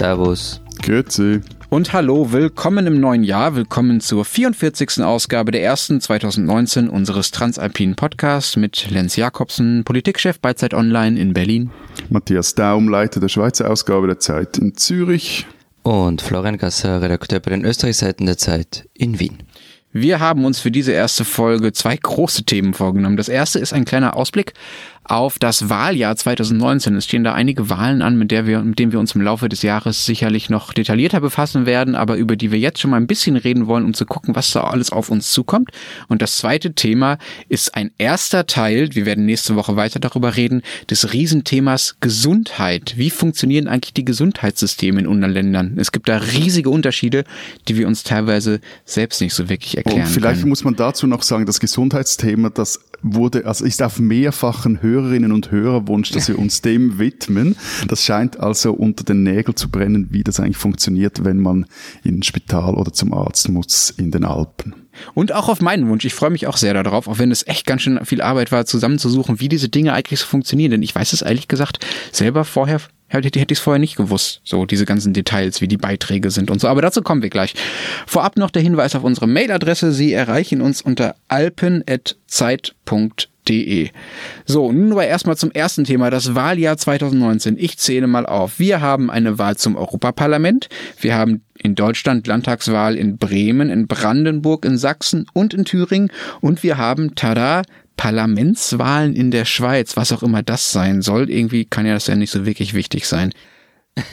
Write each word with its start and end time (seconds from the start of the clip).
Servus. 0.00 0.62
Grüezi. 0.80 1.42
Und 1.68 1.92
hallo, 1.92 2.32
willkommen 2.32 2.86
im 2.86 3.00
neuen 3.00 3.22
Jahr, 3.22 3.54
willkommen 3.54 4.00
zur 4.00 4.24
44. 4.24 5.04
Ausgabe 5.04 5.52
der 5.52 5.62
ersten 5.62 6.00
2019 6.00 6.88
unseres 6.88 7.32
Transalpinen 7.32 7.96
Podcasts 7.96 8.56
mit 8.56 8.90
Lenz 8.90 9.16
Jakobsen, 9.16 9.84
Politikchef 9.84 10.40
bei 10.40 10.54
Zeit 10.54 10.72
Online 10.72 11.20
in 11.20 11.34
Berlin. 11.34 11.70
Matthias 12.08 12.54
Daum, 12.54 12.88
Leiter 12.88 13.20
der 13.20 13.28
Schweizer 13.28 13.70
Ausgabe 13.70 14.06
der 14.06 14.18
Zeit 14.18 14.56
in 14.56 14.74
Zürich. 14.74 15.46
Und 15.82 16.22
Florian 16.22 16.56
Gasser, 16.56 17.02
Redakteur 17.02 17.40
bei 17.40 17.50
den 17.50 17.66
Österreichseiten 17.66 18.24
der 18.24 18.38
Zeit 18.38 18.88
in 18.94 19.20
Wien. 19.20 19.42
Wir 19.92 20.20
haben 20.20 20.44
uns 20.44 20.60
für 20.60 20.70
diese 20.70 20.92
erste 20.92 21.24
Folge 21.24 21.72
zwei 21.72 21.96
große 21.96 22.44
Themen 22.44 22.74
vorgenommen. 22.74 23.16
Das 23.16 23.28
erste 23.28 23.58
ist 23.58 23.72
ein 23.72 23.84
kleiner 23.84 24.16
Ausblick 24.16 24.54
auf 25.10 25.40
das 25.40 25.68
Wahljahr 25.68 26.14
2019. 26.14 26.94
Es 26.94 27.04
stehen 27.04 27.24
da 27.24 27.34
einige 27.34 27.68
Wahlen 27.68 28.00
an, 28.00 28.16
mit, 28.16 28.30
der 28.30 28.46
wir, 28.46 28.62
mit 28.62 28.78
denen 28.78 28.92
wir 28.92 29.00
uns 29.00 29.16
im 29.16 29.22
Laufe 29.22 29.48
des 29.48 29.62
Jahres 29.62 30.06
sicherlich 30.06 30.50
noch 30.50 30.72
detaillierter 30.72 31.20
befassen 31.20 31.66
werden, 31.66 31.96
aber 31.96 32.16
über 32.16 32.36
die 32.36 32.52
wir 32.52 32.60
jetzt 32.60 32.78
schon 32.78 32.92
mal 32.92 32.96
ein 32.96 33.08
bisschen 33.08 33.36
reden 33.36 33.66
wollen, 33.66 33.84
um 33.84 33.92
zu 33.92 34.06
gucken, 34.06 34.36
was 34.36 34.52
da 34.52 34.62
alles 34.62 34.90
auf 34.90 35.10
uns 35.10 35.32
zukommt. 35.32 35.70
Und 36.06 36.22
das 36.22 36.36
zweite 36.36 36.74
Thema 36.74 37.18
ist 37.48 37.74
ein 37.74 37.90
erster 37.98 38.46
Teil, 38.46 38.94
wir 38.94 39.04
werden 39.04 39.26
nächste 39.26 39.56
Woche 39.56 39.74
weiter 39.74 39.98
darüber 39.98 40.36
reden, 40.36 40.62
des 40.88 41.12
Riesenthemas 41.12 41.96
Gesundheit. 41.98 42.94
Wie 42.96 43.10
funktionieren 43.10 43.66
eigentlich 43.66 43.94
die 43.94 44.04
Gesundheitssysteme 44.04 45.00
in 45.00 45.08
unseren 45.08 45.32
Ländern? 45.32 45.74
Es 45.76 45.90
gibt 45.90 46.08
da 46.08 46.18
riesige 46.18 46.70
Unterschiede, 46.70 47.24
die 47.66 47.76
wir 47.76 47.88
uns 47.88 48.04
teilweise 48.04 48.60
selbst 48.84 49.20
nicht 49.20 49.34
so 49.34 49.48
wirklich 49.48 49.76
erklären 49.76 50.02
Und 50.02 50.08
vielleicht 50.08 50.42
können. 50.42 50.50
muss 50.50 50.62
man 50.62 50.76
dazu 50.76 51.08
noch 51.08 51.24
sagen, 51.24 51.46
das 51.46 51.58
Gesundheitsthema, 51.58 52.50
das 52.50 52.78
wurde, 53.02 53.46
also 53.46 53.64
ist 53.64 53.82
auf 53.82 53.98
mehrfachen 53.98 54.82
Hörerinnen 55.00 55.32
und 55.32 55.50
Hörerwunsch, 55.50 56.10
dass 56.10 56.28
wir 56.28 56.38
uns 56.38 56.60
dem 56.62 56.98
widmen. 56.98 57.56
Das 57.88 58.04
scheint 58.04 58.38
also 58.38 58.72
unter 58.72 59.04
den 59.04 59.22
Nägeln 59.22 59.56
zu 59.56 59.70
brennen, 59.70 60.08
wie 60.10 60.22
das 60.22 60.40
eigentlich 60.40 60.56
funktioniert, 60.56 61.24
wenn 61.24 61.40
man 61.40 61.66
in 62.04 62.18
ein 62.18 62.22
Spital 62.22 62.74
oder 62.74 62.92
zum 62.92 63.12
Arzt 63.14 63.48
muss 63.48 63.90
in 63.90 64.10
den 64.10 64.24
Alpen. 64.24 64.74
Und 65.14 65.32
auch 65.32 65.48
auf 65.48 65.62
meinen 65.62 65.88
Wunsch. 65.88 66.04
Ich 66.04 66.14
freue 66.14 66.30
mich 66.30 66.46
auch 66.46 66.56
sehr 66.56 66.74
darauf, 66.74 67.08
auch 67.08 67.18
wenn 67.18 67.30
es 67.30 67.46
echt 67.46 67.66
ganz 67.66 67.82
schön 67.82 68.04
viel 68.04 68.20
Arbeit 68.20 68.52
war, 68.52 68.66
zusammenzusuchen, 68.66 69.40
wie 69.40 69.48
diese 69.48 69.68
Dinge 69.68 69.94
eigentlich 69.94 70.20
so 70.20 70.26
funktionieren. 70.26 70.72
Denn 70.72 70.82
ich 70.82 70.94
weiß 70.94 71.12
es 71.12 71.22
ehrlich 71.22 71.48
gesagt 71.48 71.86
selber 72.12 72.44
vorher 72.44 72.80
hätte, 73.10 73.38
hätte 73.38 73.52
ich 73.52 73.58
es 73.58 73.62
vorher 73.62 73.78
nicht 73.78 73.96
gewusst. 73.96 74.40
So 74.44 74.64
diese 74.66 74.86
ganzen 74.86 75.12
Details, 75.12 75.60
wie 75.60 75.68
die 75.68 75.76
Beiträge 75.76 76.30
sind 76.30 76.50
und 76.50 76.58
so. 76.60 76.68
Aber 76.68 76.82
dazu 76.82 77.02
kommen 77.02 77.22
wir 77.22 77.30
gleich. 77.30 77.54
Vorab 78.06 78.36
noch 78.36 78.50
der 78.50 78.62
Hinweis 78.62 78.94
auf 78.94 79.04
unsere 79.04 79.26
Mailadresse. 79.26 79.92
Sie 79.92 80.12
erreichen 80.12 80.60
uns 80.60 80.82
unter 80.82 81.16
alpen.zeit.de. 81.28 83.90
So, 84.44 84.70
nun 84.70 84.92
aber 84.92 85.06
erstmal 85.06 85.36
zum 85.36 85.50
ersten 85.50 85.82
Thema, 85.84 86.10
das 86.10 86.36
Wahljahr 86.36 86.76
2019. 86.76 87.56
Ich 87.58 87.78
zähle 87.78 88.06
mal 88.06 88.26
auf. 88.26 88.60
Wir 88.60 88.80
haben 88.80 89.10
eine 89.10 89.38
Wahl 89.38 89.56
zum 89.56 89.74
Europaparlament. 89.76 90.68
Wir 91.00 91.16
haben 91.16 91.42
in 91.58 91.74
Deutschland 91.74 92.26
Landtagswahl 92.26 92.96
in 92.96 93.18
Bremen, 93.18 93.68
in 93.70 93.86
Brandenburg, 93.86 94.64
in 94.64 94.78
Sachsen 94.78 95.26
und 95.32 95.52
in 95.52 95.64
Thüringen. 95.64 96.12
Und 96.40 96.62
wir 96.62 96.78
haben, 96.78 97.16
tada, 97.16 97.62
Parlamentswahlen 98.00 99.14
in 99.14 99.30
der 99.30 99.44
Schweiz, 99.44 99.96
was 99.96 100.10
auch 100.12 100.22
immer 100.22 100.42
das 100.42 100.72
sein 100.72 101.02
soll. 101.02 101.28
Irgendwie 101.30 101.66
kann 101.66 101.84
ja 101.86 101.92
das 101.94 102.06
ja 102.06 102.16
nicht 102.16 102.30
so 102.30 102.46
wirklich 102.46 102.72
wichtig 102.72 103.06
sein. 103.06 103.32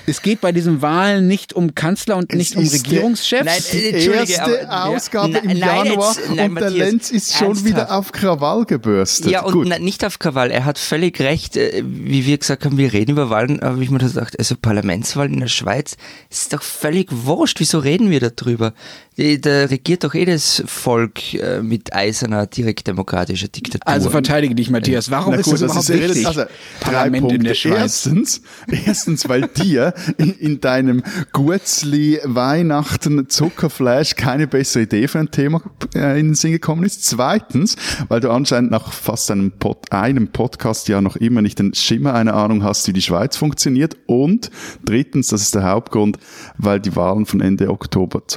Es 0.08 0.22
geht 0.24 0.42
bei 0.42 0.52
diesen 0.52 0.82
Wahlen 0.82 1.28
nicht 1.28 1.54
um 1.54 1.74
Kanzler 1.76 2.18
und 2.18 2.34
nicht 2.34 2.56
um 2.58 2.64
der- 2.64 2.74
Regierungschefs. 2.74 3.46
Nein, 3.46 3.62
Die 3.72 3.78
äh, 3.78 3.90
Entschuldige, 3.92 4.34
erste 4.34 4.70
aber- 4.70 4.86
Ausgabe 4.90 5.32
Ja. 5.34 5.40
im 5.40 5.48
Nein, 5.48 5.60
Januar 5.60 6.16
jetzt- 6.16 6.20
nein, 6.20 6.30
und 6.30 6.36
der 6.38 6.50
Matthias, 6.50 6.74
Lenz 6.74 7.12
ist 7.12 7.34
schon 7.38 7.48
ernsthaft. 7.48 7.66
wieder 7.70 7.92
auf 7.96 8.12
Krawall 8.12 8.66
gebürstet. 8.66 9.32
Ja, 9.32 9.44
und 9.44 9.54
Gut. 9.54 9.68
na, 9.70 9.80
nicht 9.80 10.04
auf 10.04 10.20
Krawall. 10.20 10.52
Er 10.52 10.66
hat 10.66 10.78
völlig 10.80 11.20
recht, 11.22 11.56
äh, 11.56 11.84
wie 11.86 12.26
wir 12.26 12.38
gesagt 12.40 12.66
haben, 12.66 12.78
wir 12.78 12.92
reden 12.92 13.12
über 13.12 13.30
Wahlen, 13.30 13.62
aber 13.62 13.80
ich 13.80 13.90
mir 13.92 14.00
das 14.00 14.16
gedacht, 14.16 14.38
also 14.38 14.56
Parlamentswahlen 14.62 15.36
in 15.36 15.40
der 15.42 15.48
Schweiz 15.48 15.96
ist 16.30 16.52
doch 16.52 16.64
völlig 16.64 17.08
wurscht. 17.12 17.60
Wieso 17.62 17.80
reden 17.80 18.10
wir 18.10 18.20
darüber? 18.20 18.74
Da 19.18 19.66
regiert 19.66 20.04
doch 20.04 20.14
jedes 20.14 20.62
Volk 20.68 21.34
äh, 21.34 21.64
mit 21.64 21.92
eiserner, 21.92 22.46
direktdemokratischer 22.46 23.48
Diktatur. 23.48 23.88
Also 23.88 24.12
verteidige 24.12 24.54
dich, 24.54 24.70
Matthias. 24.70 25.10
Warum 25.10 25.34
Na 25.34 25.40
ist 25.40 25.46
gut, 25.46 25.54
das 25.56 25.62
überhaupt 25.64 25.90
ist- 25.90 26.02
wichtig? 26.02 26.28
Also, 26.28 26.44
Parlament 26.80 27.22
Punkte. 27.22 27.36
in 27.38 27.44
der 27.44 27.54
Schweiz. 27.56 27.74
Erstens, 28.06 28.42
erstens, 28.86 29.28
weil 29.28 29.48
dir 29.48 29.96
in, 30.20 30.34
in 30.34 30.62
deinem 30.62 31.02
Gutzli 31.34 32.20
Weihnachten 32.26 33.28
Zuckerflash 33.28 34.16
keine 34.16 34.46
bessere 34.46 34.84
Idee 34.84 35.08
für 35.08 35.18
ein 35.18 35.32
Thema 35.32 35.64
äh, 35.96 36.20
in 36.20 36.28
den 36.28 36.36
Sinn 36.36 36.52
gekommen 36.52 36.84
ist. 36.84 37.04
Zweitens, 37.04 37.76
weil 38.10 38.20
du 38.20 38.30
anscheinend 38.30 38.70
nach 38.70 38.94
fast 38.94 39.32
einem, 39.32 39.52
Pod, 39.52 39.92
einem 39.92 40.28
Podcast 40.28 40.90
ja 40.90 41.02
noch 41.02 41.16
immer 41.16 41.42
nicht 41.42 41.58
den 41.58 41.74
Schimmer 41.74 42.14
einer 42.14 42.36
Ahnung 42.36 42.64
hast, 42.64 42.88
wie 42.88 42.94
die 42.94 43.02
Schweiz 43.02 43.36
funktioniert. 43.36 43.98
Und 44.06 44.52
drittens, 44.86 45.30
das 45.30 45.42
ist 45.42 45.56
der 45.56 45.64
Hauptgrund, 45.64 46.20
weil 46.60 46.80
die 46.80 46.96
Wahlen 46.96 47.26
von 47.26 47.42
Ende 47.42 47.72
Oktober 47.72 48.28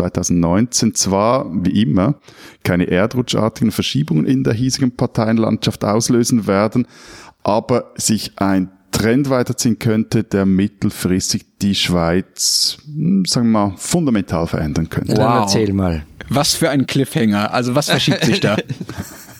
2019 0.70 0.94
zwar, 0.94 1.46
wie 1.64 1.82
immer, 1.82 2.14
keine 2.62 2.88
erdrutschartigen 2.90 3.72
Verschiebungen 3.72 4.26
in 4.26 4.44
der 4.44 4.54
hiesigen 4.54 4.96
Parteienlandschaft 4.96 5.84
auslösen 5.84 6.46
werden, 6.46 6.86
aber 7.42 7.92
sich 7.96 8.32
ein 8.38 8.70
Trend 8.92 9.30
weiterziehen 9.30 9.78
könnte, 9.78 10.24
der 10.24 10.46
mittelfristig 10.46 11.46
die 11.62 11.74
Schweiz, 11.74 12.78
hm, 12.86 13.24
sagen 13.24 13.50
wir 13.50 13.68
mal, 13.68 13.74
fundamental 13.76 14.46
verändern 14.46 14.88
könnte. 14.88 15.14
Dann 15.14 15.26
Wow. 15.26 15.42
erzähl 15.42 15.72
mal. 15.72 16.04
Was 16.28 16.54
für 16.54 16.70
ein 16.70 16.86
Cliffhanger. 16.86 17.52
Also 17.52 17.74
was 17.74 17.88
verschiebt 17.88 18.24
sich 18.24 18.40
da? 18.40 18.56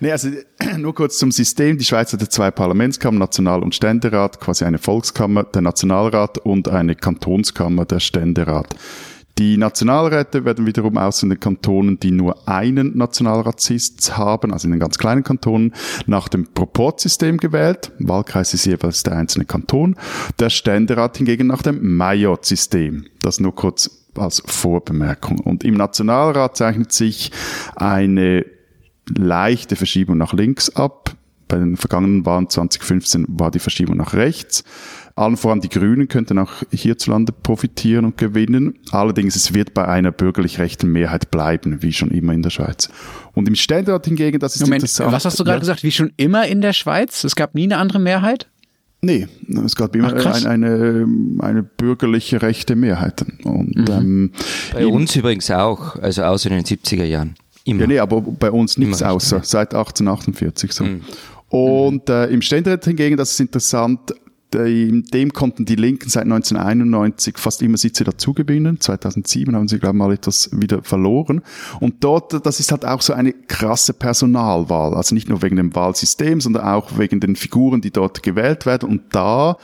Nee, 0.00 0.12
also 0.12 0.28
nur 0.76 0.94
kurz 0.94 1.18
zum 1.18 1.30
System. 1.30 1.78
Die 1.78 1.84
Schweiz 1.84 2.12
hatte 2.12 2.28
zwei 2.28 2.50
Parlamentskammern, 2.50 3.18
National- 3.18 3.62
und 3.62 3.74
Ständerat, 3.74 4.40
quasi 4.40 4.64
eine 4.64 4.78
Volkskammer, 4.78 5.44
der 5.44 5.62
Nationalrat 5.62 6.38
und 6.38 6.68
eine 6.68 6.94
Kantonskammer, 6.94 7.84
der 7.84 8.00
Ständerat. 8.00 8.74
Die 9.38 9.58
Nationalräte 9.58 10.46
werden 10.46 10.64
wiederum 10.64 10.96
aus 10.96 11.22
in 11.22 11.28
den 11.28 11.38
Kantonen, 11.38 12.00
die 12.00 12.10
nur 12.10 12.48
einen 12.48 12.96
Nationalratssitz 12.96 14.12
haben, 14.12 14.50
also 14.50 14.66
in 14.66 14.72
den 14.72 14.80
ganz 14.80 14.96
kleinen 14.96 15.24
Kantonen, 15.24 15.74
nach 16.06 16.28
dem 16.28 16.46
Proporzsystem 16.54 17.36
gewählt. 17.36 17.92
Wahlkreis 17.98 18.54
ist 18.54 18.64
jeweils 18.64 19.02
der 19.02 19.14
einzelne 19.14 19.44
Kanton. 19.44 19.96
Der 20.38 20.48
Ständerat 20.48 21.18
hingegen 21.18 21.48
nach 21.48 21.60
dem 21.60 21.96
Majorzsystem. 21.96 23.04
Das 23.20 23.38
nur 23.38 23.54
kurz 23.54 23.90
als 24.14 24.42
Vorbemerkung. 24.46 25.40
Und 25.40 25.64
im 25.64 25.74
Nationalrat 25.74 26.56
zeichnet 26.56 26.92
sich 26.92 27.30
eine 27.74 28.46
leichte 29.06 29.76
Verschiebung 29.76 30.16
nach 30.16 30.32
links 30.32 30.74
ab. 30.74 31.14
Bei 31.48 31.58
den 31.58 31.76
vergangenen 31.76 32.26
Wahlen 32.26 32.48
2015 32.50 33.26
war 33.28 33.50
die 33.50 33.58
Verschiebung 33.60 33.96
nach 33.96 34.14
rechts. 34.14 34.64
Allen 35.14 35.36
voran 35.36 35.60
die 35.60 35.68
Grünen 35.68 36.08
könnten 36.08 36.38
auch 36.38 36.50
hierzulande 36.70 37.32
profitieren 37.32 38.04
und 38.04 38.18
gewinnen. 38.18 38.74
Allerdings, 38.90 39.34
es 39.36 39.54
wird 39.54 39.72
bei 39.72 39.86
einer 39.86 40.10
bürgerlich-rechten 40.12 40.90
Mehrheit 40.90 41.30
bleiben, 41.30 41.82
wie 41.82 41.92
schon 41.92 42.10
immer 42.10 42.34
in 42.34 42.42
der 42.42 42.50
Schweiz. 42.50 42.90
Und 43.32 43.48
im 43.48 43.54
Ständerat 43.54 44.04
hingegen, 44.06 44.38
das 44.40 44.56
ist 44.56 44.62
Moment, 44.62 44.82
interessant. 44.82 45.12
was 45.12 45.24
hast 45.24 45.38
du 45.40 45.44
gerade 45.44 45.56
Ja. 45.56 45.60
gesagt? 45.60 45.82
Wie 45.84 45.90
schon 45.92 46.12
immer 46.18 46.46
in 46.46 46.60
der 46.60 46.72
Schweiz? 46.74 47.24
Es 47.24 47.34
gab 47.34 47.54
nie 47.54 47.64
eine 47.64 47.78
andere 47.78 47.98
Mehrheit? 47.98 48.48
Nee, 49.00 49.28
es 49.64 49.76
gab 49.76 49.94
immer 49.94 50.12
Ach, 50.14 50.20
krass. 50.20 50.44
eine, 50.44 50.74
eine, 50.74 51.06
eine 51.40 51.62
bürgerliche 51.62 52.42
rechte 52.42 52.74
Mehrheit. 52.76 53.24
Und, 53.44 53.88
ähm, 53.88 54.32
Bei 54.72 54.86
uns 54.86 55.14
übrigens 55.14 55.50
auch, 55.50 55.96
also 55.96 56.24
außer 56.24 56.50
in 56.50 56.56
den 56.56 56.64
70er 56.64 57.04
Jahren. 57.04 57.36
Immer. 57.64 57.82
Ja, 57.82 57.86
nee, 57.86 57.98
aber 57.98 58.20
bei 58.20 58.50
uns 58.50 58.76
nichts 58.78 59.02
außer, 59.02 59.40
seit 59.44 59.74
1848 59.74 60.72
so. 60.72 60.84
Und 61.64 62.08
äh, 62.08 62.26
im 62.26 62.42
Ständerat 62.42 62.84
hingegen, 62.84 63.16
das 63.16 63.32
ist 63.32 63.40
interessant, 63.40 64.12
äh, 64.54 64.88
in 64.88 65.04
dem 65.04 65.32
konnten 65.32 65.64
die 65.64 65.74
Linken 65.74 66.08
seit 66.08 66.24
1991 66.24 67.38
fast 67.38 67.62
immer 67.62 67.76
Sitze 67.76 68.04
dazugewinnen. 68.04 68.80
2007 68.80 69.54
haben 69.54 69.68
sie, 69.68 69.78
glaube 69.78 69.96
ich, 69.96 69.98
mal 69.98 70.12
etwas 70.12 70.50
wieder 70.52 70.82
verloren. 70.82 71.42
Und 71.80 72.04
dort, 72.04 72.44
das 72.46 72.60
ist 72.60 72.72
halt 72.72 72.84
auch 72.84 73.02
so 73.02 73.12
eine 73.12 73.32
krasse 73.32 73.92
Personalwahl. 73.92 74.94
Also 74.94 75.14
nicht 75.14 75.28
nur 75.28 75.42
wegen 75.42 75.56
dem 75.56 75.74
Wahlsystem, 75.74 76.40
sondern 76.40 76.64
auch 76.64 76.98
wegen 76.98 77.20
den 77.20 77.36
Figuren, 77.36 77.80
die 77.80 77.90
dort 77.90 78.22
gewählt 78.22 78.66
werden. 78.66 78.88
Und 78.88 79.14
da 79.14 79.56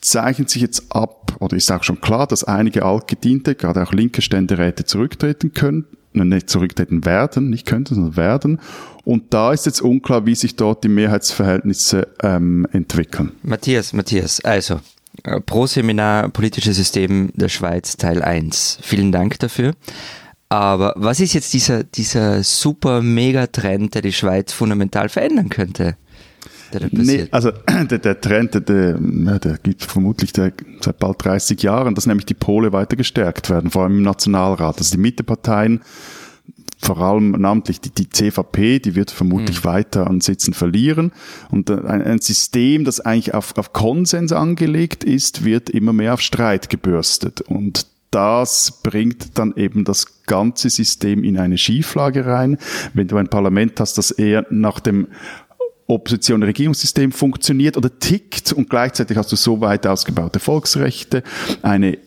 zeichnet 0.00 0.50
sich 0.50 0.62
jetzt 0.62 0.92
ab, 0.92 1.36
oder 1.40 1.56
ist 1.56 1.72
auch 1.72 1.82
schon 1.82 2.00
klar, 2.00 2.26
dass 2.26 2.44
einige 2.44 2.84
altgediente, 2.84 3.54
gerade 3.54 3.82
auch 3.82 3.92
linke 3.92 4.22
Ständeräte 4.22 4.84
zurücktreten 4.84 5.52
können, 5.52 5.86
nicht 6.14 6.48
zurücktreten 6.48 7.04
werden, 7.04 7.50
nicht 7.50 7.66
könnten, 7.66 7.94
sondern 7.94 8.16
werden. 8.16 8.60
Und 9.04 9.34
da 9.34 9.52
ist 9.52 9.66
jetzt 9.66 9.82
unklar, 9.82 10.26
wie 10.26 10.34
sich 10.34 10.56
dort 10.56 10.84
die 10.84 10.88
Mehrheitsverhältnisse 10.88 12.08
ähm, 12.22 12.66
entwickeln. 12.72 13.32
Matthias, 13.42 13.92
Matthias, 13.92 14.40
also 14.44 14.80
äh, 15.24 15.40
pro 15.40 15.66
Seminar 15.66 16.28
Politisches 16.30 16.76
System 16.76 17.30
der 17.34 17.48
Schweiz 17.48 17.96
Teil 17.96 18.22
1. 18.22 18.78
Vielen 18.82 19.12
Dank 19.12 19.38
dafür. 19.40 19.74
Aber 20.48 20.94
was 20.96 21.20
ist 21.20 21.32
jetzt 21.32 21.52
dieser, 21.52 21.82
dieser 21.84 22.44
super 22.44 23.02
Megatrend, 23.02 23.94
der 23.94 24.02
die 24.02 24.12
Schweiz 24.12 24.52
fundamental 24.52 25.08
verändern 25.08 25.48
könnte? 25.48 25.96
Der 26.74 26.80
da 26.80 26.88
Nee, 26.90 26.98
passiert? 26.98 27.32
also 27.32 27.50
der, 27.90 27.98
der 27.98 28.20
Trend, 28.20 28.54
der, 28.54 28.60
der, 28.60 29.38
der 29.38 29.58
gibt 29.58 29.84
vermutlich 29.84 30.32
der, 30.32 30.52
seit 30.80 30.98
bald 30.98 31.24
30 31.24 31.62
Jahren, 31.62 31.94
dass 31.94 32.06
nämlich 32.06 32.26
die 32.26 32.34
Pole 32.34 32.72
weiter 32.72 32.96
gestärkt 32.96 33.50
werden, 33.50 33.70
vor 33.70 33.84
allem 33.84 33.98
im 33.98 34.02
Nationalrat. 34.02 34.78
Also 34.78 34.92
die 34.94 35.00
Mitteparteien 35.00 35.80
vor 36.84 36.98
allem 36.98 37.30
namentlich 37.30 37.80
die, 37.80 37.90
die 37.90 38.10
CVP, 38.10 38.78
die 38.78 38.94
wird 38.94 39.10
vermutlich 39.10 39.64
mhm. 39.64 39.68
weiter 39.68 40.06
an 40.06 40.20
Sitzen 40.20 40.52
verlieren. 40.52 41.12
Und 41.50 41.70
äh, 41.70 41.80
ein, 41.86 42.02
ein 42.02 42.18
System, 42.20 42.84
das 42.84 43.00
eigentlich 43.00 43.32
auf, 43.32 43.56
auf 43.56 43.72
Konsens 43.72 44.32
angelegt 44.32 45.02
ist, 45.02 45.44
wird 45.44 45.70
immer 45.70 45.92
mehr 45.92 46.14
auf 46.14 46.20
Streit 46.20 46.68
gebürstet. 46.68 47.40
Und 47.40 47.86
das 48.10 48.80
bringt 48.82 49.38
dann 49.38 49.54
eben 49.56 49.84
das 49.84 50.24
ganze 50.26 50.70
System 50.70 51.24
in 51.24 51.36
eine 51.36 51.58
Schieflage 51.58 52.26
rein. 52.26 52.58
Wenn 52.92 53.08
du 53.08 53.16
ein 53.16 53.28
Parlament 53.28 53.80
hast, 53.80 53.98
das 53.98 54.12
eher 54.12 54.46
nach 54.50 54.78
dem 54.78 55.08
Opposition-Regierungssystem 55.86 57.12
funktioniert 57.12 57.76
oder 57.76 57.98
tickt 57.98 58.52
und 58.52 58.70
gleichzeitig 58.70 59.16
hast 59.16 59.32
du 59.32 59.36
so 59.36 59.60
weit 59.60 59.86
ausgebaute 59.86 60.40
Volksrechte, 60.40 61.22
eine 61.62 61.98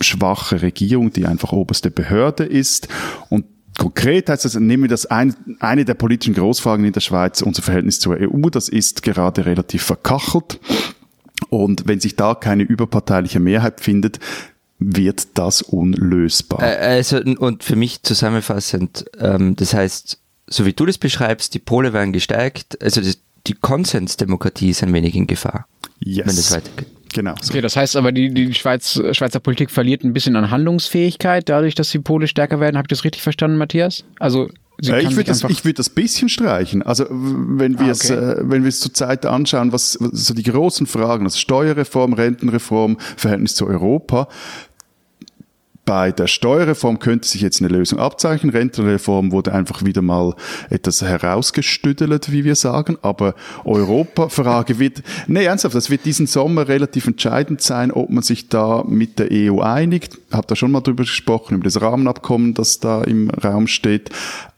schwache 0.00 0.62
Regierung, 0.62 1.12
die 1.12 1.26
einfach 1.26 1.52
oberste 1.52 1.90
Behörde 1.90 2.44
ist 2.44 2.88
und 3.28 3.46
Konkret 3.78 4.28
heißt 4.28 4.44
das, 4.44 4.54
nehmen 4.54 4.84
wir 4.84 4.90
das 4.90 5.06
ein, 5.06 5.34
eine 5.58 5.84
der 5.84 5.94
politischen 5.94 6.34
Großfragen 6.34 6.84
in 6.84 6.92
der 6.92 7.00
Schweiz, 7.00 7.40
unser 7.40 7.62
Verhältnis 7.62 8.00
zur 8.00 8.18
EU, 8.20 8.50
das 8.50 8.68
ist 8.68 9.02
gerade 9.02 9.46
relativ 9.46 9.82
verkachelt. 9.82 10.60
Und 11.48 11.88
wenn 11.88 11.98
sich 11.98 12.16
da 12.16 12.34
keine 12.34 12.62
überparteiliche 12.64 13.40
Mehrheit 13.40 13.80
findet, 13.80 14.20
wird 14.78 15.38
das 15.38 15.62
unlösbar. 15.62 16.60
Also, 16.60 17.18
und 17.18 17.64
für 17.64 17.76
mich 17.76 18.02
zusammenfassend, 18.02 19.04
ähm, 19.18 19.56
das 19.56 19.74
heißt, 19.74 20.18
so 20.46 20.66
wie 20.66 20.72
du 20.72 20.86
das 20.86 20.98
beschreibst, 20.98 21.54
die 21.54 21.58
Pole 21.58 21.92
werden 21.92 22.12
gestärkt, 22.12 22.82
also 22.82 23.00
das, 23.00 23.18
die 23.46 23.54
Konsensdemokratie 23.54 24.70
ist 24.70 24.82
ein 24.82 24.92
wenig 24.92 25.14
in 25.14 25.26
Gefahr, 25.26 25.66
yes. 26.00 26.26
wenn 26.26 26.36
das 26.36 26.52
weitergeht. 26.52 26.88
Genau. 27.12 27.34
So. 27.40 27.52
Okay, 27.52 27.60
das 27.60 27.76
heißt 27.76 27.96
aber, 27.96 28.10
die, 28.10 28.32
die 28.32 28.54
Schweiz, 28.54 29.00
Schweizer 29.12 29.40
Politik 29.40 29.70
verliert 29.70 30.02
ein 30.02 30.12
bisschen 30.12 30.34
an 30.36 30.50
Handlungsfähigkeit, 30.50 31.48
dadurch, 31.48 31.74
dass 31.74 31.90
die 31.90 31.98
Pole 31.98 32.26
stärker 32.26 32.58
werden. 32.58 32.76
Habe 32.76 32.86
ich 32.86 32.90
das 32.90 33.04
richtig 33.04 33.22
verstanden, 33.22 33.58
Matthias? 33.58 34.04
Also 34.18 34.48
Sie 34.80 34.90
äh, 34.90 35.02
ich 35.02 35.10
würde 35.14 35.24
das, 35.24 35.44
ich 35.44 35.64
würde 35.64 35.74
das 35.74 35.90
bisschen 35.90 36.28
streichen. 36.28 36.82
Also 36.82 37.06
wenn 37.10 37.78
wir 37.78 37.86
ah, 37.86 37.90
okay. 37.90 37.90
es, 37.90 38.10
äh, 38.10 38.36
wenn 38.42 38.62
wir 38.62 38.68
es 38.68 38.80
zurzeit 38.80 39.26
anschauen, 39.26 39.72
was, 39.72 39.96
was 40.00 40.26
so 40.26 40.34
die 40.34 40.42
großen 40.42 40.86
Fragen, 40.86 41.24
also 41.24 41.38
Steuerreform, 41.38 42.14
Rentenreform, 42.14 42.96
Verhältnis 43.16 43.54
zu 43.54 43.66
Europa, 43.66 44.28
bei 45.84 46.12
der 46.12 46.28
Steuerreform 46.28 47.00
könnte 47.00 47.28
sich 47.28 47.40
jetzt 47.40 47.60
eine 47.60 47.68
Lösung 47.68 47.98
abzeichnen. 47.98 48.52
Rentenreform 48.52 49.32
wurde 49.32 49.52
einfach 49.52 49.84
wieder 49.84 50.02
mal 50.02 50.34
etwas 50.70 51.02
herausgestüdelt, 51.02 52.30
wie 52.30 52.44
wir 52.44 52.54
sagen. 52.54 52.98
Aber 53.02 53.34
Europa-Frage 53.64 54.78
wird, 54.78 55.02
nee, 55.26 55.44
ernsthaft, 55.44 55.74
das 55.74 55.90
wird 55.90 56.04
diesen 56.04 56.26
Sommer 56.28 56.68
relativ 56.68 57.06
entscheidend 57.06 57.62
sein, 57.62 57.90
ob 57.90 58.10
man 58.10 58.22
sich 58.22 58.48
da 58.48 58.84
mit 58.86 59.18
der 59.18 59.28
EU 59.32 59.60
einigt. 59.60 60.18
Hab 60.30 60.46
da 60.46 60.54
schon 60.54 60.70
mal 60.70 60.82
drüber 60.82 61.02
gesprochen, 61.02 61.56
über 61.56 61.64
das 61.64 61.80
Rahmenabkommen, 61.80 62.54
das 62.54 62.78
da 62.78 63.02
im 63.02 63.30
Raum 63.30 63.66
steht. 63.66 64.10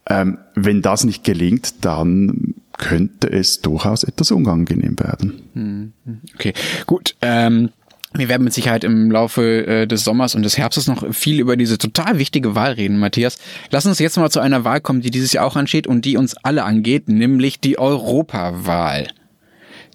Ähm, 0.07 0.37
wenn 0.55 0.83
das 0.83 1.05
nicht 1.05 1.25
gelingt, 1.25 1.85
dann 1.87 2.55
könnte 2.77 3.33
es 3.33 3.63
durchaus 3.63 4.05
etwas 4.05 4.31
unangenehm 4.31 4.99
werden. 4.99 5.43
Hm, 5.55 5.93
okay, 6.35 6.53
gut. 6.87 7.17
Ähm 7.23 7.71
wir 8.17 8.29
werden 8.29 8.45
mit 8.45 8.53
Sicherheit 8.53 8.85
im 8.85 9.11
Laufe 9.11 9.67
äh, 9.67 9.87
des 9.87 10.05
Sommers 10.05 10.35
und 10.35 10.43
des 10.43 10.57
Herbstes 10.57 10.87
noch 10.87 11.13
viel 11.13 11.41
über 11.41 11.57
diese 11.57 11.79
total 11.79 12.19
wichtige 12.19 12.55
Wahl 12.55 12.73
reden, 12.73 12.99
Matthias. 12.99 13.39
Lass 13.71 13.87
uns 13.87 13.99
jetzt 13.99 14.17
mal 14.17 14.31
zu 14.31 14.41
einer 14.41 14.65
Wahl 14.65 14.81
kommen, 14.81 15.01
die 15.01 15.11
dieses 15.11 15.33
Jahr 15.33 15.45
auch 15.45 15.57
ansteht 15.57 15.87
und 15.87 16.05
die 16.05 16.17
uns 16.17 16.37
alle 16.43 16.65
angeht, 16.65 17.09
nämlich 17.09 17.61
die 17.61 17.79
Europawahl. 17.79 19.09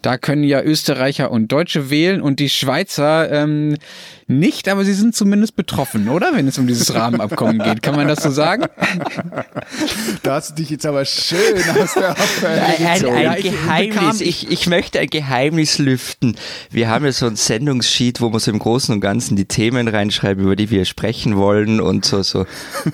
Da 0.02 0.18
können 0.18 0.44
ja 0.44 0.62
Österreicher 0.62 1.32
und 1.32 1.52
Deutsche 1.52 1.90
wählen 1.90 2.22
und 2.22 2.40
die 2.40 2.50
Schweizer 2.50 3.32
ähm, 3.32 3.78
nicht, 4.32 4.70
aber 4.70 4.86
sie 4.86 4.94
sind 4.94 5.16
zumindest 5.16 5.56
betroffen, 5.56 6.08
oder? 6.08 6.32
Wenn 6.36 6.48
es 6.48 6.60
um 6.60 6.68
dieses 6.68 6.94
Rahmenabkommen 6.94 7.58
geht. 7.58 7.82
Kann 7.82 7.96
man 7.96 8.08
das 8.08 8.22
so 8.22 8.30
sagen? 8.30 8.66
Da 10.22 10.36
hast 10.36 10.52
du 10.52 10.56
dich 10.56 10.70
jetzt 10.70 10.86
aber 10.86 11.04
schön 11.04 11.58
aus 11.82 11.96
der 11.96 12.12
Abwehr 12.12 12.66
Ein, 12.78 13.06
ein, 13.06 13.28
ein 13.28 13.42
Geheimnis. 13.42 14.22
Ich, 14.22 14.52
ich 14.52 14.68
möchte 14.68 15.00
ein 15.00 15.08
Geheimnis 15.08 15.80
lüften. 15.80 16.36
Wir 16.70 16.90
haben 16.90 17.06
ja 17.06 17.12
so 17.12 17.26
ein 17.26 17.36
Sendungssheet, 17.36 18.22
wo 18.22 18.32
wir 18.32 18.40
so 18.40 18.52
im 18.52 18.60
Großen 18.60 18.94
und 18.94 19.02
Ganzen 19.02 19.36
die 19.36 19.46
Themen 19.46 19.88
reinschreiben, 19.88 20.44
über 20.44 20.56
die 20.56 20.70
wir 20.70 20.86
sprechen 20.86 21.36
wollen 21.36 21.82
und 21.82 22.06
so, 22.06 22.22
so 22.22 22.46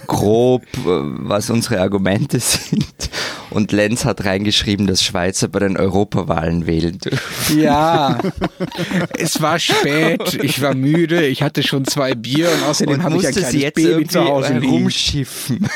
grob, 0.08 0.64
äh, 0.78 0.86
was 0.86 1.50
unsere 1.50 1.82
Argumente 1.82 2.40
sind. 2.40 3.10
Und 3.50 3.72
Lenz 3.72 4.06
hat 4.06 4.26
reingeschrieben, 4.26 4.88
dass 4.88 5.04
Schweizer 5.04 5.48
bei 5.48 5.60
den 5.60 5.78
Europawahlen 5.78 6.66
wählen 6.66 6.98
dürfen. 6.98 7.60
Ja, 7.60 8.20
es 9.18 9.42
war 9.42 9.60
spät, 9.60 10.40
ich 10.42 10.62
war 10.62 10.74
müde, 10.74 11.26
ich 11.26 11.42
hatte 11.42 11.64
schon 11.64 11.86
zwei 11.86 12.16
Bier 12.16 12.50
und 12.52 12.64
außerdem 12.68 13.04
habe 13.04 13.18
ich 13.18 13.28
ein 13.28 13.34
kleines 13.34 13.54
jetzt 13.54 13.76
Baby 13.76 14.08
zu 14.08 14.26
Hause 14.26 14.60
rumschiffen. 14.62 15.68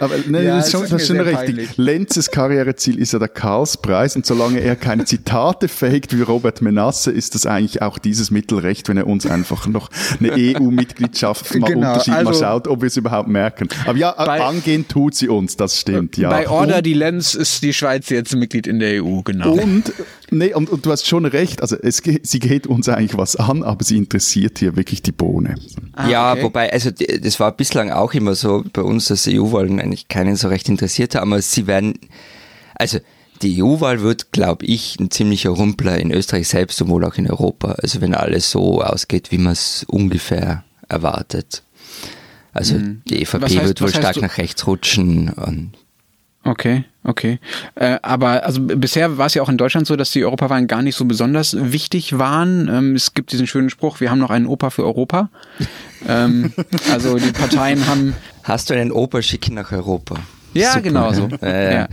Aber 0.00 0.14
ne, 0.26 0.44
ja, 0.44 0.56
das 0.56 0.66
ist 0.66 0.72
schon, 0.72 0.82
das 0.82 1.02
ist 1.02 1.08
schon 1.08 1.20
richtig. 1.20 1.34
Peinlich. 1.34 1.76
Lenzes 1.76 2.30
Karriereziel 2.30 2.98
ist 2.98 3.12
ja 3.12 3.18
der 3.18 3.28
Karlspreis 3.28 4.16
und 4.16 4.26
solange 4.26 4.60
er 4.60 4.76
keine 4.76 5.04
Zitate 5.04 5.68
faked 5.68 6.16
wie 6.16 6.22
Robert 6.22 6.62
Menasse, 6.62 7.10
ist 7.10 7.34
das 7.34 7.46
eigentlich 7.46 7.82
auch 7.82 7.98
dieses 7.98 8.30
Mittel 8.30 8.58
recht, 8.58 8.88
wenn 8.88 8.96
er 8.96 9.06
uns 9.06 9.26
einfach 9.26 9.66
noch 9.66 9.90
eine 10.18 10.32
EU-Mitgliedschaft 10.32 11.54
mal 11.56 11.68
genau, 11.68 11.90
Unterschied 11.92 12.14
also, 12.14 12.30
mal 12.30 12.38
schaut, 12.38 12.68
ob 12.68 12.80
wir 12.80 12.86
es 12.86 12.96
überhaupt 12.96 13.28
merken. 13.28 13.68
Aber 13.86 13.98
ja, 13.98 14.12
bei, 14.12 14.40
angehen 14.40 14.88
tut 14.88 15.14
sie 15.14 15.28
uns, 15.28 15.56
das 15.56 15.80
stimmt, 15.80 16.16
ja. 16.16 16.30
Bei 16.30 16.48
Order 16.48 16.82
die 16.82 16.93
Lenz 16.94 17.34
ist 17.34 17.62
die 17.62 17.72
Schweiz 17.72 18.08
jetzt 18.08 18.34
Mitglied 18.34 18.66
in 18.66 18.78
der 18.78 19.04
EU, 19.04 19.20
genau. 19.22 19.52
Und, 19.52 19.92
nee, 20.30 20.54
und, 20.54 20.70
und 20.70 20.86
du 20.86 20.90
hast 20.90 21.06
schon 21.06 21.26
recht, 21.26 21.60
also 21.60 21.76
es, 21.76 22.02
sie 22.22 22.38
geht 22.38 22.66
uns 22.66 22.88
eigentlich 22.88 23.16
was 23.18 23.36
an, 23.36 23.62
aber 23.62 23.84
sie 23.84 23.98
interessiert 23.98 24.58
hier 24.58 24.76
wirklich 24.76 25.02
die 25.02 25.12
Bohne. 25.12 25.56
Ah, 25.92 26.08
ja, 26.08 26.32
okay. 26.32 26.42
wobei, 26.42 26.72
also 26.72 26.90
das 26.90 27.38
war 27.40 27.52
bislang 27.52 27.90
auch 27.90 28.14
immer 28.14 28.34
so 28.34 28.64
bei 28.72 28.82
uns, 28.82 29.06
dass 29.06 29.28
EU-Wahlen 29.28 29.80
eigentlich 29.80 30.08
keinen 30.08 30.36
so 30.36 30.48
recht 30.48 30.68
interessiert 30.68 31.14
haben, 31.14 31.32
aber 31.32 31.42
sie 31.42 31.66
werden, 31.66 31.98
also 32.74 32.98
die 33.42 33.62
EU-Wahl 33.62 34.00
wird, 34.00 34.32
glaube 34.32 34.64
ich, 34.64 34.98
ein 34.98 35.10
ziemlicher 35.10 35.50
Rumpler 35.50 35.98
in 35.98 36.10
Österreich 36.12 36.48
selbst 36.48 36.80
und 36.80 36.88
wohl 36.88 37.04
auch 37.04 37.16
in 37.16 37.28
Europa. 37.28 37.72
Also 37.82 38.00
wenn 38.00 38.14
alles 38.14 38.50
so 38.50 38.80
ausgeht, 38.80 39.30
wie 39.32 39.38
man 39.38 39.52
es 39.52 39.84
ungefähr 39.88 40.64
erwartet. 40.88 41.62
Also 42.52 42.76
mhm. 42.76 43.02
die 43.08 43.20
EVP 43.22 43.42
heißt, 43.42 43.64
wird 43.64 43.80
wohl 43.80 43.90
stark 43.90 44.16
nach 44.20 44.38
rechts 44.38 44.66
rutschen 44.66 45.28
und 45.28 45.72
Okay, 46.44 46.84
okay. 47.04 47.38
Äh, 47.74 47.98
aber 48.02 48.44
also 48.44 48.60
bisher 48.60 49.16
war 49.16 49.26
es 49.26 49.34
ja 49.34 49.42
auch 49.42 49.48
in 49.48 49.56
Deutschland 49.56 49.86
so, 49.86 49.96
dass 49.96 50.10
die 50.10 50.24
Europawahlen 50.24 50.66
gar 50.66 50.82
nicht 50.82 50.94
so 50.94 51.06
besonders 51.06 51.56
wichtig 51.58 52.18
waren. 52.18 52.68
Ähm, 52.68 52.94
es 52.94 53.14
gibt 53.14 53.32
diesen 53.32 53.46
schönen 53.46 53.70
Spruch, 53.70 54.00
wir 54.00 54.10
haben 54.10 54.18
noch 54.18 54.30
einen 54.30 54.46
Opa 54.46 54.68
für 54.68 54.84
Europa. 54.84 55.30
ähm, 56.06 56.52
also 56.92 57.18
die 57.18 57.32
Parteien 57.32 57.86
haben. 57.86 58.14
Hast 58.42 58.68
du 58.68 58.74
einen 58.74 58.92
Opa 58.92 59.22
schicken 59.22 59.54
nach 59.54 59.72
Europa? 59.72 60.16
Ja, 60.54 60.70
Super, 60.70 60.82
genau 60.82 61.12
so. 61.12 61.28
Äh, 61.42 61.74
ja. 61.74 61.88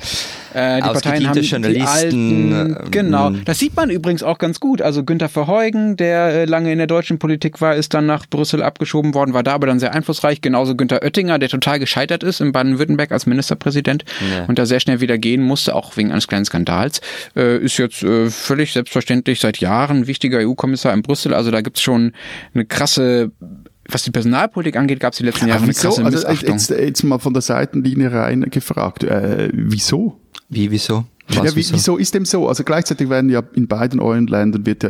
Äh, 0.54 0.82
die 0.82 0.82
Parteien 0.82 1.28
haben. 1.28 1.42
Die 1.42 1.82
alten, 1.82 2.52
ähm, 2.52 2.78
genau. 2.92 3.30
Das 3.30 3.60
sieht 3.60 3.76
man 3.76 3.90
übrigens 3.90 4.24
auch 4.24 4.38
ganz 4.38 4.60
gut. 4.60 4.82
Also 4.82 5.04
Günther 5.04 5.30
Verheugen, 5.30 5.96
der 5.96 6.28
äh, 6.34 6.46
lange 6.46 6.72
in 6.72 6.78
der 6.78 6.88
deutschen 6.88 7.20
Politik 7.20 7.62
war, 7.62 7.76
ist 7.76 7.94
dann 7.94 8.06
nach 8.06 8.28
Brüssel 8.28 8.62
abgeschoben 8.62 9.14
worden, 9.14 9.34
war 9.34 9.44
da 9.44 9.54
aber 9.54 9.68
dann 9.68 9.80
sehr 9.80 9.94
einflussreich. 9.94 10.42
Genauso 10.42 10.76
Günther 10.76 11.02
Oettinger, 11.04 11.40
der 11.40 11.50
total 11.50 11.80
gescheitert 11.80 12.24
ist 12.24 12.42
in 12.42 12.52
Baden-Württemberg 12.52 13.12
als 13.12 13.26
Ministerpräsident 13.26 14.04
ja. 14.20 14.46
und 14.46 14.60
da 14.60 14.66
sehr 14.66 14.80
schnell 14.80 15.02
wieder 15.02 15.18
gehen 15.18 15.42
musste, 15.42 15.76
auch 15.76 15.96
wegen 15.98 16.12
eines 16.12 16.28
kleinen 16.28 16.46
Skandals, 16.46 17.02
äh, 17.36 17.58
ist 17.58 17.78
jetzt 17.78 18.04
äh, 18.04 18.30
völlig 18.30 18.74
selbstverständlich 18.74 19.40
seit 19.40 19.58
Jahren 19.58 20.08
wichtiger 20.08 20.40
EU-Kommissar 20.40 20.94
in 20.94 21.02
Brüssel. 21.02 21.34
Also 21.34 21.52
da 21.52 21.62
gibt's 21.62 21.82
schon 21.82 22.14
eine 22.54 22.66
krasse 22.66 23.32
was 23.94 24.04
die 24.04 24.12
Personalpolitik 24.12 24.76
angeht, 24.76 25.00
gab 25.00 25.14
es 25.14 25.20
die 25.20 25.26
letzten 25.26 25.48
Jahre 25.48 25.64
eine 25.64 25.74
krasse 25.74 26.04
also 26.04 26.28
Jetzt, 26.28 26.70
jetzt, 26.70 27.04
mal 27.04 27.20
von 27.20 27.34
der 27.34 27.42
Seitenlinie 27.42 28.12
rein 28.12 28.42
gefragt. 28.50 29.04
Äh, 29.04 29.50
wieso? 29.54 30.20
Wie, 30.50 30.72
wieso? 30.72 31.06
Was, 31.36 31.46
ja, 31.46 31.56
wie, 31.56 31.74
wieso 31.74 31.98
ist 31.98 32.14
dem 32.14 32.26
so? 32.26 32.48
Also 32.48 32.64
gleichzeitig 32.64 33.10
werden 33.10 33.30
ja 33.30 33.42
in 33.54 33.68
beiden 33.68 34.00
euren 34.00 34.28
Ländern 34.28 34.66
wird 34.66 34.84
ja 34.84 34.90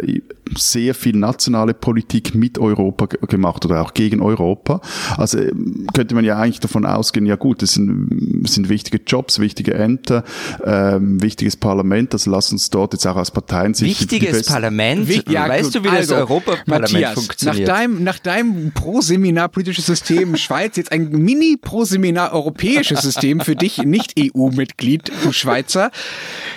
sehr 0.58 0.96
viel 0.96 1.16
nationale 1.16 1.74
Politik 1.74 2.36
mit 2.36 2.60
Europa 2.60 3.06
gemacht 3.28 3.66
oder 3.66 3.82
auch 3.82 3.94
gegen 3.94 4.22
Europa. 4.22 4.82
Also 5.18 5.40
ähm, 5.40 5.88
könnte 5.94 6.16
man 6.16 6.26
ja 6.26 6.38
eigentlich 6.38 6.60
davon 6.60 6.86
ausgehen, 6.86 7.26
ja 7.26 7.36
gut, 7.36 7.62
das 7.62 7.74
sind, 7.74 8.48
sind 8.48 8.70
wichtige 8.70 9.02
Jobs, 9.06 9.40
wichtige 9.40 9.74
Ämter, 9.74 10.24
ähm, 10.64 11.22
wichtiges 11.22 11.56
Parlament, 11.56 12.14
also 12.14 12.32
lass 12.32 12.52
uns 12.52 12.70
dort 12.70 12.94
jetzt 12.94 13.06
auch 13.08 13.16
als 13.16 13.32
Parteien 13.32 13.74
sich 13.74 14.00
Wichtiges 14.02 14.46
Parlament? 14.46 15.08
Wicht, 15.08 15.30
ja, 15.30 15.48
weißt 15.48 15.76
du, 15.76 15.84
wie 15.84 15.90
also, 15.90 16.16
das 16.16 16.22
Europaparlament 16.22 17.08
funktioniert? 17.14 17.68
Nach 17.68 17.76
deinem, 17.76 18.04
nach 18.04 18.20
deinem 18.20 18.72
Pro-Seminar 18.74 19.50
politisches 19.50 19.86
System 19.86 20.36
Schweiz 20.42 20.78
jetzt 20.78 20.92
ein 20.92 21.10
Mini-Pro-Seminar 21.10 22.34
europäisches 22.34 23.02
System 23.02 23.40
für 23.40 23.56
dich, 23.56 23.78
nicht 23.80 24.14
EU-Mitglied, 24.20 25.12
du 25.24 25.32
Schweizer. 25.32 25.92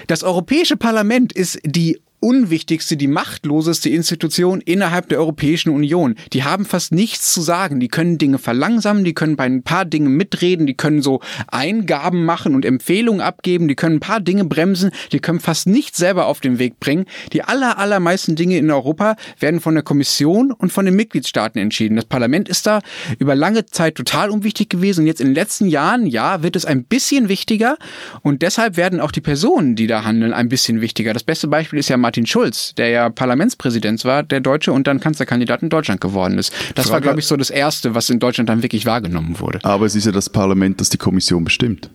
Das 0.06 0.22
Europäische 0.22 0.76
Parlament 0.76 1.32
ist 1.32 1.58
die 1.64 2.00
unwichtigste, 2.24 2.96
die 2.96 3.06
machtloseste 3.06 3.90
Institution 3.90 4.62
innerhalb 4.62 5.10
der 5.10 5.18
Europäischen 5.18 5.68
Union. 5.68 6.14
Die 6.32 6.42
haben 6.42 6.64
fast 6.64 6.90
nichts 6.90 7.34
zu 7.34 7.42
sagen. 7.42 7.80
Die 7.80 7.88
können 7.88 8.16
Dinge 8.16 8.38
verlangsamen, 8.38 9.04
die 9.04 9.12
können 9.12 9.36
bei 9.36 9.44
ein 9.44 9.62
paar 9.62 9.84
Dingen 9.84 10.16
mitreden, 10.16 10.66
die 10.66 10.74
können 10.74 11.02
so 11.02 11.20
Eingaben 11.48 12.24
machen 12.24 12.54
und 12.54 12.64
Empfehlungen 12.64 13.20
abgeben, 13.20 13.68
die 13.68 13.74
können 13.74 13.96
ein 13.96 14.00
paar 14.00 14.20
Dinge 14.20 14.46
bremsen, 14.46 14.90
die 15.12 15.18
können 15.18 15.38
fast 15.38 15.66
nichts 15.66 15.98
selber 15.98 16.24
auf 16.26 16.40
den 16.40 16.58
Weg 16.58 16.80
bringen. 16.80 17.04
Die 17.34 17.42
aller, 17.42 17.78
allermeisten 17.78 18.36
Dinge 18.36 18.56
in 18.56 18.70
Europa 18.70 19.16
werden 19.38 19.60
von 19.60 19.74
der 19.74 19.82
Kommission 19.82 20.50
und 20.50 20.72
von 20.72 20.86
den 20.86 20.96
Mitgliedstaaten 20.96 21.60
entschieden. 21.60 21.96
Das 21.96 22.06
Parlament 22.06 22.48
ist 22.48 22.66
da 22.66 22.80
über 23.18 23.34
lange 23.34 23.66
Zeit 23.66 23.96
total 23.96 24.30
unwichtig 24.30 24.70
gewesen 24.70 25.00
und 25.00 25.08
jetzt 25.08 25.20
in 25.20 25.28
den 25.28 25.34
letzten 25.34 25.66
Jahren, 25.66 26.06
ja, 26.06 26.42
wird 26.42 26.56
es 26.56 26.64
ein 26.64 26.84
bisschen 26.84 27.28
wichtiger 27.28 27.76
und 28.22 28.40
deshalb 28.40 28.78
werden 28.78 29.00
auch 29.00 29.12
die 29.12 29.20
Personen, 29.20 29.76
die 29.76 29.86
da 29.86 30.04
handeln, 30.04 30.32
ein 30.32 30.48
bisschen 30.48 30.80
wichtiger. 30.80 31.12
Das 31.12 31.22
beste 31.22 31.48
Beispiel 31.48 31.78
ist 31.78 31.90
ja 31.90 31.98
Martin 31.98 32.13
Schulz, 32.26 32.74
der 32.74 32.88
ja 32.88 33.10
Parlamentspräsident 33.10 34.04
war, 34.04 34.22
der 34.22 34.40
Deutsche 34.40 34.72
und 34.72 34.86
dann 34.86 35.00
Kanzlerkandidat 35.00 35.62
in 35.62 35.68
Deutschland 35.68 36.00
geworden 36.00 36.38
ist. 36.38 36.52
Das 36.74 36.86
Frage, 36.86 36.92
war, 36.92 37.00
glaube 37.00 37.20
ich, 37.20 37.26
so 37.26 37.36
das 37.36 37.50
Erste, 37.50 37.94
was 37.94 38.08
in 38.10 38.20
Deutschland 38.20 38.48
dann 38.48 38.62
wirklich 38.62 38.86
wahrgenommen 38.86 39.40
wurde. 39.40 39.58
Aber 39.64 39.86
es 39.86 39.94
ist 39.94 40.06
ja 40.06 40.12
das 40.12 40.30
Parlament, 40.30 40.80
das 40.80 40.88
die 40.90 40.98
Kommission 40.98 41.44
bestimmt. 41.44 41.90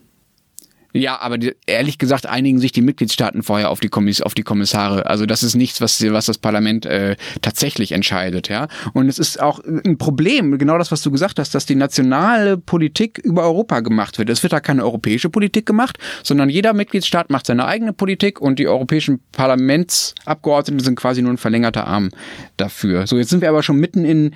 Ja, 0.91 1.21
aber 1.21 1.37
die, 1.37 1.55
ehrlich 1.67 1.99
gesagt 1.99 2.25
einigen 2.25 2.59
sich 2.59 2.71
die 2.71 2.81
Mitgliedstaaten 2.81 3.43
vorher 3.43 3.69
auf 3.69 3.79
die, 3.79 3.89
Kommiss 3.89 4.21
auf 4.21 4.33
die 4.33 4.41
Kommissare. 4.41 5.05
Also 5.05 5.27
das 5.27 5.43
ist 5.43 5.55
nichts, 5.55 5.81
was, 5.81 6.01
was 6.11 6.25
das 6.25 6.39
Parlament 6.39 6.85
äh, 6.85 7.15
tatsächlich 7.41 7.91
entscheidet, 7.91 8.49
ja. 8.49 8.67
Und 8.93 9.07
es 9.07 9.19
ist 9.19 9.39
auch 9.39 9.59
ein 9.63 9.97
Problem, 9.99 10.57
genau 10.57 10.79
das, 10.79 10.91
was 10.91 11.03
du 11.03 11.11
gesagt 11.11 11.37
hast, 11.37 11.53
dass 11.53 11.67
die 11.67 11.75
nationale 11.75 12.57
Politik 12.57 13.19
über 13.19 13.43
Europa 13.43 13.81
gemacht 13.81 14.17
wird. 14.17 14.29
Es 14.29 14.41
wird 14.41 14.53
da 14.53 14.59
keine 14.59 14.83
europäische 14.83 15.29
Politik 15.29 15.67
gemacht, 15.67 15.99
sondern 16.23 16.49
jeder 16.49 16.73
Mitgliedstaat 16.73 17.29
macht 17.29 17.45
seine 17.45 17.65
eigene 17.65 17.93
Politik 17.93 18.41
und 18.41 18.57
die 18.57 18.67
europäischen 18.67 19.19
Parlamentsabgeordneten 19.31 20.83
sind 20.83 20.95
quasi 20.95 21.21
nur 21.21 21.33
ein 21.33 21.37
verlängerter 21.37 21.85
Arm 21.85 22.09
dafür. 22.57 23.05
So, 23.05 23.17
jetzt 23.17 23.29
sind 23.29 23.41
wir 23.41 23.49
aber 23.49 23.61
schon 23.61 23.77
mitten 23.77 24.05
in 24.05 24.33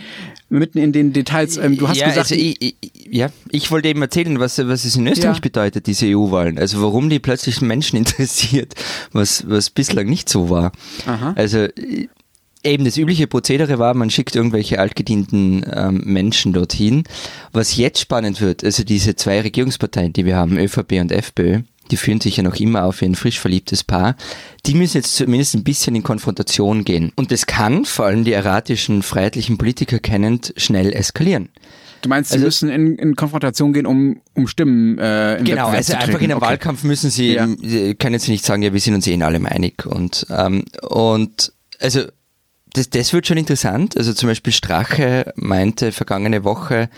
mitten 0.53 0.77
in 0.77 0.93
den 0.93 1.11
Details. 1.11 1.57
Ähm, 1.57 1.77
du 1.77 1.89
hast 1.89 1.97
ja, 1.97 2.07
gesagt, 2.07 2.31
also 2.31 2.35
ich, 2.35 2.61
ich, 2.61 2.75
ja, 3.09 3.29
ich 3.49 3.71
wollte 3.71 3.89
eben 3.89 4.01
erzählen, 4.01 4.39
was, 4.39 4.57
was 4.59 4.85
es 4.85 4.95
in 4.95 5.07
Österreich 5.07 5.37
ja. 5.37 5.41
bedeutet, 5.41 5.87
diese 5.87 6.05
EU-Wahlen. 6.43 6.59
Also 6.59 6.81
warum 6.81 7.09
die 7.09 7.19
plötzlich 7.19 7.61
Menschen 7.61 7.97
interessiert, 7.97 8.73
was, 9.11 9.47
was 9.47 9.69
bislang 9.69 10.07
nicht 10.07 10.29
so 10.29 10.49
war. 10.49 10.71
Aha. 11.05 11.33
Also 11.35 11.67
eben 12.63 12.85
das 12.85 12.97
übliche 12.97 13.27
Prozedere 13.27 13.79
war, 13.79 13.93
man 13.93 14.09
schickt 14.09 14.35
irgendwelche 14.35 14.79
altgedienten 14.79 15.65
ähm, 15.71 16.01
Menschen 16.05 16.53
dorthin. 16.53 17.03
Was 17.51 17.75
jetzt 17.77 17.99
spannend 17.99 18.41
wird, 18.41 18.63
also 18.63 18.83
diese 18.83 19.15
zwei 19.15 19.41
Regierungsparteien, 19.41 20.13
die 20.13 20.25
wir 20.25 20.35
haben, 20.35 20.57
ÖVP 20.57 20.93
und 20.93 21.11
FPÖ, 21.11 21.61
die 21.91 21.97
führen 21.97 22.21
sich 22.21 22.37
ja 22.37 22.43
noch 22.43 22.55
immer 22.55 22.85
auf 22.85 23.01
wie 23.01 23.05
ein 23.05 23.15
frisch 23.15 23.39
verliebtes 23.39 23.83
Paar, 23.83 24.15
die 24.65 24.73
müssen 24.73 24.97
jetzt 24.97 25.17
zumindest 25.17 25.55
ein 25.55 25.65
bisschen 25.65 25.95
in 25.95 26.03
Konfrontation 26.03 26.85
gehen. 26.85 27.11
Und 27.17 27.31
das 27.33 27.45
kann, 27.45 27.83
vor 27.83 28.05
allem 28.05 28.23
die 28.23 28.31
erratischen, 28.31 29.03
freiheitlichen 29.03 29.57
Politiker 29.57 29.99
kennend, 29.99 30.53
schnell 30.55 30.93
eskalieren. 30.93 31.49
Du 32.03 32.09
meinst, 32.09 32.31
sie 32.31 32.35
also, 32.35 32.47
müssen 32.47 32.69
in, 32.69 32.97
in 32.97 33.15
Konfrontation 33.15 33.71
gehen, 33.71 33.85
um, 33.85 34.21
um 34.33 34.47
Stimmen 34.47 34.97
äh, 34.99 35.37
in 35.37 35.45
Genau, 35.45 35.69
also 35.69 35.93
einfach 35.93 36.19
in 36.19 36.31
einem 36.31 36.37
okay. 36.37 36.47
Wahlkampf 36.47 36.83
müssen 36.83 37.09
sie, 37.09 37.35
ja. 37.35 37.47
können 37.93 38.19
sie 38.19 38.31
nicht 38.31 38.43
sagen, 38.43 38.61
ja, 38.61 38.73
wir 38.73 38.79
sind 38.81 38.93
uns 38.93 39.07
eh 39.07 39.13
in 39.13 39.23
allem 39.23 39.45
einig. 39.45 39.85
Und, 39.85 40.27
ähm, 40.29 40.65
und 40.81 41.53
also 41.79 42.01
das, 42.73 42.89
das 42.89 43.13
wird 43.13 43.25
schon 43.25 43.37
interessant. 43.37 43.95
Also 43.95 44.13
zum 44.13 44.27
Beispiel 44.27 44.51
Strache 44.51 45.31
meinte 45.37 45.93
vergangene 45.93 46.43
Woche, 46.43 46.89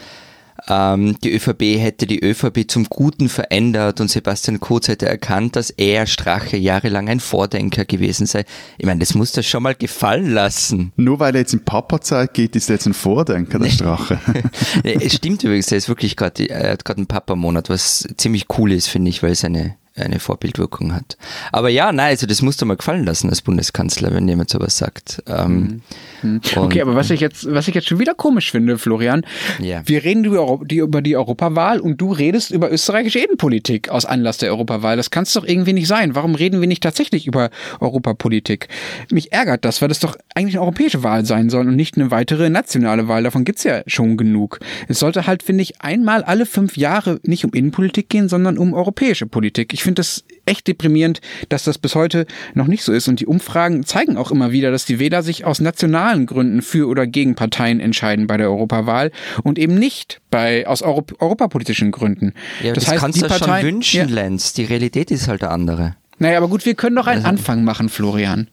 ähm, 0.68 1.16
die 1.24 1.34
ÖVP 1.34 1.80
hätte 1.80 2.08
die 2.08 2.20
ÖVP 2.20 2.70
zum 2.70 2.86
Guten 2.86 3.30
verändert 3.30 4.02
und 4.02 4.10
Sebastian 4.10 4.60
Kurz 4.60 4.88
hätte 4.88 5.06
erkannt, 5.06 5.56
dass 5.56 5.70
er 5.70 6.08
Strache 6.08 6.58
jahrelang 6.58 7.08
ein 7.10 7.20
Vordenker 7.20 7.86
gewesen 7.86 8.26
sei. 8.26 8.46
Ich 8.78 8.86
meine, 8.86 9.00
das 9.00 9.14
muss 9.14 9.32
das 9.32 9.46
schon 9.46 9.64
mal 9.64 9.76
gefallen 9.76 10.32
lassen. 10.32 10.92
Nur 10.96 11.20
weil 11.20 11.36
er 11.36 11.42
jetzt 11.42 11.54
in 11.54 11.64
Papa-Zeit 11.64 12.34
geht, 12.34 12.56
ist 12.56 12.70
er 12.70 12.76
jetzt 12.76 12.88
ein 12.88 12.94
Vordenker, 12.94 13.60
der 13.60 13.70
Strache. 13.70 14.20
es 14.84 15.16
stimmt 15.16 15.44
übrigens, 15.44 15.72
er 15.72 15.78
ist 15.78 15.90
wirklich 15.90 16.16
gerade, 16.16 16.50
er 16.50 16.72
hat 16.72 16.86
gerade 16.86 16.98
einen 16.98 17.08
Papa-Monat, 17.08 17.70
was 17.70 18.08
ziemlich 18.18 18.46
cool 18.58 18.72
ist, 18.72 18.88
finde 18.88 19.10
ich, 19.10 19.22
weil 19.22 19.36
seine 19.36 19.76
eine 19.96 20.20
Vorbildwirkung 20.20 20.94
hat. 20.94 21.18
Aber 21.52 21.70
ja, 21.70 21.92
nein, 21.92 22.10
also 22.10 22.28
das 22.28 22.42
musst 22.42 22.62
du 22.62 22.66
mal 22.66 22.76
gefallen 22.76 23.06
lassen 23.06 23.30
als 23.30 23.42
Bundeskanzler, 23.42 24.14
wenn 24.14 24.28
jemand 24.28 24.50
sowas 24.50 24.78
sagt. 24.78 25.24
Ähm, 25.28 25.82
mhm. 26.22 26.42
Okay, 26.56 26.82
aber 26.82 26.96
was 26.96 27.10
ich 27.12 27.22
jetzt, 27.22 27.52
was 27.52 27.68
ich 27.68 27.76
jetzt 27.76 27.88
schon 27.88 28.00
wieder 28.00 28.14
komisch 28.14 28.52
finde, 28.52 28.78
Florian, 28.78 29.26
ja. 29.60 29.82
wir 29.86 30.04
reden 30.04 30.26
über 30.26 31.02
die, 31.02 31.16
Europawahl 31.16 31.80
und 31.80 32.02
du 32.02 32.12
redest 32.12 32.52
über 32.52 32.72
österreichische 32.72 33.20
Innenpolitik 33.20 33.90
aus 33.90 34.06
Anlass 34.06 34.38
der 34.38 34.50
Europawahl. 34.50 34.98
Das 34.98 35.12
kann 35.12 35.24
es 35.24 35.34
doch 35.34 35.46
irgendwie 35.46 35.74
nicht 35.74 35.88
sein. 35.88 36.14
Warum 36.14 36.36
reden 36.36 36.60
wir 36.60 36.68
nicht 36.68 36.84
tatsächlich 36.84 37.26
über 37.26 37.50
Europapolitik? 37.80 38.68
Mich 39.12 39.32
ärgert 39.32 39.64
das, 39.64 39.82
weil 39.82 39.88
das 39.88 40.00
doch 40.00 40.18
eigentlich 40.34 40.56
eine 40.56 40.64
europäische 40.64 41.04
Wahl 41.04 41.26
sein 41.26 41.50
soll 41.50 41.68
und 41.68 41.76
nicht 41.76 41.96
eine 41.96 42.12
weitere 42.12 42.50
nationale 42.50 43.08
Wahl. 43.08 43.24
Davon 43.24 43.46
gibt's 43.46 43.64
ja 43.64 43.82
schon 43.88 44.18
genug. 44.18 44.60
Es 44.90 45.00
sollte 45.00 45.26
halt, 45.26 45.42
finde 45.42 45.62
ich, 45.62 45.82
einmal 45.82 46.24
alle 46.24 46.46
fünf 46.46 46.76
Jahre 46.76 47.20
nicht 47.24 47.46
um 47.46 47.54
Innenpolitik 47.54 48.10
gehen, 48.10 48.28
sondern 48.28 48.58
um 48.58 48.74
europäische 48.74 49.26
Politik. 49.26 49.74
Ich 49.74 49.85
finde 49.86 50.02
das 50.02 50.26
echt 50.46 50.68
deprimierend, 50.68 51.22
dass 51.50 51.64
das 51.64 51.78
bis 51.78 51.96
heute 51.96 52.26
noch 52.54 52.68
nicht 52.68 52.84
so 52.84 52.92
ist. 52.92 53.08
Und 53.08 53.20
die 53.20 53.26
Umfragen 53.26 53.86
zeigen 53.86 54.18
auch 54.18 54.32
immer 54.32 54.52
wieder, 54.52 54.72
dass 54.72 54.86
die 54.86 55.00
Wähler 55.00 55.24
sich 55.24 55.46
aus 55.46 55.62
nationalen 55.62 56.26
Gründen 56.26 56.62
für 56.62 56.88
oder 56.88 57.08
gegen 57.08 57.36
Parteien 57.36 57.80
entscheiden 57.80 58.28
bei 58.28 58.38
der 58.38 58.50
Europawahl 58.50 59.12
und 59.44 59.58
eben 59.58 59.76
nicht 59.76 60.20
bei 60.30 60.68
aus 60.68 60.82
Europ 60.82 61.16
europapolitischen 61.20 61.92
Gründen. 61.92 62.34
Ja, 62.62 62.74
das, 62.74 62.84
das 62.84 62.94
heißt, 62.94 63.02
kannst 63.02 63.22
du 63.22 63.30
schon 63.30 63.62
wünschen, 63.62 64.10
ja. 64.10 64.16
Lenz. 64.16 64.54
Die 64.54 64.66
Realität 64.66 65.12
ist 65.12 65.28
halt 65.28 65.44
eine 65.44 65.52
andere. 65.52 65.96
Naja, 66.18 66.38
aber 66.38 66.48
gut, 66.48 66.66
wir 66.66 66.76
können 66.76 66.96
doch 66.96 67.08
einen 67.08 67.26
also, 67.26 67.30
Anfang 67.30 67.64
machen, 67.64 67.90
Florian. 67.90 68.50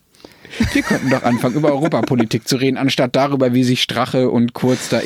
Wir 0.73 0.82
könnten 0.82 1.11
doch 1.11 1.23
anfangen, 1.23 1.56
über 1.56 1.73
Europapolitik 1.73 2.47
zu 2.47 2.56
reden, 2.56 2.76
anstatt 2.76 3.16
darüber, 3.16 3.54
wie 3.54 3.64
sich 3.64 3.82
Strache 3.82 4.30
und 4.30 4.52
Kurz 4.52 4.88
da 4.88 5.00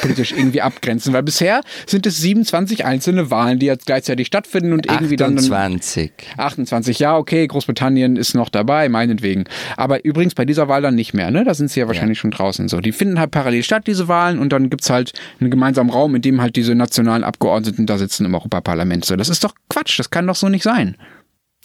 politisch 0.00 0.32
irgendwie 0.32 0.60
abgrenzen. 0.60 1.12
Weil 1.12 1.22
bisher 1.22 1.62
sind 1.86 2.06
es 2.06 2.18
27 2.18 2.84
einzelne 2.84 3.30
Wahlen, 3.30 3.58
die 3.58 3.66
jetzt 3.66 3.86
gleichzeitig 3.86 4.26
stattfinden 4.26 4.72
und 4.72 4.86
irgendwie 4.86 5.20
28. 5.20 6.12
dann. 6.36 6.46
28. 6.46 6.98
Ja, 6.98 7.16
okay, 7.16 7.46
Großbritannien 7.46 8.16
ist 8.16 8.34
noch 8.34 8.48
dabei, 8.48 8.88
meinetwegen. 8.88 9.44
Aber 9.76 10.04
übrigens 10.04 10.34
bei 10.34 10.44
dieser 10.44 10.68
Wahl 10.68 10.82
dann 10.82 10.94
nicht 10.94 11.14
mehr, 11.14 11.30
ne? 11.30 11.44
Da 11.44 11.54
sind 11.54 11.70
sie 11.70 11.80
ja 11.80 11.86
wahrscheinlich 11.86 12.18
ja. 12.18 12.22
schon 12.22 12.30
draußen 12.30 12.68
so. 12.68 12.80
Die 12.80 12.92
finden 12.92 13.18
halt 13.18 13.30
parallel 13.30 13.62
statt, 13.62 13.86
diese 13.86 14.08
Wahlen, 14.08 14.38
und 14.38 14.52
dann 14.52 14.70
gibt's 14.70 14.90
halt 14.90 15.12
einen 15.40 15.50
gemeinsamen 15.50 15.90
Raum, 15.90 16.14
in 16.14 16.22
dem 16.22 16.40
halt 16.40 16.56
diese 16.56 16.74
nationalen 16.74 17.24
Abgeordneten 17.24 17.86
da 17.86 17.98
sitzen 17.98 18.24
im 18.24 18.34
Europaparlament. 18.34 19.04
So, 19.04 19.16
das 19.16 19.28
ist 19.28 19.44
doch 19.44 19.54
Quatsch, 19.68 19.98
das 19.98 20.10
kann 20.10 20.26
doch 20.26 20.36
so 20.36 20.48
nicht 20.48 20.62
sein. 20.62 20.96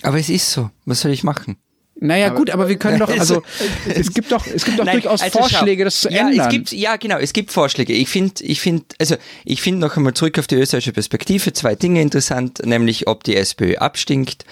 Aber 0.01 0.19
es 0.19 0.29
ist 0.29 0.51
so. 0.51 0.69
Was 0.85 1.01
soll 1.01 1.11
ich 1.11 1.23
machen? 1.23 1.57
Naja, 1.95 2.27
aber, 2.27 2.35
gut, 2.35 2.50
aber 2.50 2.69
wir 2.69 2.77
können 2.77 3.00
doch, 3.00 3.09
also 3.19 3.43
es 3.88 4.13
gibt 4.13 4.31
doch, 4.31 4.45
es 4.47 4.65
gibt 4.65 4.79
doch 4.79 4.85
Nein, 4.85 4.95
durchaus 4.95 5.21
also 5.21 5.39
Vorschläge, 5.39 5.85
das 5.85 6.01
zu 6.01 6.09
ja, 6.09 6.27
ändern. 6.27 6.47
Es 6.47 6.51
gibt, 6.51 6.71
ja, 6.71 6.95
genau, 6.97 7.17
es 7.17 7.33
gibt 7.33 7.51
Vorschläge. 7.51 7.93
Ich 7.93 8.09
finde, 8.09 8.43
ich 8.43 8.62
finde, 8.62 8.85
also 9.00 9.15
ich 9.45 9.62
finde 9.62 9.79
noch 9.79 9.95
einmal 9.95 10.13
zurück 10.13 10.39
auf 10.39 10.47
die 10.47 10.55
österreichische 10.55 10.93
Perspektive 10.93 11.53
zwei 11.53 11.75
Dinge 11.75 12.01
interessant, 12.01 12.65
nämlich 12.65 13.07
ob 13.07 13.23
die 13.23 13.35
SPÖ 13.35 13.75
abstinkt, 13.75 14.45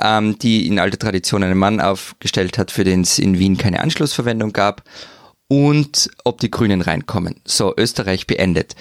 ähm, 0.00 0.38
die 0.38 0.66
in 0.66 0.78
alter 0.78 0.98
Tradition 0.98 1.42
einen 1.42 1.58
Mann 1.58 1.80
aufgestellt 1.80 2.58
hat, 2.58 2.70
für 2.70 2.84
den 2.84 3.02
es 3.02 3.18
in 3.18 3.38
Wien 3.38 3.58
keine 3.58 3.80
Anschlussverwendung 3.80 4.52
gab, 4.52 4.82
und 5.48 6.10
ob 6.24 6.40
die 6.40 6.50
Grünen 6.50 6.82
reinkommen. 6.82 7.36
So, 7.44 7.74
Österreich 7.76 8.26
beendet. 8.26 8.76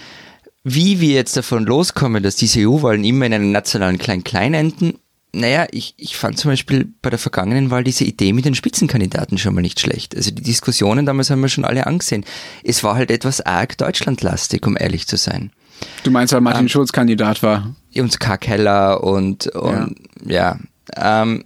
Wie 0.63 0.99
wir 0.99 1.13
jetzt 1.13 1.37
davon 1.37 1.65
loskommen, 1.65 2.23
dass 2.23 2.35
diese 2.35 2.67
EU-Wahlen 2.67 3.05
immer 3.05 3.25
in 3.25 3.33
einem 3.33 3.51
nationalen 3.51 3.97
Klein-Klein 3.97 4.53
enden, 4.53 4.99
naja, 5.33 5.67
ich, 5.71 5.93
ich 5.97 6.17
fand 6.17 6.39
zum 6.39 6.51
Beispiel 6.51 6.91
bei 7.01 7.09
der 7.09 7.19
vergangenen 7.19 7.69
Wahl 7.69 7.83
diese 7.83 8.03
Idee 8.03 8.33
mit 8.33 8.45
den 8.45 8.55
Spitzenkandidaten 8.55 9.37
schon 9.37 9.53
mal 9.53 9.61
nicht 9.61 9.79
schlecht. 9.79 10.15
Also 10.15 10.31
die 10.31 10.41
Diskussionen 10.41 11.05
damals 11.05 11.29
haben 11.29 11.41
wir 11.41 11.49
schon 11.49 11.65
alle 11.65 11.85
angesehen. 11.85 12.25
Es 12.63 12.83
war 12.83 12.95
halt 12.95 13.11
etwas 13.11 13.41
arg 13.41 13.77
deutschlandlastig, 13.77 14.65
um 14.65 14.77
ehrlich 14.77 15.07
zu 15.07 15.17
sein. 15.17 15.51
Du 16.03 16.11
meinst, 16.11 16.33
weil 16.33 16.41
Martin 16.41 16.63
ähm, 16.63 16.69
Schulz 16.69 16.91
Kandidat 16.91 17.43
war? 17.43 17.75
Und 17.95 18.19
K. 18.19 18.37
Keller 18.37 19.03
und, 19.03 19.47
und 19.47 19.95
ja. 20.25 20.57
ja 20.95 21.21
ähm, 21.21 21.45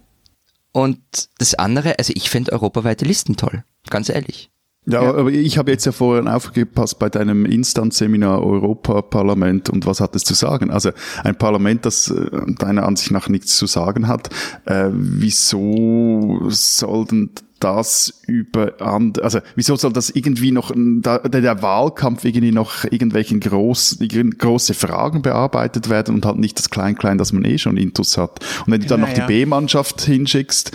und 0.72 1.00
das 1.38 1.54
andere, 1.54 1.98
also 1.98 2.12
ich 2.16 2.30
finde 2.30 2.52
europaweite 2.52 3.04
Listen 3.04 3.36
toll, 3.36 3.64
ganz 3.90 4.08
ehrlich. 4.08 4.51
Ja, 4.84 5.02
ja, 5.02 5.14
aber 5.14 5.30
ich 5.30 5.58
habe 5.58 5.70
jetzt 5.70 5.84
ja 5.84 5.92
vorhin 5.92 6.26
aufgepasst 6.26 6.98
bei 6.98 7.08
deinem 7.08 7.46
Instant-Seminar 7.46 8.42
Europaparlament 8.42 9.70
und 9.70 9.86
was 9.86 10.00
hat 10.00 10.16
es 10.16 10.24
zu 10.24 10.34
sagen? 10.34 10.72
Also 10.72 10.90
ein 11.22 11.36
Parlament, 11.36 11.86
das 11.86 12.10
äh, 12.10 12.30
deiner 12.58 12.84
Ansicht 12.84 13.12
nach 13.12 13.28
nichts 13.28 13.56
zu 13.56 13.66
sagen 13.66 14.08
hat, 14.08 14.30
äh, 14.64 14.88
wieso 14.90 16.48
soll 16.48 17.04
denn 17.04 17.30
das 17.62 18.22
über 18.26 18.74
also 18.80 19.38
wieso 19.54 19.76
soll 19.76 19.92
das 19.92 20.10
irgendwie 20.10 20.50
noch 20.50 20.72
da, 20.74 21.18
der 21.18 21.62
Wahlkampf 21.62 22.24
irgendwie 22.24 22.50
noch 22.50 22.84
irgendwelchen 22.84 23.38
groß, 23.38 23.98
große 24.38 24.74
Fragen 24.74 25.22
bearbeitet 25.22 25.88
werden 25.88 26.16
und 26.16 26.26
halt 26.26 26.38
nicht 26.38 26.58
das 26.58 26.70
Klein-Klein, 26.70 27.18
das 27.18 27.32
man 27.32 27.44
eh 27.44 27.58
schon 27.58 27.76
intus 27.76 28.18
hat. 28.18 28.40
Und 28.66 28.72
wenn 28.72 28.80
du 28.80 28.88
dann 28.88 29.00
ja, 29.00 29.06
noch 29.06 29.14
die 29.14 29.22
B-Mannschaft 29.22 30.00
hinschickst, 30.00 30.72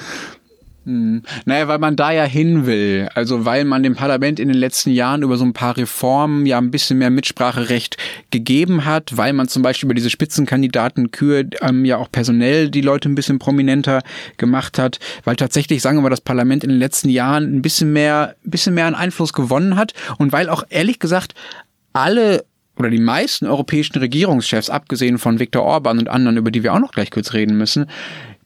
Hm. 0.87 1.21
Naja, 1.43 1.67
weil 1.67 1.79
man 1.79 1.97
da 1.97 2.11
ja 2.11 2.23
hin 2.23 2.65
will. 2.65 3.09
Also 3.13 3.43
weil 3.43 3.65
man 3.65 3.83
dem 3.83 3.95
Parlament 3.95 4.39
in 4.39 4.47
den 4.47 4.57
letzten 4.57 4.91
Jahren 4.91 5.21
über 5.21 5.35
so 5.35 5.43
ein 5.43 5.51
paar 5.51 5.75
Reformen 5.75 6.45
ja 6.45 6.57
ein 6.57 6.71
bisschen 6.71 6.97
mehr 6.97 7.09
Mitspracherecht 7.09 7.97
gegeben 8.31 8.85
hat, 8.85 9.17
weil 9.17 9.33
man 9.33 9.49
zum 9.49 9.63
Beispiel 9.63 9.87
über 9.87 9.95
diese 9.95 10.09
Spitzenkandidatenkür 10.09 11.43
ähm, 11.61 11.83
ja 11.83 11.97
auch 11.97 12.09
personell 12.09 12.69
die 12.69 12.79
Leute 12.79 13.09
ein 13.09 13.15
bisschen 13.15 13.37
prominenter 13.37 14.01
gemacht 14.37 14.79
hat, 14.79 14.99
weil 15.25 15.35
tatsächlich, 15.35 15.81
sagen 15.81 15.97
wir 15.97 16.03
mal, 16.03 16.09
das 16.09 16.21
Parlament 16.21 16.63
in 16.63 16.69
den 16.69 16.79
letzten 16.79 17.09
Jahren 17.09 17.57
ein 17.57 17.61
bisschen 17.61 17.91
mehr, 17.91 18.35
ein 18.45 18.49
bisschen 18.49 18.73
mehr 18.73 18.85
an 18.85 18.95
Einfluss 18.95 19.33
gewonnen 19.33 19.75
hat 19.75 19.93
und 20.17 20.31
weil 20.31 20.47
auch 20.47 20.63
ehrlich 20.69 20.99
gesagt 20.99 21.33
alle 21.91 22.45
oder 22.77 22.89
die 22.89 22.99
meisten 22.99 23.45
europäischen 23.45 23.97
Regierungschefs, 23.97 24.69
abgesehen 24.69 25.17
von 25.17 25.39
Viktor 25.39 25.63
Orban 25.63 25.99
und 25.99 26.07
anderen, 26.07 26.37
über 26.37 26.51
die 26.51 26.63
wir 26.63 26.73
auch 26.73 26.79
noch 26.79 26.91
gleich 26.91 27.11
kurz 27.11 27.33
reden 27.33 27.57
müssen, 27.57 27.87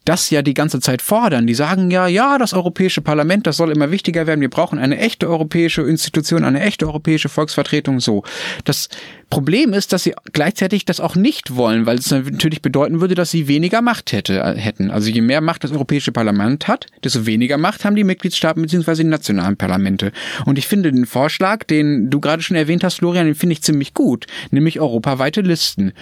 das 0.05 0.29
ja 0.29 0.41
die 0.41 0.53
ganze 0.53 0.79
Zeit 0.79 1.01
fordern. 1.01 1.45
Die 1.47 1.53
sagen 1.53 1.91
ja, 1.91 2.07
ja, 2.07 2.37
das 2.37 2.53
Europäische 2.53 3.01
Parlament, 3.01 3.45
das 3.45 3.57
soll 3.57 3.71
immer 3.71 3.91
wichtiger 3.91 4.27
werden. 4.27 4.41
Wir 4.41 4.49
brauchen 4.49 4.79
eine 4.79 4.97
echte 4.97 5.29
europäische 5.29 5.83
Institution, 5.83 6.43
eine 6.43 6.61
echte 6.61 6.87
europäische 6.87 7.29
Volksvertretung. 7.29 7.99
So. 7.99 8.23
Das 8.65 8.89
Problem 9.31 9.71
ist, 9.73 9.93
dass 9.93 10.03
sie 10.03 10.13
gleichzeitig 10.33 10.83
das 10.85 10.99
auch 10.99 11.15
nicht 11.15 11.55
wollen, 11.55 11.85
weil 11.85 11.97
es 11.97 12.11
natürlich 12.11 12.61
bedeuten 12.61 12.99
würde, 12.99 13.15
dass 13.15 13.31
sie 13.31 13.47
weniger 13.47 13.81
Macht 13.81 14.11
hätte, 14.11 14.39
äh, 14.39 14.57
hätten. 14.57 14.91
Also 14.91 15.09
je 15.09 15.21
mehr 15.21 15.39
Macht 15.39 15.63
das 15.63 15.71
Europäische 15.71 16.11
Parlament 16.11 16.67
hat, 16.67 16.87
desto 17.03 17.25
weniger 17.25 17.57
Macht 17.57 17.85
haben 17.85 17.95
die 17.95 18.03
Mitgliedstaaten 18.03 18.61
bzw. 18.61 18.95
die 18.95 19.03
nationalen 19.05 19.55
Parlamente. 19.55 20.11
Und 20.45 20.57
ich 20.57 20.67
finde 20.67 20.91
den 20.91 21.05
Vorschlag, 21.05 21.63
den 21.63 22.09
du 22.09 22.19
gerade 22.19 22.43
schon 22.43 22.57
erwähnt 22.57 22.83
hast, 22.83 22.95
Florian, 22.95 23.25
den 23.25 23.35
finde 23.35 23.53
ich 23.53 23.61
ziemlich 23.61 23.93
gut, 23.93 24.27
nämlich 24.51 24.81
europaweite 24.81 25.39
Listen. 25.39 25.93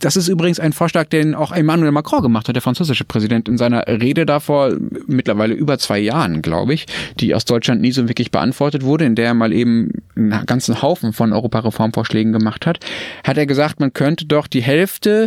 Das 0.00 0.16
ist 0.16 0.28
übrigens 0.28 0.60
ein 0.60 0.72
Vorschlag, 0.72 1.08
den 1.08 1.34
auch 1.34 1.50
Emmanuel 1.50 1.90
Macron 1.90 2.22
gemacht 2.22 2.48
hat, 2.48 2.54
der 2.54 2.62
französische 2.62 3.04
Präsident, 3.04 3.45
in 3.48 3.58
seiner 3.58 3.86
Rede 3.86 4.26
davor, 4.26 4.74
mittlerweile 5.06 5.54
über 5.54 5.78
zwei 5.78 5.98
Jahren, 5.98 6.42
glaube 6.42 6.74
ich, 6.74 6.86
die 7.20 7.34
aus 7.34 7.44
Deutschland 7.44 7.80
nie 7.80 7.92
so 7.92 8.08
wirklich 8.08 8.30
beantwortet 8.30 8.82
wurde, 8.82 9.04
in 9.04 9.14
der 9.14 9.26
er 9.26 9.34
mal 9.34 9.52
eben 9.52 9.90
einen 10.16 10.46
ganzen 10.46 10.82
Haufen 10.82 11.12
von 11.12 11.32
Europareformvorschlägen 11.32 12.32
gemacht 12.32 12.66
hat, 12.66 12.80
hat 13.24 13.36
er 13.36 13.46
gesagt, 13.46 13.80
man 13.80 13.92
könnte 13.92 14.26
doch 14.26 14.46
die 14.46 14.62
Hälfte 14.62 15.26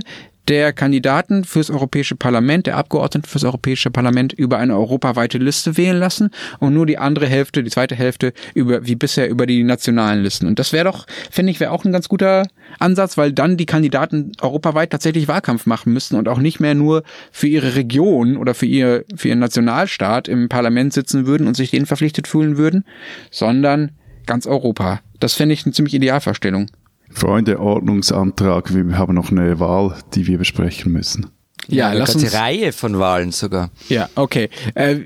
der 0.50 0.74
Kandidaten 0.74 1.44
fürs 1.46 1.70
Europäische 1.70 2.16
Parlament, 2.16 2.66
der 2.66 2.76
Abgeordneten 2.76 3.28
fürs 3.28 3.44
Europäische 3.44 3.92
Parlament 3.92 4.34
über 4.34 4.58
eine 4.58 4.76
europaweite 4.76 5.38
Liste 5.38 5.78
wählen 5.78 5.98
lassen 5.98 6.32
und 6.58 6.74
nur 6.74 6.88
die 6.88 6.98
andere 6.98 7.28
Hälfte, 7.28 7.64
die 7.64 7.70
zweite 7.70 7.94
Hälfte 7.96 8.34
über 8.56 8.86
wie 8.88 8.96
bisher 8.96 9.30
über 9.30 9.46
die 9.46 9.64
nationalen 9.64 10.24
Listen. 10.24 10.48
Und 10.48 10.58
das 10.58 10.74
wäre 10.74 10.86
doch, 10.86 11.06
finde 11.30 11.52
ich, 11.52 11.60
wäre 11.60 11.72
auch 11.72 11.86
ein 11.86 11.92
ganz 11.92 12.10
guter 12.10 12.48
Ansatz, 12.80 13.16
weil 13.16 13.32
dann 13.32 13.58
die 13.58 13.68
Kandidaten 13.68 14.32
europaweit 14.42 14.90
tatsächlich 14.90 15.28
Wahlkampf 15.28 15.68
machen 15.68 15.94
müssten 15.94 16.16
und 16.16 16.28
auch 16.28 16.40
nicht 16.40 16.60
mehr 16.60 16.74
nur 16.74 17.04
für 17.32 17.48
ihre 17.48 17.76
Region 17.76 18.36
oder 18.36 18.56
für 18.56 18.66
ihr 18.66 19.06
für 19.16 19.28
ihren 19.28 19.40
Nationalstaat 19.40 20.28
im 20.28 20.50
Parlament 20.50 20.94
sitzen 20.94 21.28
würden 21.28 21.46
und 21.46 21.56
sich 21.56 21.70
denen 21.70 21.86
verpflichtet 21.86 22.28
fühlen 22.28 22.58
würden, 22.58 22.86
sondern 23.30 23.92
ganz 24.26 24.48
Europa. 24.48 25.02
Das 25.20 25.36
fände 25.36 25.54
ich 25.54 25.66
eine 25.66 25.74
ziemlich 25.74 25.94
Idealvorstellung. 25.94 26.72
Freunde, 27.12 27.60
Ordnungsantrag. 27.60 28.74
Wir 28.74 28.98
haben 28.98 29.16
noch 29.16 29.32
eine 29.32 29.60
Wahl, 29.60 29.96
die 30.14 30.28
wir 30.28 30.38
besprechen 30.38 30.92
müssen. 30.92 31.28
Ja, 31.68 31.94
ja 31.94 32.00
lass 32.00 32.16
uns 32.16 32.34
eine 32.34 32.34
Reihe 32.34 32.72
von 32.72 32.98
Wahlen 33.00 33.32
sogar. 33.32 33.70
Ja, 33.90 34.10
okay. 34.16 34.50
Äh, 34.74 35.02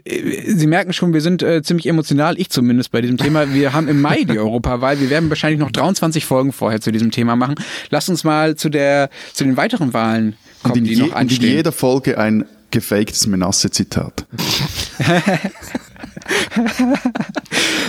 Sie 0.48 0.67
merken 0.67 0.93
schon, 0.93 1.13
wir 1.13 1.22
sind 1.22 1.43
äh, 1.43 1.62
ziemlich 1.62 1.88
emotional, 1.88 2.39
ich 2.39 2.50
zumindest 2.50 2.91
bei 2.91 3.01
diesem 3.01 3.17
Thema. 3.17 3.53
Wir 3.53 3.74
haben 3.74 3.88
im 3.88 4.01
Mai 4.01 4.24
die 4.24 4.39
Europawahl. 4.39 5.00
Wir 5.00 5.10
werden 5.10 5.29
wahrscheinlich 5.29 5.60
noch 5.60 5.72
23 5.72 6.25
Folgen 6.25 6.53
vorher 6.53 6.79
zu 6.79 6.91
diesem 6.91 7.12
Thema 7.12 7.36
machen. 7.36 7.55
Lass 7.89 8.07
uns 8.10 8.24
mal 8.24 8.55
zu 8.55 8.69
der 8.69 9.10
zu 9.33 9.43
den 9.43 9.57
weiteren 9.57 9.93
Wahlen 9.93 10.36
kommen, 10.62 10.79
und 10.79 10.83
die 10.86 10.95
noch 10.95 11.13
anstehen. 11.13 11.43
In 11.43 11.55
jeder 11.57 11.72
Folge 11.72 12.17
ein 12.17 12.45
gefaktes 12.72 13.27
Menasse-Zitat. 13.27 14.25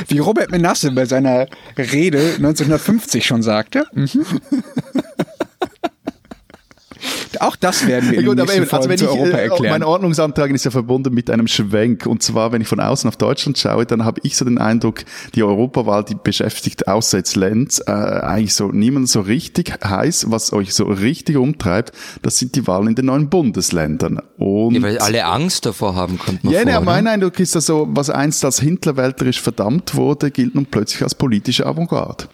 Wie 0.09 0.19
Robert 0.19 0.51
Menasse 0.51 0.91
bei 0.93 1.07
seiner 1.07 1.47
Rede 1.77 2.35
1950 2.37 3.25
schon 3.25 3.43
sagte. 3.43 3.87
Mhm. 3.93 4.25
Auch 7.41 7.57
das 7.57 7.87
werden 7.87 8.11
wir 8.11 8.23
gut, 8.23 8.41
aber 8.41 8.55
eben, 8.55 8.71
also 8.71 8.89
wenn 8.89 8.97
ich, 8.97 9.07
Europa 9.07 9.37
äh, 9.37 9.49
erklären. 9.49 9.73
Mein 9.73 9.83
Ordnungsantrag 9.83 10.51
ist 10.51 10.65
ja 10.65 10.71
verbunden 10.71 11.13
mit 11.15 11.31
einem 11.31 11.47
Schwenk. 11.47 12.07
Und 12.07 12.23
zwar, 12.23 12.53
wenn 12.53 12.61
ich 12.61 12.69
von 12.69 12.81
außen 12.81 13.09
auf 13.09 13.17
Deutschland 13.17 13.59
schaue, 13.59 13.87
dann 13.87 14.05
habe 14.05 14.21
ich 14.23 14.37
so 14.37 14.45
den 14.45 14.59
Eindruck, 14.59 15.05
die 15.35 15.43
Europawahl, 15.43 16.05
die 16.05 16.15
beschäftigt 16.15 16.89
außer 16.89 17.19
jetzt 17.19 17.37
Lenz 17.37 17.83
äh, 17.87 17.91
eigentlich 17.91 18.55
so 18.55 18.69
niemand 18.69 19.09
so 19.09 19.21
richtig 19.21 19.73
heiß. 19.85 20.27
Was 20.31 20.53
euch 20.53 20.75
so 20.75 20.85
richtig 20.85 21.37
umtreibt, 21.37 21.93
das 22.23 22.39
sind 22.39 22.55
die 22.57 22.67
Wahlen 22.67 22.89
in 22.89 22.95
den 22.95 23.07
neuen 23.07 23.29
Bundesländern. 23.29 24.21
Und 24.39 24.75
ja, 24.75 24.83
weil 24.83 24.99
alle 24.99 25.25
Angst 25.25 25.67
davor 25.67 25.95
haben, 25.95 26.19
kommt 26.19 26.45
man 26.45 26.53
Ja, 26.53 26.63
vor, 26.63 26.73
ne, 26.73 26.81
mein 26.81 27.07
Eindruck 27.07 27.39
ist 27.41 27.55
also, 27.57 27.87
was 27.91 28.11
einst 28.11 28.45
als 28.45 28.61
hinterwälterisch 28.61 29.41
verdammt 29.41 29.95
wurde, 29.95 30.31
gilt 30.31 30.55
nun 30.55 30.67
plötzlich 30.67 31.03
als 31.03 31.15
politische 31.15 31.67
Avantgarde. 31.67 32.25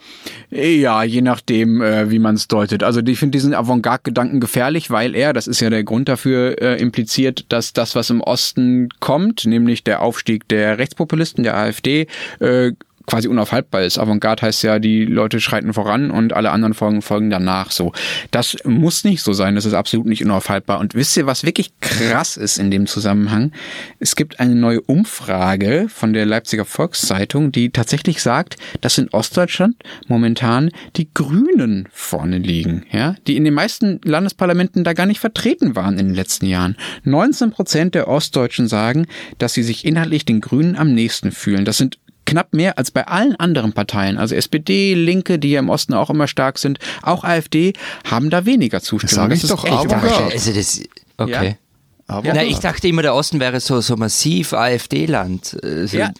Ja, 0.53 1.03
je 1.03 1.21
nachdem, 1.21 1.81
äh, 1.81 2.11
wie 2.11 2.19
man 2.19 2.35
es 2.35 2.49
deutet. 2.49 2.83
Also 2.83 2.99
ich 2.99 3.17
finde 3.17 3.37
diesen 3.37 3.53
Avantgarde-Gedanken 3.53 4.41
gefährlich, 4.41 4.91
weil 4.91 5.15
er, 5.15 5.31
das 5.31 5.47
ist 5.47 5.61
ja 5.61 5.69
der 5.69 5.85
Grund 5.85 6.09
dafür, 6.09 6.61
äh, 6.61 6.75
impliziert, 6.81 7.45
dass 7.47 7.71
das, 7.71 7.95
was 7.95 8.09
im 8.09 8.19
Osten 8.19 8.89
kommt, 8.99 9.45
nämlich 9.45 9.85
der 9.85 10.01
Aufstieg 10.01 10.49
der 10.49 10.77
Rechtspopulisten, 10.77 11.45
der 11.45 11.55
AfD, 11.55 12.07
äh, 12.39 12.73
quasi 13.11 13.27
unaufhaltbar 13.27 13.81
ist. 13.81 13.97
Avantgarde 13.97 14.43
heißt 14.43 14.63
ja, 14.63 14.79
die 14.79 15.03
Leute 15.03 15.41
schreiten 15.41 15.73
voran 15.73 16.11
und 16.11 16.31
alle 16.31 16.49
anderen 16.51 16.73
folgen, 16.73 17.01
folgen 17.01 17.29
danach 17.29 17.69
so. 17.71 17.91
Das 18.31 18.55
muss 18.63 19.03
nicht 19.03 19.21
so 19.21 19.33
sein, 19.33 19.55
das 19.55 19.65
ist 19.65 19.73
absolut 19.73 20.05
nicht 20.05 20.23
unaufhaltbar. 20.23 20.79
Und 20.79 20.95
wisst 20.95 21.17
ihr, 21.17 21.25
was 21.25 21.43
wirklich 21.43 21.73
krass 21.81 22.37
ist 22.37 22.57
in 22.57 22.71
dem 22.71 22.87
Zusammenhang? 22.87 23.51
Es 23.99 24.15
gibt 24.15 24.39
eine 24.39 24.55
neue 24.55 24.79
Umfrage 24.79 25.87
von 25.89 26.13
der 26.13 26.25
Leipziger 26.25 26.63
Volkszeitung, 26.63 27.51
die 27.51 27.71
tatsächlich 27.71 28.21
sagt, 28.21 28.55
dass 28.79 28.97
in 28.97 29.09
Ostdeutschland 29.09 29.75
momentan 30.07 30.71
die 30.95 31.09
Grünen 31.13 31.89
vorne 31.91 32.37
liegen, 32.37 32.85
ja, 32.93 33.15
die 33.27 33.35
in 33.35 33.43
den 33.43 33.53
meisten 33.53 33.99
Landesparlamenten 34.05 34.85
da 34.85 34.93
gar 34.93 35.05
nicht 35.05 35.19
vertreten 35.19 35.75
waren 35.75 35.99
in 35.99 36.05
den 36.07 36.15
letzten 36.15 36.45
Jahren. 36.45 36.77
19 37.03 37.51
Prozent 37.51 37.93
der 37.93 38.07
Ostdeutschen 38.07 38.69
sagen, 38.69 39.05
dass 39.37 39.53
sie 39.53 39.63
sich 39.63 39.83
inhaltlich 39.83 40.23
den 40.23 40.39
Grünen 40.39 40.77
am 40.77 40.93
nächsten 40.93 41.33
fühlen. 41.33 41.65
Das 41.65 41.77
sind 41.77 41.97
knapp 42.25 42.53
mehr 42.53 42.77
als 42.77 42.91
bei 42.91 43.07
allen 43.07 43.35
anderen 43.35 43.73
Parteien, 43.73 44.17
also 44.17 44.35
SPD, 44.35 44.93
Linke, 44.93 45.39
die 45.39 45.51
ja 45.51 45.59
im 45.59 45.69
Osten 45.69 45.93
auch 45.93 46.09
immer 46.09 46.27
stark 46.27 46.57
sind, 46.57 46.79
auch 47.01 47.23
AfD, 47.23 47.73
haben 48.09 48.29
da 48.29 48.45
weniger 48.45 48.81
Zustimmung. 48.81 49.29
Das 49.29 49.41
sage 49.41 49.65
ich 49.65 49.87
doch 49.87 49.93
aber. 49.93 50.31
Also 50.31 50.53
das, 50.53 50.81
okay. 51.17 51.31
Ja. 51.31 51.55
Aber 52.11 52.33
Na, 52.33 52.43
ich 52.43 52.59
dachte 52.59 52.87
immer, 52.87 53.01
der 53.01 53.15
Osten 53.15 53.39
wäre 53.39 53.59
so, 53.59 53.81
so 53.81 53.95
massiv 53.95 54.53
AfD-Land. 54.53 55.57
Also 55.63 55.97
ja, 55.97 56.11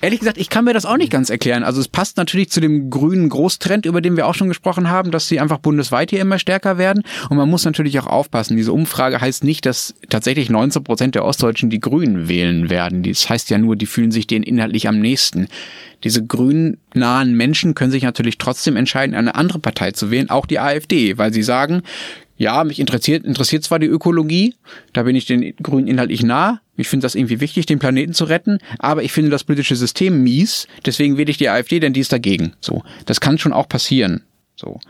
Ehrlich 0.00 0.20
gesagt, 0.20 0.38
ich 0.38 0.48
kann 0.48 0.64
mir 0.64 0.74
das 0.74 0.86
auch 0.86 0.96
nicht 0.96 1.10
ganz 1.10 1.28
erklären. 1.28 1.64
Also 1.64 1.80
es 1.80 1.88
passt 1.88 2.18
natürlich 2.18 2.50
zu 2.50 2.60
dem 2.60 2.88
grünen 2.88 3.28
Großtrend, 3.28 3.84
über 3.84 4.00
den 4.00 4.16
wir 4.16 4.28
auch 4.28 4.34
schon 4.34 4.46
gesprochen 4.46 4.90
haben, 4.90 5.10
dass 5.10 5.26
sie 5.26 5.40
einfach 5.40 5.58
bundesweit 5.58 6.10
hier 6.10 6.20
immer 6.20 6.38
stärker 6.38 6.78
werden. 6.78 7.02
Und 7.28 7.36
man 7.36 7.50
muss 7.50 7.64
natürlich 7.64 7.98
auch 7.98 8.06
aufpassen. 8.06 8.56
Diese 8.56 8.72
Umfrage 8.72 9.20
heißt 9.20 9.42
nicht, 9.42 9.66
dass 9.66 9.94
tatsächlich 10.08 10.50
19 10.50 10.84
Prozent 10.84 11.14
der 11.16 11.24
Ostdeutschen 11.24 11.68
die 11.68 11.80
Grünen 11.80 12.28
wählen 12.28 12.70
werden. 12.70 13.02
Das 13.02 13.28
heißt 13.28 13.50
ja 13.50 13.58
nur, 13.58 13.74
die 13.74 13.86
fühlen 13.86 14.12
sich 14.12 14.28
denen 14.28 14.44
inhaltlich 14.44 14.86
am 14.86 15.00
nächsten. 15.00 15.48
Diese 16.04 16.24
grünnahen 16.24 17.34
Menschen 17.34 17.74
können 17.74 17.90
sich 17.90 18.04
natürlich 18.04 18.38
trotzdem 18.38 18.76
entscheiden, 18.76 19.16
eine 19.16 19.34
andere 19.34 19.58
Partei 19.58 19.90
zu 19.90 20.12
wählen, 20.12 20.30
auch 20.30 20.46
die 20.46 20.60
AfD, 20.60 21.18
weil 21.18 21.32
sie 21.32 21.42
sagen, 21.42 21.82
ja, 22.38 22.64
mich 22.64 22.80
interessiert, 22.80 23.24
interessiert 23.24 23.64
zwar 23.64 23.78
die 23.78 23.86
Ökologie, 23.86 24.54
da 24.92 25.02
bin 25.02 25.16
ich 25.16 25.26
den 25.26 25.54
Grünen 25.56 25.88
inhaltlich 25.88 26.22
nah, 26.22 26.60
ich 26.76 26.88
finde 26.88 27.04
das 27.04 27.16
irgendwie 27.16 27.40
wichtig, 27.40 27.66
den 27.66 27.80
Planeten 27.80 28.14
zu 28.14 28.24
retten, 28.24 28.58
aber 28.78 29.02
ich 29.02 29.12
finde 29.12 29.30
das 29.30 29.44
politische 29.44 29.76
System 29.76 30.22
mies, 30.22 30.68
deswegen 30.86 31.18
wähle 31.18 31.30
ich 31.30 31.36
die 31.36 31.48
AfD, 31.48 31.80
denn 31.80 31.92
die 31.92 32.00
ist 32.00 32.12
dagegen. 32.12 32.54
So, 32.60 32.84
das 33.04 33.20
kann 33.20 33.38
schon 33.38 33.52
auch 33.52 33.68
passieren. 33.68 34.22
So. 34.54 34.80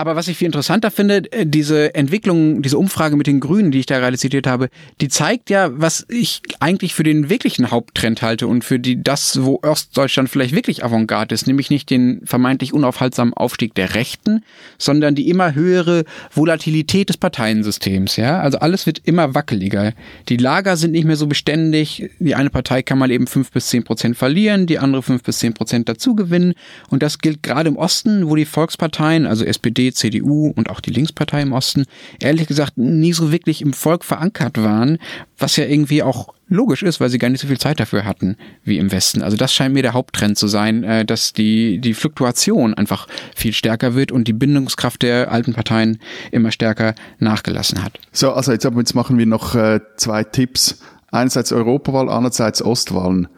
Aber 0.00 0.16
was 0.16 0.28
ich 0.28 0.38
viel 0.38 0.46
interessanter 0.46 0.90
finde, 0.90 1.30
äh, 1.30 1.44
diese 1.44 1.94
Entwicklung, 1.94 2.62
diese 2.62 2.78
Umfrage 2.78 3.16
mit 3.16 3.26
den 3.26 3.38
Grünen, 3.38 3.70
die 3.70 3.80
ich 3.80 3.84
da 3.84 3.98
gerade 3.98 4.16
zitiert 4.16 4.46
habe, 4.46 4.70
die 5.02 5.08
zeigt 5.08 5.50
ja, 5.50 5.68
was 5.74 6.06
ich 6.08 6.40
eigentlich 6.58 6.94
für 6.94 7.02
den 7.02 7.28
wirklichen 7.28 7.70
Haupttrend 7.70 8.22
halte 8.22 8.46
und 8.46 8.64
für 8.64 8.78
die 8.78 9.02
das, 9.02 9.42
wo 9.42 9.60
Ostdeutschland 9.62 10.30
vielleicht 10.30 10.54
wirklich 10.54 10.82
Avantgarde 10.82 11.34
ist, 11.34 11.46
nämlich 11.46 11.68
nicht 11.68 11.90
den 11.90 12.22
vermeintlich 12.24 12.72
unaufhaltsamen 12.72 13.34
Aufstieg 13.34 13.74
der 13.74 13.94
Rechten, 13.94 14.42
sondern 14.78 15.14
die 15.14 15.28
immer 15.28 15.54
höhere 15.54 16.04
Volatilität 16.32 17.10
des 17.10 17.18
Parteiensystems. 17.18 18.16
Ja, 18.16 18.40
also 18.40 18.58
alles 18.58 18.86
wird 18.86 19.02
immer 19.04 19.34
wackeliger. 19.34 19.92
Die 20.30 20.38
Lager 20.38 20.78
sind 20.78 20.92
nicht 20.92 21.04
mehr 21.04 21.16
so 21.16 21.26
beständig. 21.26 22.08
Die 22.20 22.34
eine 22.34 22.48
Partei 22.48 22.80
kann 22.80 22.98
mal 22.98 23.10
eben 23.10 23.26
fünf 23.26 23.50
bis 23.50 23.66
zehn 23.66 23.84
Prozent 23.84 24.16
verlieren, 24.16 24.66
die 24.66 24.78
andere 24.78 25.02
fünf 25.02 25.24
bis 25.24 25.40
zehn 25.40 25.52
Prozent 25.52 25.90
dazu 25.90 26.14
gewinnen. 26.14 26.54
Und 26.88 27.02
das 27.02 27.18
gilt 27.18 27.42
gerade 27.42 27.68
im 27.68 27.76
Osten, 27.76 28.30
wo 28.30 28.34
die 28.34 28.46
Volksparteien, 28.46 29.26
also 29.26 29.44
SPD, 29.44 29.89
CDU 29.92 30.52
und 30.54 30.70
auch 30.70 30.80
die 30.80 30.90
Linkspartei 30.90 31.42
im 31.42 31.52
Osten, 31.52 31.84
ehrlich 32.20 32.46
gesagt 32.46 32.78
nie 32.78 33.12
so 33.12 33.32
wirklich 33.32 33.62
im 33.62 33.72
Volk 33.72 34.04
verankert 34.04 34.62
waren, 34.62 34.98
was 35.38 35.56
ja 35.56 35.64
irgendwie 35.64 36.02
auch 36.02 36.34
logisch 36.48 36.82
ist, 36.82 37.00
weil 37.00 37.10
sie 37.10 37.18
gar 37.18 37.28
nicht 37.28 37.40
so 37.40 37.46
viel 37.46 37.58
Zeit 37.58 37.78
dafür 37.78 38.04
hatten 38.04 38.36
wie 38.64 38.78
im 38.78 38.90
Westen. 38.90 39.22
Also 39.22 39.36
das 39.36 39.52
scheint 39.52 39.72
mir 39.72 39.82
der 39.82 39.92
Haupttrend 39.92 40.36
zu 40.36 40.48
sein, 40.48 40.82
äh, 40.82 41.04
dass 41.04 41.32
die, 41.32 41.78
die 41.78 41.94
Fluktuation 41.94 42.74
einfach 42.74 43.06
viel 43.36 43.52
stärker 43.52 43.94
wird 43.94 44.10
und 44.10 44.26
die 44.26 44.32
Bindungskraft 44.32 45.02
der 45.02 45.30
alten 45.30 45.54
Parteien 45.54 46.00
immer 46.32 46.50
stärker 46.50 46.94
nachgelassen 47.18 47.84
hat. 47.84 48.00
So, 48.12 48.32
also 48.32 48.52
jetzt, 48.52 48.64
jetzt 48.64 48.94
machen 48.94 49.16
wir 49.18 49.26
noch 49.26 49.54
äh, 49.54 49.80
zwei 49.96 50.24
Tipps 50.24 50.80
Einerseits 51.10 51.52
Europawahl, 51.52 52.08
andererseits 52.08 52.62
Ostwahlen. 52.62 53.28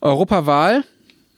Europawahl, 0.00 0.84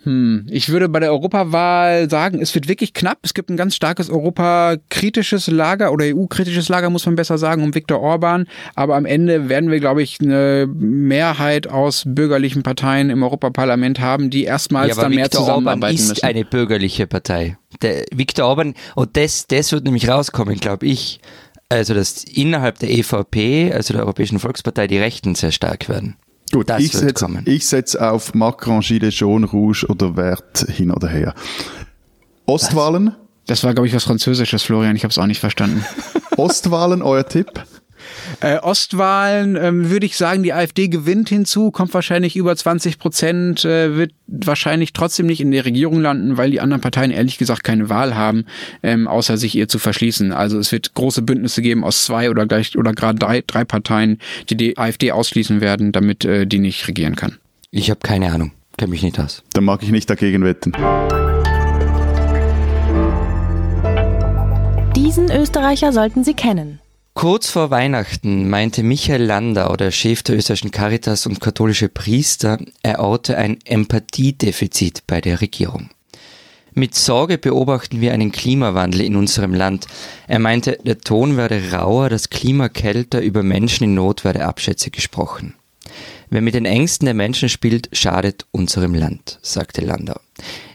hm, 0.09 0.47
ich 0.49 0.71
würde 0.71 0.89
bei 0.89 1.01
der 1.01 1.11
Europawahl 1.11 2.09
sagen, 2.09 2.41
es 2.41 2.55
wird 2.55 2.67
wirklich 2.67 2.95
knapp. 2.95 3.19
Es 3.23 3.35
gibt 3.35 3.51
ein 3.51 3.59
ganz 3.59 3.75
starkes 3.75 4.09
europakritisches 4.09 5.49
Lager 5.49 5.93
oder 5.93 6.07
EU-kritisches 6.07 6.71
Lager, 6.71 6.89
muss 6.89 7.05
man 7.05 7.15
besser 7.15 7.37
sagen, 7.37 7.63
um 7.63 7.75
Viktor 7.75 8.01
Orban. 8.01 8.47
Aber 8.75 8.97
am 8.97 9.05
Ende 9.05 9.51
werden 9.51 9.71
wir, 9.71 9.81
glaube 9.81 10.03
ich, 10.03 10.19
eine 10.23 10.67
Mehrheit 10.67 11.67
aus 11.67 12.05
bürgerlichen 12.07 12.63
Parteien 12.63 13.11
im 13.11 13.23
Europaparlament 13.23 14.01
haben, 14.01 14.31
die 14.31 14.45
erstmals 14.45 14.97
ja, 14.97 15.03
dann 15.03 15.15
mehr 15.15 15.27
Viktor 15.27 15.43
zusammenarbeiten 15.43 15.83
Orban 15.83 15.95
ist 15.95 16.09
müssen. 16.09 16.25
eine 16.25 16.45
bürgerliche 16.47 17.07
Partei. 17.07 17.59
Der 17.83 18.07
Viktor 18.11 18.47
Orban, 18.47 18.73
und 18.95 19.15
das, 19.19 19.47
das 19.47 19.73
wird 19.73 19.85
nämlich 19.85 20.09
rauskommen, 20.09 20.59
glaube 20.59 20.87
ich, 20.87 21.21
also 21.69 21.93
dass 21.93 22.25
innerhalb 22.25 22.79
der 22.79 22.91
EVP, 22.91 23.75
also 23.75 23.93
der 23.93 24.05
Europäischen 24.05 24.39
Volkspartei, 24.39 24.87
die 24.87 24.97
Rechten 24.97 25.35
sehr 25.35 25.53
stark 25.53 25.91
werden. 25.91 26.17
Gut, 26.53 26.71
das 26.71 26.83
ich 26.83 26.93
setze 26.93 27.27
setz 27.61 27.95
auf 27.97 28.35
Macron, 28.35 28.81
Gilles 28.81 29.19
Jaune, 29.19 29.47
Rouge 29.47 29.87
oder 29.89 30.17
Wert 30.17 30.67
hin 30.69 30.91
oder 30.91 31.09
her. 31.09 31.35
Ostwahlen? 32.47 33.15
Das 33.47 33.65
war, 33.65 33.75
glaube 33.75 33.87
ich, 33.87 33.95
was 33.95 34.05
Französisches, 34.05 34.63
Florian. 34.63 34.97
Ich 34.97 35.05
habe 35.05 35.13
es 35.13 35.19
auch 35.19 35.27
nicht 35.27 35.41
verstanden. 35.41 35.85
Ostwahlen, 36.37 37.03
euer 37.03 37.27
Tipp? 37.27 37.51
Äh, 38.41 38.59
Ostwahlen 38.59 39.57
ähm, 39.57 39.91
würde 39.91 40.07
ich 40.07 40.17
sagen, 40.17 40.43
die 40.43 40.53
AfD 40.53 40.89
gewinnt 40.89 41.29
hinzu, 41.29 41.71
kommt 41.71 41.93
wahrscheinlich 41.95 42.37
über 42.37 42.55
20 42.55 42.99
Prozent, 42.99 43.65
äh, 43.65 43.97
wird 43.97 44.13
wahrscheinlich 44.27 44.93
trotzdem 44.93 45.27
nicht 45.27 45.41
in 45.41 45.51
der 45.51 45.65
Regierung 45.65 46.01
landen, 46.01 46.37
weil 46.37 46.51
die 46.51 46.61
anderen 46.61 46.81
Parteien 46.81 47.11
ehrlich 47.11 47.39
gesagt 47.39 47.65
keine 47.65 47.89
Wahl 47.89 48.15
haben, 48.15 48.45
ähm, 48.83 49.09
außer 49.09 49.37
sich 49.37 49.55
ihr 49.55 49.69
zu 49.69 49.79
verschließen. 49.79 50.33
Also 50.33 50.59
es 50.59 50.73
wird 50.73 50.95
große 50.95 51.23
Bündnisse 51.23 51.63
geben 51.63 51.85
aus 51.85 52.05
zwei 52.05 52.31
oder 52.31 52.47
gleich 52.47 52.77
oder 52.77 52.93
gerade 52.93 53.19
drei, 53.19 53.43
drei 53.47 53.65
Parteien, 53.65 54.19
die 54.51 54.57
die 54.57 54.79
AfD 54.79 55.13
ausschließen 55.13 55.61
werden, 55.61 55.93
damit 55.93 56.25
äh, 56.25 56.47
die 56.47 56.59
nicht 56.59 56.87
regieren 56.89 57.17
kann. 57.17 57.39
Ich 57.71 57.91
habe 57.91 58.01
keine 58.03 58.33
Ahnung, 58.33 58.53
kenne 58.77 58.91
mich 58.91 59.03
nicht 59.03 59.19
aus. 59.19 59.43
Dann 59.53 59.65
mag 59.65 59.83
ich 59.83 59.91
nicht 59.91 60.09
dagegen 60.09 60.45
wetten. 60.45 60.73
Diesen 64.97 65.31
Österreicher 65.31 65.93
sollten 65.93 66.25
Sie 66.25 66.35
kennen. 66.35 66.81
Kurz 67.19 67.51
vor 67.51 67.73
Weihnachten 67.73 68.49
meinte 68.49 68.85
Michael 68.85 69.25
Landau, 69.25 69.75
der 69.75 69.91
Chef 69.91 70.23
der 70.23 70.37
österreichischen 70.37 70.71
Caritas 70.71 71.27
und 71.27 71.41
katholische 71.41 71.89
Priester, 71.89 72.59
er 72.85 73.01
orte 73.01 73.37
ein 73.37 73.59
Empathiedefizit 73.65 75.03
bei 75.09 75.21
der 75.21 75.41
Regierung. 75.41 75.91
Mit 76.75 76.95
Sorge 76.95 77.37
beobachten 77.37 78.01
wir 78.01 78.13
einen 78.13 78.31
Klimawandel 78.31 79.01
in 79.01 79.17
unserem 79.17 79.53
Land. 79.53 79.89
Er 80.29 80.39
meinte, 80.39 80.79
der 80.85 81.01
Ton 81.01 81.37
werde 81.37 81.73
rauer, 81.73 82.09
das 82.09 82.31
Klima 82.31 82.69
kälter, 82.69 83.21
über 83.21 83.43
Menschen 83.43 83.83
in 83.83 83.95
Not 83.95 84.23
werde 84.23 84.45
Abschätze 84.45 84.93
gesprochen. 84.93 85.58
Wer 86.31 86.43
mit 86.43 86.55
den 86.55 86.67
Ängsten 86.67 87.07
der 87.07 87.15
Menschen 87.15 87.49
spielt, 87.49 87.89
schadet 87.93 88.47
unserem 88.51 88.95
Land, 88.95 89.39
sagte 89.43 89.81
Landau. 89.81 90.21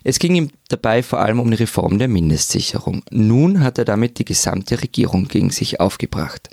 Es 0.03 0.17
ging 0.19 0.35
ihm 0.35 0.49
dabei 0.67 1.03
vor 1.03 1.19
allem 1.19 1.39
um 1.39 1.51
die 1.51 1.57
Reform 1.57 1.99
der 1.99 2.07
Mindestsicherung. 2.07 3.03
Nun 3.11 3.61
hat 3.61 3.77
er 3.77 3.85
damit 3.85 4.17
die 4.17 4.25
gesamte 4.25 4.81
Regierung 4.81 5.27
gegen 5.27 5.51
sich 5.51 5.79
aufgebracht. 5.79 6.49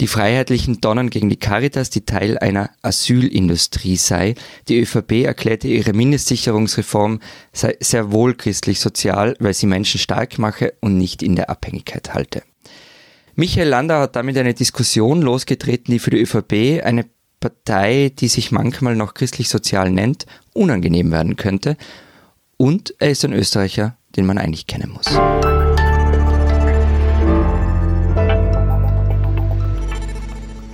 Die 0.00 0.08
Freiheitlichen 0.08 0.80
donnern 0.80 1.10
gegen 1.10 1.30
die 1.30 1.36
Caritas, 1.36 1.88
die 1.88 2.04
Teil 2.04 2.36
einer 2.36 2.70
Asylindustrie 2.82 3.96
sei. 3.96 4.34
Die 4.68 4.80
ÖVP 4.80 5.24
erklärte 5.24 5.68
ihre 5.68 5.92
Mindestsicherungsreform 5.92 7.20
sei 7.52 7.76
sehr 7.78 8.10
wohl 8.10 8.34
christlich-sozial, 8.34 9.36
weil 9.38 9.54
sie 9.54 9.66
Menschen 9.66 10.00
stark 10.00 10.40
mache 10.40 10.74
und 10.80 10.98
nicht 10.98 11.22
in 11.22 11.36
der 11.36 11.50
Abhängigkeit 11.50 12.14
halte. 12.14 12.42
Michael 13.36 13.68
Landau 13.68 14.00
hat 14.00 14.16
damit 14.16 14.36
eine 14.36 14.54
Diskussion 14.54 15.22
losgetreten, 15.22 15.92
die 15.92 16.00
für 16.00 16.10
die 16.10 16.20
ÖVP 16.20 16.84
eine 16.84 17.06
Partei, 17.42 18.12
die 18.16 18.28
sich 18.28 18.52
manchmal 18.52 18.94
noch 18.94 19.14
christlich-sozial 19.14 19.90
nennt, 19.90 20.26
unangenehm 20.54 21.10
werden 21.10 21.34
könnte. 21.36 21.76
Und 22.56 22.94
er 23.00 23.10
ist 23.10 23.24
ein 23.24 23.32
Österreicher, 23.32 23.96
den 24.16 24.26
man 24.26 24.38
eigentlich 24.38 24.68
kennen 24.68 24.90
muss. 24.90 25.06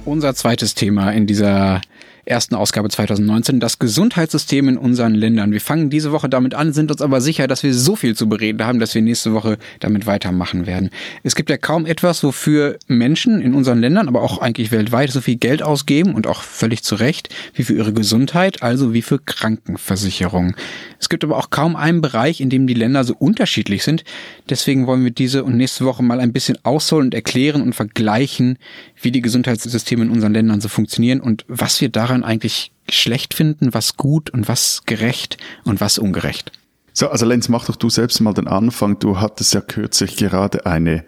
Unser 0.04 0.34
zweites 0.34 0.74
Thema 0.74 1.10
in 1.10 1.26
dieser 1.26 1.80
ersten 2.28 2.54
Ausgabe 2.54 2.88
2019, 2.88 3.60
das 3.60 3.78
Gesundheitssystem 3.78 4.68
in 4.68 4.76
unseren 4.76 5.14
Ländern. 5.14 5.52
Wir 5.52 5.60
fangen 5.60 5.90
diese 5.90 6.12
Woche 6.12 6.28
damit 6.28 6.54
an, 6.54 6.72
sind 6.72 6.90
uns 6.90 7.02
aber 7.02 7.20
sicher, 7.20 7.46
dass 7.46 7.62
wir 7.62 7.74
so 7.74 7.96
viel 7.96 8.14
zu 8.14 8.28
bereden 8.28 8.64
haben, 8.64 8.78
dass 8.78 8.94
wir 8.94 9.02
nächste 9.02 9.32
Woche 9.32 9.58
damit 9.80 10.06
weitermachen 10.06 10.66
werden. 10.66 10.90
Es 11.22 11.34
gibt 11.34 11.50
ja 11.50 11.56
kaum 11.56 11.86
etwas, 11.86 12.22
wofür 12.22 12.78
Menschen 12.86 13.40
in 13.40 13.54
unseren 13.54 13.80
Ländern, 13.80 14.08
aber 14.08 14.22
auch 14.22 14.38
eigentlich 14.38 14.70
weltweit 14.70 15.10
so 15.10 15.20
viel 15.20 15.36
Geld 15.36 15.62
ausgeben 15.62 16.14
und 16.14 16.26
auch 16.26 16.42
völlig 16.42 16.82
zu 16.82 16.94
Recht, 16.94 17.34
wie 17.54 17.64
für 17.64 17.74
ihre 17.74 17.92
Gesundheit, 17.92 18.62
also 18.62 18.92
wie 18.92 19.02
für 19.02 19.18
Krankenversicherung. 19.18 20.54
Es 21.00 21.08
gibt 21.08 21.24
aber 21.24 21.36
auch 21.36 21.50
kaum 21.50 21.76
einen 21.76 22.00
Bereich, 22.00 22.40
in 22.40 22.50
dem 22.50 22.66
die 22.66 22.74
Länder 22.74 23.04
so 23.04 23.14
unterschiedlich 23.16 23.82
sind. 23.82 24.04
Deswegen 24.50 24.86
wollen 24.86 25.04
wir 25.04 25.10
diese 25.10 25.44
und 25.44 25.56
nächste 25.56 25.84
Woche 25.84 26.02
mal 26.02 26.20
ein 26.20 26.32
bisschen 26.32 26.58
ausholen 26.64 27.06
und 27.06 27.14
erklären 27.14 27.62
und 27.62 27.74
vergleichen, 27.74 28.58
wie 29.00 29.10
die 29.12 29.20
Gesundheitssysteme 29.20 30.04
in 30.04 30.10
unseren 30.10 30.32
Ländern 30.32 30.60
so 30.60 30.68
funktionieren 30.68 31.20
und 31.20 31.44
was 31.48 31.80
wir 31.80 31.88
daran 31.88 32.24
eigentlich 32.24 32.72
schlecht 32.90 33.34
finden, 33.34 33.74
was 33.74 33.96
gut 33.96 34.30
und 34.30 34.48
was 34.48 34.82
gerecht 34.86 35.36
und 35.64 35.80
was 35.80 35.98
ungerecht. 35.98 36.52
So, 36.92 37.08
also 37.08 37.26
Lenz, 37.26 37.48
mach 37.48 37.66
doch 37.66 37.76
du 37.76 37.90
selbst 37.90 38.20
mal 38.20 38.34
den 38.34 38.48
Anfang. 38.48 38.98
Du 38.98 39.20
hattest 39.20 39.54
ja 39.54 39.60
kürzlich 39.60 40.16
gerade 40.16 40.66
eine 40.66 41.04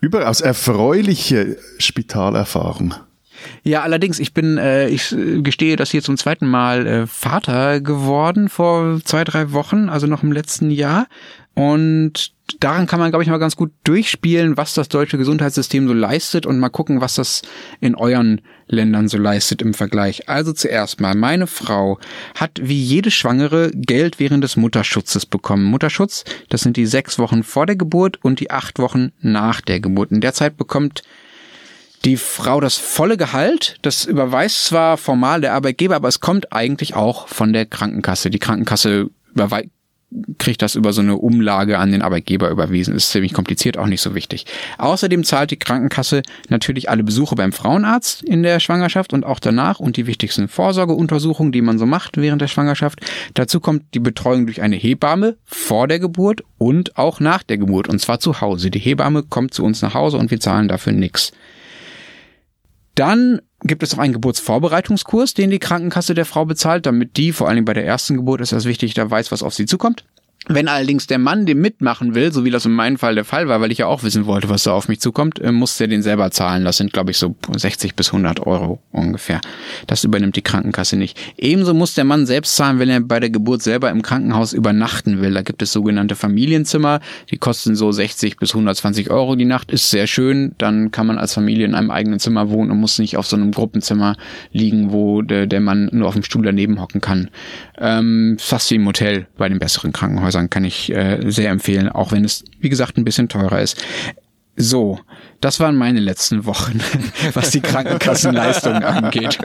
überaus 0.00 0.40
erfreuliche 0.40 1.56
Spitalerfahrung. 1.78 2.94
Ja, 3.62 3.82
allerdings, 3.82 4.18
ich 4.18 4.34
bin, 4.34 4.58
äh, 4.58 4.88
ich 4.88 5.14
gestehe 5.42 5.76
das 5.76 5.90
hier 5.90 6.02
zum 6.02 6.16
zweiten 6.16 6.46
Mal 6.46 6.86
äh, 6.86 7.06
Vater 7.06 7.80
geworden 7.80 8.48
vor 8.48 9.00
zwei, 9.04 9.24
drei 9.24 9.52
Wochen, 9.52 9.88
also 9.88 10.06
noch 10.06 10.22
im 10.22 10.32
letzten 10.32 10.70
Jahr. 10.70 11.06
Und 11.54 12.32
daran 12.60 12.86
kann 12.86 13.00
man, 13.00 13.10
glaube 13.10 13.24
ich, 13.24 13.28
mal 13.28 13.38
ganz 13.38 13.56
gut 13.56 13.72
durchspielen, 13.82 14.56
was 14.56 14.74
das 14.74 14.88
deutsche 14.88 15.18
Gesundheitssystem 15.18 15.88
so 15.88 15.92
leistet 15.92 16.46
und 16.46 16.60
mal 16.60 16.68
gucken, 16.68 17.00
was 17.00 17.16
das 17.16 17.42
in 17.80 17.96
euren 17.96 18.40
Ländern 18.68 19.08
so 19.08 19.18
leistet 19.18 19.60
im 19.60 19.74
Vergleich. 19.74 20.28
Also 20.28 20.52
zuerst 20.52 21.00
mal, 21.00 21.16
meine 21.16 21.48
Frau 21.48 21.98
hat 22.36 22.60
wie 22.62 22.80
jede 22.80 23.10
Schwangere 23.10 23.72
Geld 23.74 24.20
während 24.20 24.44
des 24.44 24.56
Mutterschutzes 24.56 25.26
bekommen. 25.26 25.64
Mutterschutz, 25.64 26.24
das 26.48 26.60
sind 26.60 26.76
die 26.76 26.86
sechs 26.86 27.18
Wochen 27.18 27.42
vor 27.42 27.66
der 27.66 27.74
Geburt 27.74 28.22
und 28.22 28.38
die 28.38 28.52
acht 28.52 28.78
Wochen 28.78 29.10
nach 29.20 29.60
der 29.60 29.80
Geburt. 29.80 30.12
In 30.12 30.20
der 30.20 30.34
Zeit 30.34 30.56
bekommt 30.56 31.02
die 32.08 32.16
Frau 32.16 32.60
das 32.60 32.76
volle 32.76 33.18
Gehalt. 33.18 33.76
Das 33.82 34.06
überweist 34.06 34.64
zwar 34.64 34.96
formal 34.96 35.42
der 35.42 35.52
Arbeitgeber, 35.52 35.96
aber 35.96 36.08
es 36.08 36.20
kommt 36.20 36.52
eigentlich 36.54 36.94
auch 36.94 37.28
von 37.28 37.52
der 37.52 37.66
Krankenkasse. 37.66 38.30
Die 38.30 38.38
Krankenkasse 38.38 39.10
überweist 39.34 39.68
kriegt 40.38 40.62
das 40.62 40.74
über 40.74 40.94
so 40.94 41.02
eine 41.02 41.18
Umlage 41.18 41.78
an 41.78 41.92
den 41.92 42.00
Arbeitgeber 42.00 42.48
überwiesen. 42.48 42.94
Ist 42.94 43.10
ziemlich 43.10 43.34
kompliziert, 43.34 43.76
auch 43.76 43.86
nicht 43.86 44.00
so 44.00 44.14
wichtig. 44.14 44.46
Außerdem 44.78 45.22
zahlt 45.22 45.50
die 45.50 45.58
Krankenkasse 45.58 46.22
natürlich 46.48 46.88
alle 46.88 47.04
Besuche 47.04 47.34
beim 47.34 47.52
Frauenarzt 47.52 48.22
in 48.22 48.42
der 48.42 48.58
Schwangerschaft 48.58 49.12
und 49.12 49.26
auch 49.26 49.38
danach 49.38 49.80
und 49.80 49.98
die 49.98 50.06
wichtigsten 50.06 50.48
Vorsorgeuntersuchungen, 50.48 51.52
die 51.52 51.60
man 51.60 51.78
so 51.78 51.84
macht 51.84 52.16
während 52.16 52.40
der 52.40 52.48
Schwangerschaft. 52.48 53.00
Dazu 53.34 53.60
kommt 53.60 53.82
die 53.92 54.00
Betreuung 54.00 54.46
durch 54.46 54.62
eine 54.62 54.76
Hebamme 54.76 55.36
vor 55.44 55.86
der 55.88 55.98
Geburt 55.98 56.42
und 56.56 56.96
auch 56.96 57.20
nach 57.20 57.42
der 57.42 57.58
Geburt 57.58 57.86
und 57.86 57.98
zwar 57.98 58.18
zu 58.18 58.40
Hause. 58.40 58.70
Die 58.70 58.78
Hebamme 58.78 59.24
kommt 59.24 59.52
zu 59.52 59.62
uns 59.62 59.82
nach 59.82 59.92
Hause 59.92 60.16
und 60.16 60.30
wir 60.30 60.40
zahlen 60.40 60.68
dafür 60.68 60.94
nichts. 60.94 61.32
Dann 62.98 63.42
gibt 63.62 63.84
es 63.84 63.92
noch 63.92 64.02
einen 64.02 64.12
Geburtsvorbereitungskurs, 64.12 65.32
den 65.32 65.50
die 65.50 65.60
Krankenkasse 65.60 66.14
der 66.14 66.24
Frau 66.24 66.44
bezahlt, 66.44 66.84
damit 66.84 67.16
die, 67.16 67.30
vor 67.30 67.48
allem 67.48 67.64
bei 67.64 67.72
der 67.72 67.86
ersten 67.86 68.16
Geburt 68.16 68.40
ist 68.40 68.50
das 68.50 68.64
wichtig, 68.64 68.92
da 68.94 69.08
weiß, 69.08 69.30
was 69.30 69.44
auf 69.44 69.54
sie 69.54 69.66
zukommt. 69.66 70.04
Wenn 70.48 70.66
allerdings 70.66 71.06
der 71.06 71.18
Mann 71.18 71.44
dem 71.44 71.60
mitmachen 71.60 72.14
will, 72.14 72.32
so 72.32 72.44
wie 72.44 72.50
das 72.50 72.64
in 72.64 72.72
meinem 72.72 72.96
Fall 72.96 73.14
der 73.14 73.26
Fall 73.26 73.48
war, 73.48 73.60
weil 73.60 73.70
ich 73.70 73.78
ja 73.78 73.86
auch 73.86 74.02
wissen 74.02 74.24
wollte, 74.24 74.48
was 74.48 74.62
da 74.62 74.72
auf 74.72 74.88
mich 74.88 74.98
zukommt, 74.98 75.38
äh, 75.40 75.52
muss 75.52 75.76
der 75.76 75.88
den 75.88 76.02
selber 76.02 76.30
zahlen. 76.30 76.64
Das 76.64 76.78
sind, 76.78 76.92
glaube 76.92 77.10
ich, 77.10 77.18
so 77.18 77.36
60 77.54 77.94
bis 77.94 78.08
100 78.08 78.46
Euro 78.46 78.80
ungefähr. 78.90 79.40
Das 79.86 80.04
übernimmt 80.04 80.36
die 80.36 80.42
Krankenkasse 80.42 80.96
nicht. 80.96 81.18
Ebenso 81.36 81.74
muss 81.74 81.94
der 81.94 82.04
Mann 82.04 82.24
selbst 82.24 82.56
zahlen, 82.56 82.78
wenn 82.78 82.88
er 82.88 83.00
bei 83.00 83.20
der 83.20 83.28
Geburt 83.28 83.62
selber 83.62 83.90
im 83.90 84.00
Krankenhaus 84.00 84.54
übernachten 84.54 85.20
will. 85.20 85.34
Da 85.34 85.42
gibt 85.42 85.60
es 85.60 85.72
sogenannte 85.72 86.14
Familienzimmer, 86.14 87.00
die 87.30 87.36
kosten 87.36 87.76
so 87.76 87.92
60 87.92 88.38
bis 88.38 88.52
120 88.52 89.10
Euro 89.10 89.36
die 89.36 89.44
Nacht. 89.44 89.70
Ist 89.70 89.90
sehr 89.90 90.06
schön. 90.06 90.54
Dann 90.56 90.90
kann 90.90 91.06
man 91.06 91.18
als 91.18 91.34
Familie 91.34 91.66
in 91.66 91.74
einem 91.74 91.90
eigenen 91.90 92.20
Zimmer 92.20 92.48
wohnen 92.48 92.70
und 92.70 92.78
muss 92.78 92.98
nicht 92.98 93.18
auf 93.18 93.26
so 93.26 93.36
einem 93.36 93.52
Gruppenzimmer 93.52 94.16
liegen, 94.52 94.92
wo 94.92 95.20
der, 95.20 95.58
Mann 95.60 95.90
nur 95.92 96.08
auf 96.08 96.14
dem 96.14 96.22
Stuhl 96.22 96.44
daneben 96.44 96.80
hocken 96.80 97.00
kann. 97.00 97.30
Ähm, 97.78 98.36
fast 98.38 98.70
wie 98.70 98.76
im 98.76 98.86
Hotel 98.86 99.26
bei 99.36 99.48
den 99.48 99.58
besseren 99.58 99.92
Krankenhäusern. 99.92 100.37
Häusern 100.38 100.50
kann 100.50 100.64
ich 100.64 100.92
äh, 100.92 101.20
sehr 101.30 101.50
empfehlen, 101.50 101.88
auch 101.88 102.12
wenn 102.12 102.24
es, 102.24 102.44
wie 102.60 102.68
gesagt, 102.68 102.96
ein 102.96 103.04
bisschen 103.04 103.28
teurer 103.28 103.60
ist. 103.60 103.76
So, 104.60 104.98
das 105.40 105.60
waren 105.60 105.76
meine 105.76 106.00
letzten 106.00 106.44
Wochen, 106.44 106.80
was 107.32 107.50
die 107.50 107.60
Krankenkassenleistungen 107.60 108.82
angeht. 108.82 109.38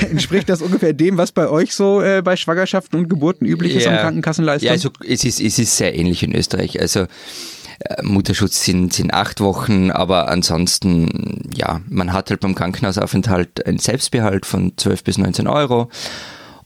Entspricht 0.10 0.48
das 0.48 0.62
ungefähr 0.62 0.92
dem, 0.92 1.16
was 1.16 1.30
bei 1.30 1.48
euch 1.48 1.72
so 1.72 2.02
äh, 2.02 2.22
bei 2.22 2.34
Schwangerschaften 2.34 2.98
und 2.98 3.08
Geburten 3.08 3.46
üblich 3.46 3.76
ist 3.76 3.86
an 3.86 3.98
Krankenkassenleistungen? 3.98 4.66
Ja, 4.66 4.72
also 4.72 4.90
es 5.06 5.24
ist, 5.24 5.40
es 5.40 5.60
ist 5.60 5.76
sehr 5.76 5.94
ähnlich 5.94 6.22
in 6.24 6.34
Österreich. 6.34 6.80
Also 6.80 7.06
Äh, 7.78 8.02
Mutterschutz 8.02 8.64
sind, 8.64 8.94
sind 8.94 9.12
acht 9.12 9.40
Wochen, 9.40 9.90
aber 9.90 10.28
ansonsten, 10.28 11.42
ja, 11.54 11.82
man 11.90 12.14
hat 12.14 12.30
halt 12.30 12.40
beim 12.40 12.54
Krankenhausaufenthalt 12.54 13.66
einen 13.66 13.78
Selbstbehalt 13.78 14.46
von 14.46 14.72
12 14.76 15.04
bis 15.04 15.18
19 15.18 15.46
Euro. 15.46 15.90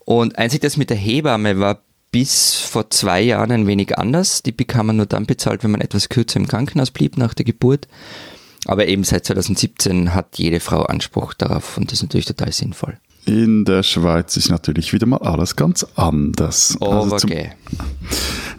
Und 0.05 0.39
einzig 0.39 0.61
das 0.61 0.77
mit 0.77 0.89
der 0.89 0.97
Hebamme 0.97 1.59
war 1.59 1.83
bis 2.11 2.57
vor 2.57 2.91
zwei 2.91 3.21
Jahren 3.21 3.53
ein 3.53 3.67
wenig 3.67 3.99
anders. 3.99 4.43
Die 4.43 4.53
bekam 4.53 4.87
man 4.87 4.97
nur 4.97 5.07
dann 5.07 5.27
bezahlt, 5.27 5.63
wenn 5.63 5.71
man 5.71 5.81
etwas 5.81 6.09
kürzer 6.09 6.39
im 6.39 6.49
Krankenhaus 6.49 6.91
blieb 6.91 7.17
nach 7.17 7.35
der 7.35 7.45
Geburt. 7.45 7.89
Aber 8.67 8.87
eben 8.87 9.05
seit 9.05 9.25
2017 9.25 10.15
hat 10.15 10.39
jede 10.39 10.61
Frau 10.61 10.83
Anspruch 10.83 11.35
darauf 11.35 11.77
und 11.77 11.91
das 11.91 11.99
ist 11.99 12.03
natürlich 12.03 12.27
total 12.27 12.53
sinnvoll. 12.53 12.99
In 13.27 13.65
der 13.65 13.83
Schweiz 13.83 14.37
ist 14.37 14.51
natürlich 14.51 14.93
wieder 14.93 15.07
mal 15.07 15.19
alles 15.19 15.55
ganz 15.55 15.87
anders. 15.95 16.77
Oh, 16.81 16.87
also 16.87 17.17
zum, 17.19 17.31
okay. 17.31 17.53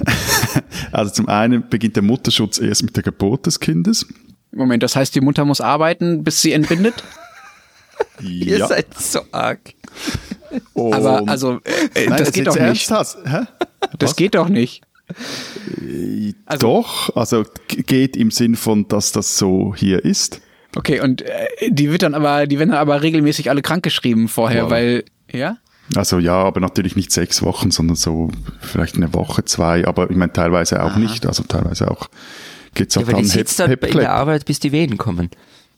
also 0.92 1.12
zum 1.12 1.28
einen 1.28 1.68
beginnt 1.68 1.96
der 1.96 2.04
Mutterschutz 2.04 2.60
erst 2.60 2.84
mit 2.84 2.96
der 2.96 3.04
Geburt 3.04 3.48
des 3.48 3.60
Kindes. 3.60 4.06
Moment, 4.52 4.84
das 4.84 4.96
heißt, 4.96 5.16
die 5.16 5.22
Mutter 5.22 5.46
muss 5.46 5.62
arbeiten, 5.62 6.24
bis 6.24 6.42
sie 6.42 6.52
entbindet? 6.52 7.04
ja. 8.22 8.28
Ihr 8.58 8.68
seid 8.68 8.98
so 9.00 9.22
arg. 9.32 9.74
Und 10.74 10.94
Aber 10.94 11.28
also, 11.28 11.60
äh, 11.96 12.08
Nein, 12.08 12.20
das 12.20 12.32
geht 12.32 12.48
doch 12.48 12.60
nicht. 12.60 12.90
Das 12.92 13.18
Was? 14.00 14.16
geht 14.16 14.36
doch 14.36 14.50
nicht. 14.50 14.84
Also, 16.46 16.60
doch, 16.60 17.16
also 17.16 17.44
geht 17.68 18.16
im 18.16 18.32
Sinn 18.32 18.56
von, 18.56 18.88
dass 18.88 19.12
das 19.12 19.38
so 19.38 19.74
hier 19.76 20.06
ist. 20.06 20.42
Okay, 20.76 21.02
und 21.02 21.22
äh, 21.24 21.48
die 21.70 21.92
wird 21.92 22.04
dann 22.04 22.14
aber, 22.14 22.48
die 22.48 22.60
werden 22.60 22.70
dann 22.70 22.80
aber 22.80 23.02
regelmäßig 23.02 23.50
alle 23.50 23.62
krankgeschrieben 23.62 24.28
vorher, 24.30 24.66
wow. 24.66 24.72
weil, 24.72 25.04
ja? 25.30 25.58
Also 25.96 26.20
ja, 26.20 26.36
aber 26.36 26.62
natürlich 26.62 26.96
nicht 26.96 27.12
sechs 27.12 27.42
Wochen, 27.42 27.72
sondern 27.72 27.98
so 27.98 28.30
vielleicht 28.62 28.96
eine 28.96 29.14
Woche, 29.14 29.44
zwei, 29.44 29.86
aber 29.86 30.10
ich 30.10 30.16
meine 30.16 30.32
teilweise 30.32 30.82
auch 30.82 30.92
Aha. 30.92 31.00
nicht, 31.00 31.26
also 31.26 31.44
teilweise 31.44 31.92
auch 31.92 32.10
geht's 32.74 32.96
auch 32.96 33.02
ja, 33.02 33.12
dann 33.12 33.22
die 33.24 33.28
sitzt 33.28 33.60
dann 33.60 33.72
in 33.72 33.98
der 33.98 34.14
Arbeit, 34.14 34.46
bis 34.46 34.60
die 34.60 34.72
Wehen 34.72 34.98
kommen. 34.98 35.30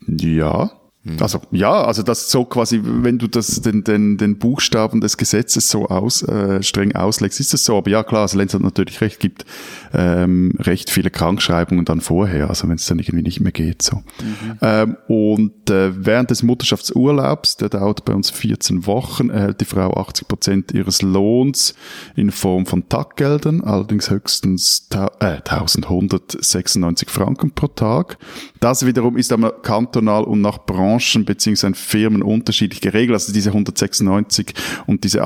Ja. 0.06 0.72
Also 1.20 1.42
ja, 1.52 1.84
also 1.84 2.02
das 2.02 2.32
so 2.32 2.46
quasi, 2.46 2.80
wenn 2.82 3.18
du 3.18 3.28
das 3.28 3.62
den, 3.62 3.84
den, 3.84 4.18
den 4.18 4.40
Buchstaben 4.40 5.02
des 5.02 5.18
Gesetzes 5.18 5.70
so 5.70 5.88
aus, 5.88 6.24
äh, 6.24 6.64
streng 6.64 6.96
auslegst, 6.96 7.42
ist 7.42 7.54
es 7.54 7.66
so. 7.66 7.78
Aber 7.78 7.90
ja 7.90 8.04
klar, 8.04 8.22
also 8.22 8.38
Lenz 8.38 8.54
hat 8.54 8.62
natürlich 8.62 9.02
recht, 9.02 9.20
gibt 9.20 9.46
ähm, 9.94 10.54
recht 10.60 10.90
viele 10.90 11.10
Krankschreibungen 11.10 11.84
dann 11.84 12.00
vorher, 12.00 12.50
also 12.50 12.70
wenn 12.70 12.76
es 12.76 12.86
dann 12.86 13.00
irgendwie 13.00 13.22
nicht 13.22 13.42
mehr 13.42 13.52
geht. 13.52 13.82
so. 13.82 13.98
Mhm. 13.98 14.58
Ähm, 14.62 14.98
und 15.10 15.70
äh, 15.70 15.92
während 16.06 16.32
des 16.32 16.42
Mutterschaftsurlaubs, 16.42 17.58
der 17.58 17.68
dauert 17.68 18.06
bei 18.06 18.14
uns 18.14 18.30
14 18.30 18.86
Wochen, 18.86 19.30
erhält 19.30 19.60
die 19.60 19.66
Frau 19.66 19.94
80 19.96 20.28
Prozent 20.30 20.72
ihres 20.72 21.02
Lohns 21.02 21.76
in 22.16 22.32
Form 22.32 22.66
von 22.66 22.88
Taggeldern, 22.88 23.62
allerdings 23.62 24.10
höchstens 24.10 24.88
äh, 24.94 25.10
1196 25.20 27.10
Franken 27.10 27.52
pro 27.52 27.68
Tag. 27.68 28.18
Das 28.62 28.86
wiederum 28.86 29.18
ist 29.18 29.34
aber 29.34 29.52
kantonal 29.52 30.24
und 30.24 30.40
nach 30.40 30.60
Branchen 30.94 31.26
beziehungsweise 31.26 31.74
Firmen 31.76 32.22
unterschiedlich 32.22 32.82
geregelt. 32.82 33.14
Also 33.14 33.34
diese 33.34 33.50
196 33.50 34.54
und 34.86 35.04
diese 35.04 35.24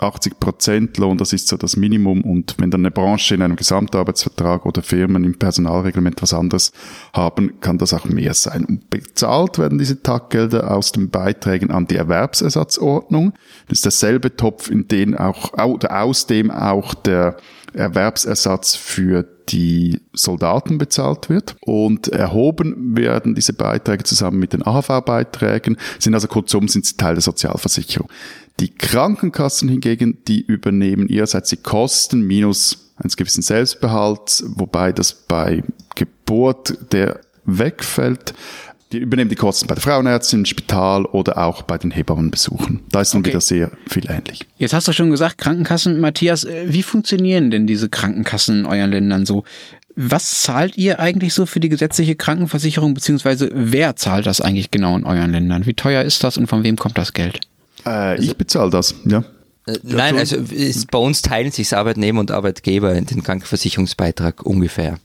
80 0.00 0.40
Prozent 0.40 0.98
Lohn, 0.98 1.18
das 1.18 1.32
ist 1.32 1.48
so 1.48 1.56
das 1.56 1.76
Minimum. 1.76 2.22
Und 2.22 2.54
wenn 2.58 2.70
dann 2.70 2.82
eine 2.82 2.90
Branche 2.90 3.34
in 3.34 3.42
einem 3.42 3.56
Gesamtarbeitsvertrag 3.56 4.64
oder 4.64 4.82
Firmen 4.82 5.24
im 5.24 5.38
Personalreglement 5.38 6.22
was 6.22 6.32
anderes 6.32 6.72
haben, 7.12 7.60
kann 7.60 7.78
das 7.78 7.92
auch 7.92 8.06
mehr 8.06 8.34
sein. 8.34 8.64
Und 8.64 8.90
bezahlt 8.90 9.58
werden 9.58 9.78
diese 9.78 10.02
Taggelder 10.02 10.74
aus 10.74 10.92
den 10.92 11.10
Beiträgen 11.10 11.70
an 11.70 11.86
die 11.86 11.96
Erwerbsersatzordnung. 11.96 13.32
Das 13.68 13.78
ist 13.78 13.84
derselbe 13.84 14.36
Topf, 14.36 14.70
in 14.70 14.88
den 14.88 15.16
auch, 15.16 15.52
oder 15.52 16.02
aus 16.02 16.26
dem 16.26 16.50
auch 16.50 16.94
der 16.94 17.36
Erwerbsersatz 17.74 18.74
für 18.74 19.26
die 19.48 20.00
Soldaten 20.12 20.78
bezahlt 20.78 21.28
wird. 21.28 21.56
Und 21.60 22.08
erhoben 22.08 22.96
werden 22.96 23.34
diese 23.34 23.52
Beiträge 23.52 24.04
zusammen 24.04 24.38
mit 24.38 24.52
den 24.52 24.62
AHV-Beiträgen, 24.62 25.76
sind 25.98 26.14
also 26.14 26.28
kurzum 26.28 26.68
sind 26.68 26.86
sie 26.86 26.96
Teil 26.96 27.14
der 27.14 27.22
Sozialversicherung. 27.22 28.08
Die 28.60 28.68
Krankenkassen 28.68 29.70
hingegen, 29.70 30.18
die 30.28 30.42
übernehmen 30.42 31.08
ihrerseits 31.08 31.48
die 31.48 31.56
Kosten 31.56 32.20
minus 32.20 32.92
eines 32.96 33.16
gewissen 33.16 33.40
Selbstbehalts, 33.40 34.44
wobei 34.48 34.92
das 34.92 35.14
bei 35.14 35.64
Geburt 35.94 36.76
der 36.92 37.20
wegfällt. 37.46 38.34
Die 38.92 38.98
übernehmen 38.98 39.30
die 39.30 39.36
Kosten 39.36 39.66
bei 39.66 39.76
der 39.76 39.82
Frauenärztin 39.82 40.40
im 40.40 40.44
Spital 40.44 41.06
oder 41.06 41.38
auch 41.38 41.62
bei 41.62 41.78
den 41.78 41.90
Hebammenbesuchen. 41.90 42.80
Da 42.90 43.00
ist 43.00 43.14
dann 43.14 43.20
okay. 43.20 43.30
wieder 43.30 43.40
sehr 43.40 43.70
viel 43.88 44.10
ähnlich. 44.10 44.40
Jetzt 44.58 44.74
hast 44.74 44.88
du 44.88 44.92
schon 44.92 45.10
gesagt, 45.10 45.38
Krankenkassen, 45.38 45.98
Matthias, 45.98 46.44
äh, 46.44 46.66
wie 46.68 46.82
funktionieren 46.82 47.50
denn 47.50 47.66
diese 47.66 47.88
Krankenkassen 47.88 48.60
in 48.60 48.66
euren 48.66 48.90
Ländern 48.90 49.24
so? 49.24 49.44
Was 49.96 50.42
zahlt 50.42 50.76
ihr 50.76 50.98
eigentlich 50.98 51.32
so 51.32 51.46
für 51.46 51.60
die 51.60 51.68
gesetzliche 51.68 52.16
Krankenversicherung, 52.16 52.92
beziehungsweise 52.92 53.50
wer 53.54 53.96
zahlt 53.96 54.26
das 54.26 54.40
eigentlich 54.40 54.70
genau 54.70 54.96
in 54.96 55.04
euren 55.04 55.30
Ländern? 55.30 55.66
Wie 55.66 55.74
teuer 55.74 56.02
ist 56.02 56.24
das 56.24 56.36
und 56.36 56.48
von 56.48 56.62
wem 56.64 56.76
kommt 56.76 56.98
das 56.98 57.14
Geld? 57.14 57.40
Äh, 57.84 57.88
also, 57.88 58.22
ich 58.22 58.36
bezahle 58.36 58.70
das, 58.70 58.94
ja. 59.04 59.24
Äh, 59.66 59.78
nein, 59.82 60.16
also 60.16 60.36
ist, 60.36 60.90
bei 60.90 60.98
uns 60.98 61.22
teilen 61.22 61.50
sich 61.50 61.74
Arbeitnehmer 61.74 62.20
und 62.20 62.30
Arbeitgeber 62.30 62.94
in 62.94 63.06
den 63.06 63.22
Krankenversicherungsbeitrag 63.22 64.44
ungefähr. 64.44 64.98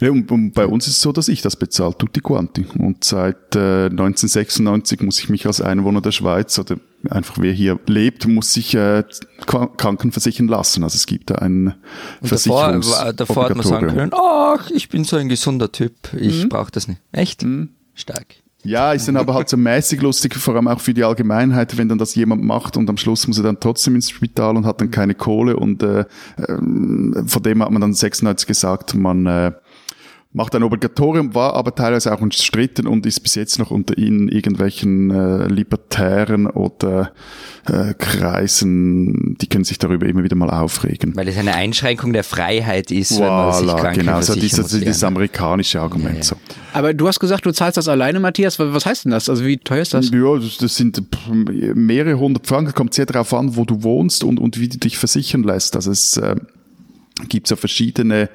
Ja, 0.00 0.10
und, 0.10 0.30
und, 0.30 0.52
bei 0.52 0.66
uns 0.66 0.86
ist 0.86 0.96
es 0.96 1.00
so, 1.00 1.12
dass 1.12 1.28
ich 1.28 1.42
das 1.42 1.56
bezahle, 1.56 1.96
tutti 1.96 2.20
quanti. 2.20 2.66
Und 2.78 3.04
seit 3.04 3.56
äh, 3.56 3.86
1996 3.86 5.00
muss 5.00 5.18
ich 5.18 5.28
mich 5.28 5.46
als 5.46 5.60
Einwohner 5.60 6.00
der 6.00 6.12
Schweiz 6.12 6.58
oder 6.58 6.76
einfach 7.10 7.38
wer 7.40 7.52
hier 7.52 7.78
lebt, 7.86 8.26
muss 8.26 8.52
sich 8.52 8.74
äh, 8.74 9.02
krankenversichern 9.46 10.46
lassen. 10.46 10.84
Also 10.84 10.96
es 10.96 11.06
gibt 11.06 11.30
da 11.30 11.36
einen 11.36 11.74
Versicherungs 12.22 12.90
Davor, 12.90 13.12
davor 13.12 13.44
hat 13.48 13.56
man 13.56 13.66
sagen 13.66 13.88
können, 13.88 14.12
ach, 14.14 14.70
ich 14.70 14.88
bin 14.88 15.04
so 15.04 15.16
ein 15.16 15.28
gesunder 15.28 15.72
Typ, 15.72 15.94
ich 16.16 16.44
mhm. 16.44 16.48
brauche 16.48 16.70
das 16.70 16.86
nicht. 16.86 17.00
Echt? 17.10 17.42
Mhm. 17.42 17.70
Stark. 17.94 18.36
Ja, 18.64 18.92
ist 18.92 19.08
dann 19.08 19.16
aber 19.16 19.34
halt 19.34 19.48
so 19.48 19.56
mäßig 19.56 20.00
lustig, 20.02 20.34
vor 20.36 20.54
allem 20.54 20.68
auch 20.68 20.78
für 20.78 20.94
die 20.94 21.02
Allgemeinheit, 21.02 21.76
wenn 21.76 21.88
dann 21.88 21.98
das 21.98 22.14
jemand 22.14 22.44
macht 22.44 22.76
und 22.76 22.88
am 22.88 22.96
Schluss 22.96 23.26
muss 23.26 23.38
er 23.38 23.44
dann 23.44 23.58
trotzdem 23.58 23.96
ins 23.96 24.10
Spital 24.10 24.56
und 24.56 24.66
hat 24.66 24.80
dann 24.80 24.90
keine 24.90 25.14
Kohle 25.14 25.56
und 25.56 25.82
äh, 25.82 26.00
äh, 26.00 26.06
von 27.26 27.42
dem 27.42 27.62
hat 27.62 27.70
man 27.72 27.80
dann 27.80 27.92
96 27.92 28.46
gesagt, 28.46 28.94
man 28.94 29.26
äh, 29.26 29.52
macht 30.34 30.54
ein 30.54 30.62
Obligatorium, 30.62 31.34
war 31.34 31.54
aber 31.54 31.74
teilweise 31.74 32.12
auch 32.12 32.20
umstritten 32.20 32.86
und 32.86 33.04
ist 33.04 33.20
bis 33.20 33.34
jetzt 33.34 33.58
noch 33.58 33.70
unter 33.70 33.98
ihnen 33.98 34.28
irgendwelchen 34.28 35.10
äh, 35.10 35.46
Libertären 35.46 36.46
oder 36.46 37.12
äh, 37.66 37.92
Kreisen, 37.94 39.36
die 39.38 39.46
können 39.46 39.64
sich 39.64 39.78
darüber 39.78 40.06
immer 40.06 40.24
wieder 40.24 40.36
mal 40.36 40.48
aufregen. 40.48 41.14
Weil 41.14 41.28
es 41.28 41.36
eine 41.36 41.54
Einschränkung 41.54 42.14
der 42.14 42.24
Freiheit 42.24 42.90
ist, 42.90 43.12
voilà, 43.12 43.20
wenn 43.20 43.28
man 43.28 43.52
sich 43.52 43.76
krank 43.76 43.96
genau, 43.96 44.20
so 44.22 44.34
dieses, 44.34 44.68
dieses 44.68 45.04
amerikanische 45.04 45.80
Argument. 45.80 46.14
Ja, 46.14 46.20
ja. 46.20 46.22
So. 46.22 46.36
Aber 46.72 46.94
du 46.94 47.06
hast 47.06 47.20
gesagt, 47.20 47.44
du 47.44 47.52
zahlst 47.52 47.76
das 47.76 47.88
alleine, 47.88 48.18
Matthias. 48.18 48.58
Was 48.58 48.86
heißt 48.86 49.04
denn 49.04 49.12
das? 49.12 49.28
Also 49.28 49.44
wie 49.44 49.58
teuer 49.58 49.82
ist 49.82 49.92
das? 49.92 50.10
Ja, 50.10 50.38
das 50.38 50.76
sind 50.76 51.02
mehrere 51.74 52.18
hundert 52.18 52.46
Franken. 52.46 52.72
Kommt 52.72 52.94
sehr 52.94 53.04
darauf 53.04 53.34
an, 53.34 53.54
wo 53.56 53.66
du 53.66 53.82
wohnst 53.82 54.24
und, 54.24 54.40
und 54.40 54.58
wie 54.58 54.68
du 54.68 54.78
dich 54.78 54.96
versichern 54.96 55.42
lässt. 55.42 55.76
Also 55.76 55.90
es 55.90 56.16
äh, 56.16 56.36
gibt 57.28 57.48
so 57.48 57.56
verschiedene 57.56 58.30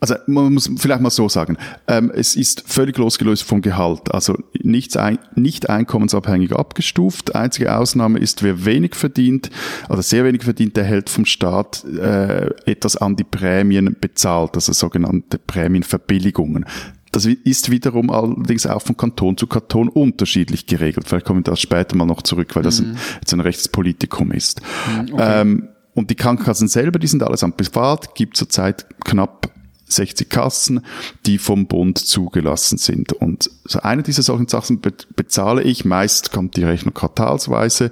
also 0.00 0.14
man 0.26 0.54
muss 0.54 0.70
vielleicht 0.76 1.00
mal 1.00 1.10
so 1.10 1.28
sagen, 1.28 1.56
ähm, 1.88 2.12
es 2.14 2.36
ist 2.36 2.64
völlig 2.66 2.98
losgelöst 2.98 3.42
vom 3.42 3.62
Gehalt, 3.62 4.12
also 4.12 4.36
nichts 4.62 4.96
ein, 4.96 5.18
nicht 5.34 5.68
einkommensabhängig 5.68 6.52
abgestuft. 6.52 7.34
Einzige 7.34 7.76
Ausnahme 7.76 8.18
ist, 8.18 8.42
wer 8.42 8.64
wenig 8.64 8.94
verdient, 8.94 9.50
also 9.88 10.02
sehr 10.02 10.24
wenig 10.24 10.42
verdient, 10.42 10.76
der 10.76 10.84
hält 10.84 11.08
vom 11.08 11.24
Staat 11.24 11.84
äh, 11.84 12.50
etwas 12.66 12.96
an 12.96 13.16
die 13.16 13.24
Prämien 13.24 13.96
bezahlt, 14.00 14.54
also 14.54 14.72
sogenannte 14.72 15.38
Prämienverbilligungen. 15.38 16.66
Das 17.12 17.24
ist 17.24 17.70
wiederum 17.70 18.10
allerdings 18.10 18.66
auch 18.66 18.82
von 18.82 18.96
Kanton 18.96 19.38
zu 19.38 19.46
Kanton 19.46 19.88
unterschiedlich 19.88 20.66
geregelt. 20.66 21.08
Vielleicht 21.08 21.24
kommen 21.24 21.40
wir 21.40 21.44
da 21.44 21.56
später 21.56 21.96
mal 21.96 22.04
noch 22.04 22.20
zurück, 22.20 22.54
weil 22.54 22.62
das 22.62 22.82
mhm. 22.82 22.90
ein, 22.90 22.98
jetzt 23.20 23.32
ein 23.32 23.40
Rechtspolitikum 23.40 24.32
ist. 24.32 24.60
Mhm, 24.60 25.14
okay. 25.14 25.40
ähm, 25.40 25.68
und 25.94 26.10
die 26.10 26.14
Krankenkassen 26.14 26.68
selber, 26.68 26.98
die 26.98 27.06
sind 27.06 27.22
alles 27.22 27.42
am 27.42 27.54
Privat, 27.54 28.14
gibt 28.14 28.36
zurzeit 28.36 28.86
knapp 29.02 29.50
60 29.88 30.28
Kassen, 30.28 30.84
die 31.26 31.38
vom 31.38 31.66
Bund 31.66 31.98
zugelassen 31.98 32.78
sind. 32.78 33.12
Und 33.12 33.50
eine 33.82 34.02
dieser 34.02 34.22
solchen 34.22 34.48
Sachen 34.48 34.80
bezahle 34.80 35.62
ich, 35.62 35.84
meist 35.84 36.32
kommt 36.32 36.56
die 36.56 36.64
Rechnung 36.64 36.94
quartalsweise, 36.94 37.90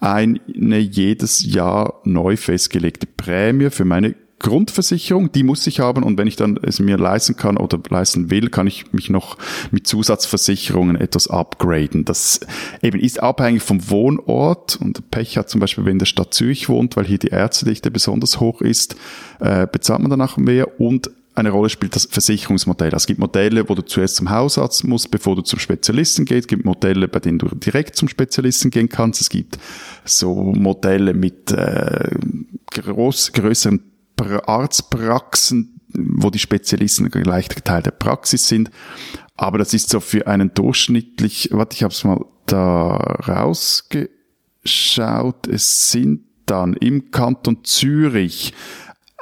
eine 0.00 0.78
jedes 0.78 1.44
Jahr 1.44 2.00
neu 2.04 2.36
festgelegte 2.36 3.06
Prämie 3.06 3.70
für 3.70 3.84
meine 3.84 4.14
Grundversicherung, 4.44 5.32
die 5.32 5.42
muss 5.42 5.66
ich 5.66 5.80
haben. 5.80 6.02
Und 6.02 6.18
wenn 6.18 6.26
ich 6.26 6.36
dann 6.36 6.58
es 6.62 6.78
mir 6.78 6.98
leisten 6.98 7.34
kann 7.34 7.56
oder 7.56 7.80
leisten 7.88 8.30
will, 8.30 8.50
kann 8.50 8.66
ich 8.66 8.92
mich 8.92 9.08
noch 9.08 9.38
mit 9.70 9.86
Zusatzversicherungen 9.86 10.96
etwas 10.96 11.28
upgraden. 11.28 12.04
Das 12.04 12.40
eben 12.82 13.00
ist 13.00 13.22
abhängig 13.22 13.62
vom 13.62 13.88
Wohnort. 13.88 14.76
Und 14.80 15.10
Pech 15.10 15.38
hat 15.38 15.48
zum 15.48 15.60
Beispiel, 15.60 15.86
wenn 15.86 15.98
der 15.98 16.06
Stadt 16.06 16.34
Zürich 16.34 16.68
wohnt, 16.68 16.94
weil 16.96 17.06
hier 17.06 17.18
die 17.18 17.28
Ärztedichte 17.28 17.90
besonders 17.90 18.38
hoch 18.38 18.60
ist, 18.60 18.96
äh, 19.40 19.66
bezahlt 19.66 20.02
man 20.02 20.10
danach 20.10 20.36
mehr. 20.36 20.78
Und 20.78 21.10
eine 21.34 21.50
Rolle 21.50 21.68
spielt 21.68 21.96
das 21.96 22.06
Versicherungsmodell. 22.06 22.88
Also 22.88 23.04
es 23.04 23.06
gibt 23.06 23.18
Modelle, 23.18 23.68
wo 23.68 23.74
du 23.74 23.82
zuerst 23.82 24.16
zum 24.16 24.30
Hausarzt 24.30 24.84
musst, 24.84 25.10
bevor 25.10 25.34
du 25.34 25.42
zum 25.42 25.58
Spezialisten 25.58 26.24
gehst. 26.24 26.42
Es 26.42 26.46
gibt 26.46 26.64
Modelle, 26.64 27.08
bei 27.08 27.18
denen 27.18 27.38
du 27.38 27.48
direkt 27.48 27.96
zum 27.96 28.08
Spezialisten 28.08 28.70
gehen 28.70 28.88
kannst. 28.88 29.20
Es 29.20 29.30
gibt 29.30 29.58
so 30.04 30.52
Modelle 30.52 31.12
mit 31.12 31.50
äh, 31.50 32.10
groß, 32.70 33.32
größeren 33.32 33.82
Arztpraxen, 34.46 35.80
wo 35.88 36.30
die 36.30 36.38
Spezialisten 36.38 37.10
gleich 37.10 37.48
Teil 37.48 37.82
der 37.82 37.90
Praxis 37.90 38.46
sind. 38.46 38.70
Aber 39.36 39.58
das 39.58 39.74
ist 39.74 39.90
so 39.90 39.98
für 40.00 40.28
einen 40.28 40.54
durchschnittlich, 40.54 41.48
warte, 41.52 41.74
ich 41.74 41.82
habe 41.82 41.92
es 41.92 42.04
mal 42.04 42.24
da 42.46 42.96
rausgeschaut, 43.26 44.08
es 45.48 45.90
sind 45.90 46.20
dann 46.46 46.74
im 46.74 47.10
Kanton 47.10 47.64
Zürich 47.64 48.54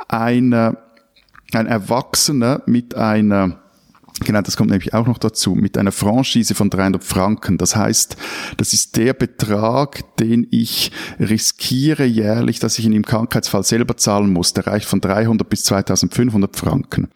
eine, 0.09 0.77
ein 1.57 1.67
Erwachsener 1.67 2.63
mit 2.67 2.95
einer 2.95 3.63
Genau, 4.25 4.41
das 4.41 4.57
kommt 4.57 4.71
nämlich 4.71 4.95
auch 4.95 5.07
noch 5.07 5.19
dazu, 5.19 5.55
mit 5.55 5.77
einer 5.77 5.91
Franchise 5.91 6.55
von 6.55 6.71
300 6.71 7.03
Franken. 7.03 7.59
Das 7.59 7.77
heißt, 7.77 8.17
das 8.57 8.73
ist 8.73 8.97
der 8.97 9.15
Betrag, 9.15 10.17
den 10.17 10.47
ich 10.51 10.93
riskiere 11.19 12.05
jährlich, 12.05 12.59
dass 12.59 12.79
ich 12.79 12.85
ihn 12.85 12.93
im 12.93 13.05
Krankheitsfall 13.05 13.65
selber 13.65 13.97
zahlen 13.97 14.33
muss. 14.33 14.53
Der 14.53 14.67
reicht 14.67 14.87
von 14.87 15.01
300 15.01 15.49
bis 15.49 15.65
2500 15.65 16.57
Franken. 16.57 17.09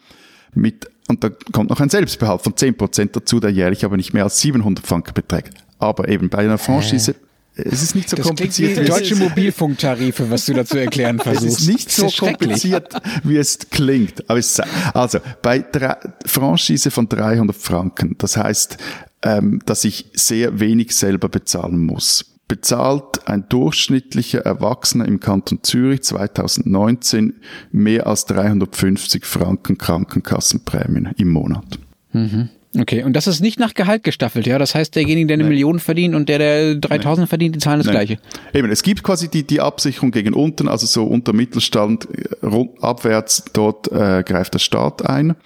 Mit, 0.54 0.90
und 1.08 1.22
da 1.22 1.30
kommt 1.52 1.70
noch 1.70 1.80
ein 1.80 1.90
Selbstbehalt 1.90 2.42
von 2.42 2.54
10% 2.54 3.10
dazu, 3.12 3.40
der 3.40 3.50
jährlich 3.50 3.84
aber 3.84 3.96
nicht 3.96 4.14
mehr 4.14 4.24
als 4.24 4.40
700 4.40 4.84
Franken 4.84 5.14
beträgt. 5.14 5.54
Aber 5.78 6.08
eben 6.08 6.28
bei 6.28 6.38
einer 6.38 6.58
Franchise 6.58 7.14
es 7.56 7.82
ist 7.82 7.94
nicht 7.94 8.08
so 8.10 8.16
das 8.16 8.26
kompliziert. 8.26 8.78
Wie 8.78 8.84
deutsche 8.84 9.16
Mobilfunktarife, 9.16 10.30
was 10.30 10.44
du 10.44 10.54
dazu 10.54 10.76
erklären 10.76 11.18
versuchst. 11.18 11.46
Es 11.46 11.60
ist 11.60 11.68
nicht 11.68 11.90
so 11.90 12.08
kompliziert, 12.08 12.92
wie 13.24 13.36
es 13.36 13.58
klingt. 13.70 14.28
Aber 14.28 14.38
es, 14.38 14.60
also, 14.92 15.18
bei 15.42 15.60
drei, 15.60 15.96
Franchise 16.26 16.90
von 16.90 17.08
300 17.08 17.56
Franken, 17.56 18.16
das 18.18 18.36
heißt, 18.36 18.76
ähm, 19.22 19.60
dass 19.64 19.84
ich 19.84 20.10
sehr 20.14 20.60
wenig 20.60 20.94
selber 20.94 21.28
bezahlen 21.28 21.78
muss. 21.78 22.36
Bezahlt 22.48 23.26
ein 23.26 23.48
durchschnittlicher 23.48 24.40
Erwachsener 24.40 25.06
im 25.06 25.18
Kanton 25.18 25.60
Zürich 25.62 26.02
2019 26.02 27.34
mehr 27.72 28.06
als 28.06 28.26
350 28.26 29.24
Franken 29.24 29.78
Krankenkassenprämien 29.78 31.12
im 31.16 31.30
Monat. 31.30 31.78
Mhm. 32.12 32.50
Okay, 32.78 33.02
und 33.02 33.14
das 33.14 33.26
ist 33.26 33.40
nicht 33.40 33.58
nach 33.58 33.74
Gehalt 33.74 34.02
gestaffelt, 34.02 34.46
ja? 34.46 34.58
Das 34.58 34.74
heißt, 34.74 34.94
derjenige, 34.94 35.28
der 35.28 35.34
eine 35.34 35.44
nee. 35.44 35.50
Million 35.50 35.78
verdient 35.78 36.14
und 36.14 36.28
der, 36.28 36.38
der 36.38 36.74
3000 36.76 37.24
nee. 37.24 37.28
verdient, 37.28 37.54
die 37.54 37.58
zahlen 37.58 37.78
das 37.78 37.86
nee. 37.86 37.92
Gleiche. 37.92 38.18
Eben, 38.52 38.70
es 38.70 38.82
gibt 38.82 39.02
quasi 39.02 39.28
die, 39.28 39.46
die 39.46 39.60
Absicherung 39.60 40.10
gegen 40.10 40.34
unten, 40.34 40.68
also 40.68 40.86
so 40.86 41.04
unter 41.04 41.32
Mittelstand 41.32 42.08
äh, 42.12 42.66
abwärts, 42.80 43.44
dort 43.52 43.90
äh, 43.90 44.22
greift 44.24 44.54
der 44.54 44.58
Staat 44.58 45.04
ein. 45.06 45.36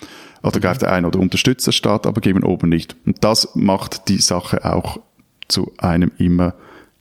Oder 0.42 0.58
greift 0.58 0.82
er 0.82 0.92
ein 0.92 1.04
oder 1.04 1.18
unterstützt 1.18 1.66
der 1.66 1.72
Staat, 1.72 2.06
aber 2.06 2.20
gegen 2.22 2.42
oben 2.42 2.70
nicht. 2.70 2.96
Und 3.04 3.22
das 3.22 3.50
macht 3.54 4.08
die 4.08 4.18
Sache 4.18 4.64
auch 4.64 4.98
zu 5.48 5.72
einem 5.78 6.12
immer 6.16 6.54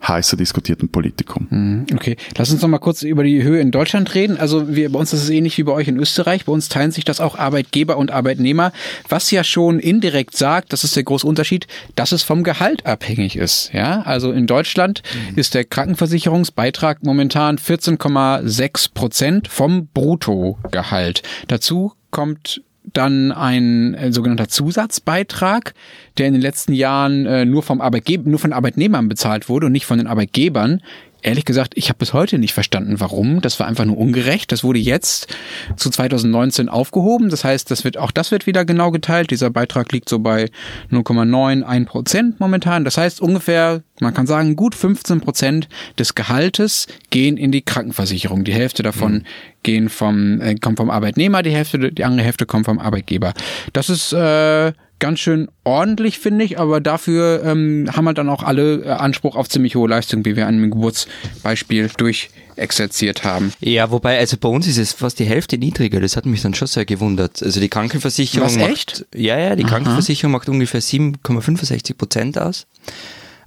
heißer 0.07 0.37
diskutierten 0.37 0.89
Politikum. 0.89 1.47
Mhm, 1.49 1.85
okay, 1.93 2.15
lass 2.37 2.51
uns 2.51 2.61
noch 2.61 2.69
mal 2.69 2.79
kurz 2.79 3.03
über 3.03 3.23
die 3.23 3.43
Höhe 3.43 3.59
in 3.59 3.71
Deutschland 3.71 4.13
reden. 4.15 4.37
Also 4.37 4.73
wir, 4.73 4.91
bei 4.91 4.99
uns 4.99 5.13
ist 5.13 5.23
es 5.23 5.29
ähnlich 5.29 5.57
wie 5.57 5.63
bei 5.63 5.73
euch 5.73 5.87
in 5.87 5.97
Österreich. 5.97 6.45
Bei 6.45 6.51
uns 6.51 6.69
teilen 6.69 6.91
sich 6.91 7.05
das 7.05 7.19
auch 7.19 7.37
Arbeitgeber 7.37 7.97
und 7.97 8.11
Arbeitnehmer, 8.11 8.71
was 9.07 9.29
ja 9.31 9.43
schon 9.43 9.79
indirekt 9.79 10.37
sagt, 10.37 10.73
das 10.73 10.83
ist 10.83 10.95
der 10.95 11.03
große 11.03 11.27
Unterschied, 11.27 11.67
dass 11.95 12.11
es 12.11 12.23
vom 12.23 12.43
Gehalt 12.43 12.85
abhängig 12.85 13.35
ist. 13.35 13.71
Ja, 13.73 14.01
also 14.01 14.31
in 14.31 14.47
Deutschland 14.47 15.01
mhm. 15.31 15.37
ist 15.37 15.53
der 15.53 15.65
Krankenversicherungsbeitrag 15.65 17.03
momentan 17.03 17.57
14,6 17.57 18.93
Prozent 18.93 19.47
vom 19.47 19.87
Bruttogehalt. 19.87 21.23
Dazu 21.47 21.93
kommt 22.11 22.61
dann 22.93 23.31
ein 23.31 23.93
äh, 23.93 24.11
sogenannter 24.11 24.47
Zusatzbeitrag, 24.47 25.73
der 26.17 26.27
in 26.27 26.33
den 26.33 26.41
letzten 26.41 26.73
Jahren 26.73 27.25
äh, 27.25 27.45
nur 27.45 27.63
vom 27.63 27.81
Arbeitgeber, 27.81 28.29
nur 28.29 28.39
von 28.39 28.53
Arbeitnehmern 28.53 29.07
bezahlt 29.09 29.49
wurde 29.49 29.67
und 29.67 29.71
nicht 29.71 29.85
von 29.85 29.97
den 29.97 30.07
Arbeitgebern 30.07 30.81
ehrlich 31.21 31.45
gesagt, 31.45 31.73
ich 31.75 31.89
habe 31.89 31.99
bis 31.99 32.13
heute 32.13 32.37
nicht 32.37 32.53
verstanden, 32.53 32.99
warum. 32.99 33.41
Das 33.41 33.59
war 33.59 33.67
einfach 33.67 33.85
nur 33.85 33.97
ungerecht. 33.97 34.51
Das 34.51 34.63
wurde 34.63 34.79
jetzt 34.79 35.27
zu 35.75 35.89
2019 35.89 36.69
aufgehoben. 36.69 37.29
Das 37.29 37.43
heißt, 37.43 37.69
das 37.71 37.83
wird, 37.83 37.97
auch 37.97 38.11
das 38.11 38.31
wird 38.31 38.47
wieder 38.47 38.65
genau 38.65 38.91
geteilt. 38.91 39.31
Dieser 39.31 39.49
Beitrag 39.49 39.91
liegt 39.91 40.09
so 40.09 40.19
bei 40.19 40.49
0,91 40.91 41.85
Prozent 41.85 42.39
momentan. 42.39 42.85
Das 42.85 42.97
heißt, 42.97 43.21
ungefähr, 43.21 43.83
man 43.99 44.13
kann 44.13 44.27
sagen, 44.27 44.55
gut 44.55 44.75
15 44.75 45.21
Prozent 45.21 45.69
des 45.97 46.15
Gehaltes 46.15 46.87
gehen 47.09 47.37
in 47.37 47.51
die 47.51 47.61
Krankenversicherung. 47.61 48.43
Die 48.43 48.53
Hälfte 48.53 48.83
davon 48.83 49.13
mhm. 49.13 49.23
gehen 49.63 49.89
vom, 49.89 50.41
äh, 50.41 50.55
kommt 50.55 50.77
vom 50.77 50.89
Arbeitnehmer, 50.89 51.43
die 51.43 51.51
Hälfte, 51.51 51.91
die 51.91 52.05
andere 52.05 52.25
Hälfte 52.25 52.45
kommt 52.45 52.65
vom 52.65 52.79
Arbeitgeber. 52.79 53.33
Das 53.73 53.89
ist, 53.89 54.13
äh, 54.13 54.73
ganz 54.99 55.19
schön 55.19 55.49
ordentlich, 55.63 56.19
finde 56.19 56.45
ich, 56.45 56.59
aber 56.59 56.81
dafür 56.81 57.43
ähm, 57.43 57.89
haben 57.91 58.05
halt 58.07 58.17
dann 58.17 58.29
auch 58.29 58.43
alle 58.43 58.83
äh, 58.83 58.89
Anspruch 58.89 59.35
auf 59.35 59.49
ziemlich 59.49 59.75
hohe 59.75 59.89
Leistung, 59.89 60.25
wie 60.25 60.35
wir 60.35 60.47
an 60.47 60.55
einem 60.55 60.71
Geburtsbeispiel 60.71 61.89
durchexerziert 61.97 63.23
haben. 63.23 63.53
Ja, 63.59 63.91
wobei, 63.91 64.19
also 64.19 64.37
bei 64.37 64.49
uns 64.49 64.67
ist 64.67 64.77
es 64.77 64.93
fast 64.93 65.19
die 65.19 65.25
Hälfte 65.25 65.57
niedriger, 65.57 65.99
das 65.99 66.17
hat 66.17 66.25
mich 66.25 66.41
dann 66.41 66.53
schon 66.53 66.67
sehr 66.67 66.85
gewundert. 66.85 67.41
Also 67.41 67.59
die 67.59 67.69
Krankenversicherung 67.69 68.47
Was, 68.47 68.57
macht, 68.57 68.69
echt? 68.69 69.05
Ja, 69.15 69.37
ja, 69.37 69.55
die 69.55 69.63
Aha. 69.63 69.71
Krankenversicherung 69.71 70.31
macht 70.31 70.49
ungefähr 70.49 70.81
7,65 70.81 71.95
Prozent 71.95 72.37
aus. 72.37 72.67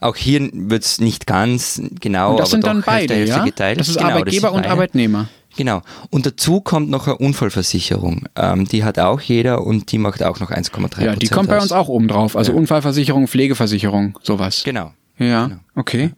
Auch 0.01 0.17
hier 0.17 0.51
wird 0.53 0.85
es 0.85 1.01
nicht 1.01 1.29
ganz 1.29 1.81
genau, 2.01 2.33
und 2.33 2.41
das 2.41 2.51
sind 2.51 2.67
dann 2.67 2.83
beide, 2.83 3.25
ja? 3.25 3.45
geteilt. 3.45 3.79
Das 3.79 3.89
ist 3.89 3.99
genau, 3.99 4.11
Arbeitgeber 4.11 4.49
das 4.49 4.57
und 4.57 4.67
Arbeitnehmer. 4.67 5.29
Genau. 5.57 5.83
Und 6.11 6.27
dazu 6.27 6.61
kommt 6.61 6.89
noch 6.91 7.07
eine 7.07 7.19
Unfallversicherung. 7.19 8.27
Ähm, 8.37 8.67
die 8.67 8.85
hat 8.85 8.99
auch 8.99 9.21
jeder 9.21 9.67
und 9.67 9.93
die 9.93 9.99
macht 9.99 10.23
auch 10.23 10.41
noch 10.41 10.51
1,3 10.51 11.05
Ja, 11.05 11.17
die 11.17 11.29
kommt 11.29 11.49
aus. 11.49 11.57
bei 11.57 11.61
uns 11.61 11.73
auch 11.73 11.89
oben 11.89 12.09
drauf. 12.09 12.37
Also 12.37 12.53
ja. 12.53 12.59
Unfallversicherung, 12.59 13.29
Pflegeversicherung, 13.29 14.19
sowas. 14.23 14.63
Genau. 14.65 14.93
Ja, 15.19 15.47
genau. 15.47 15.61
okay. 15.77 16.13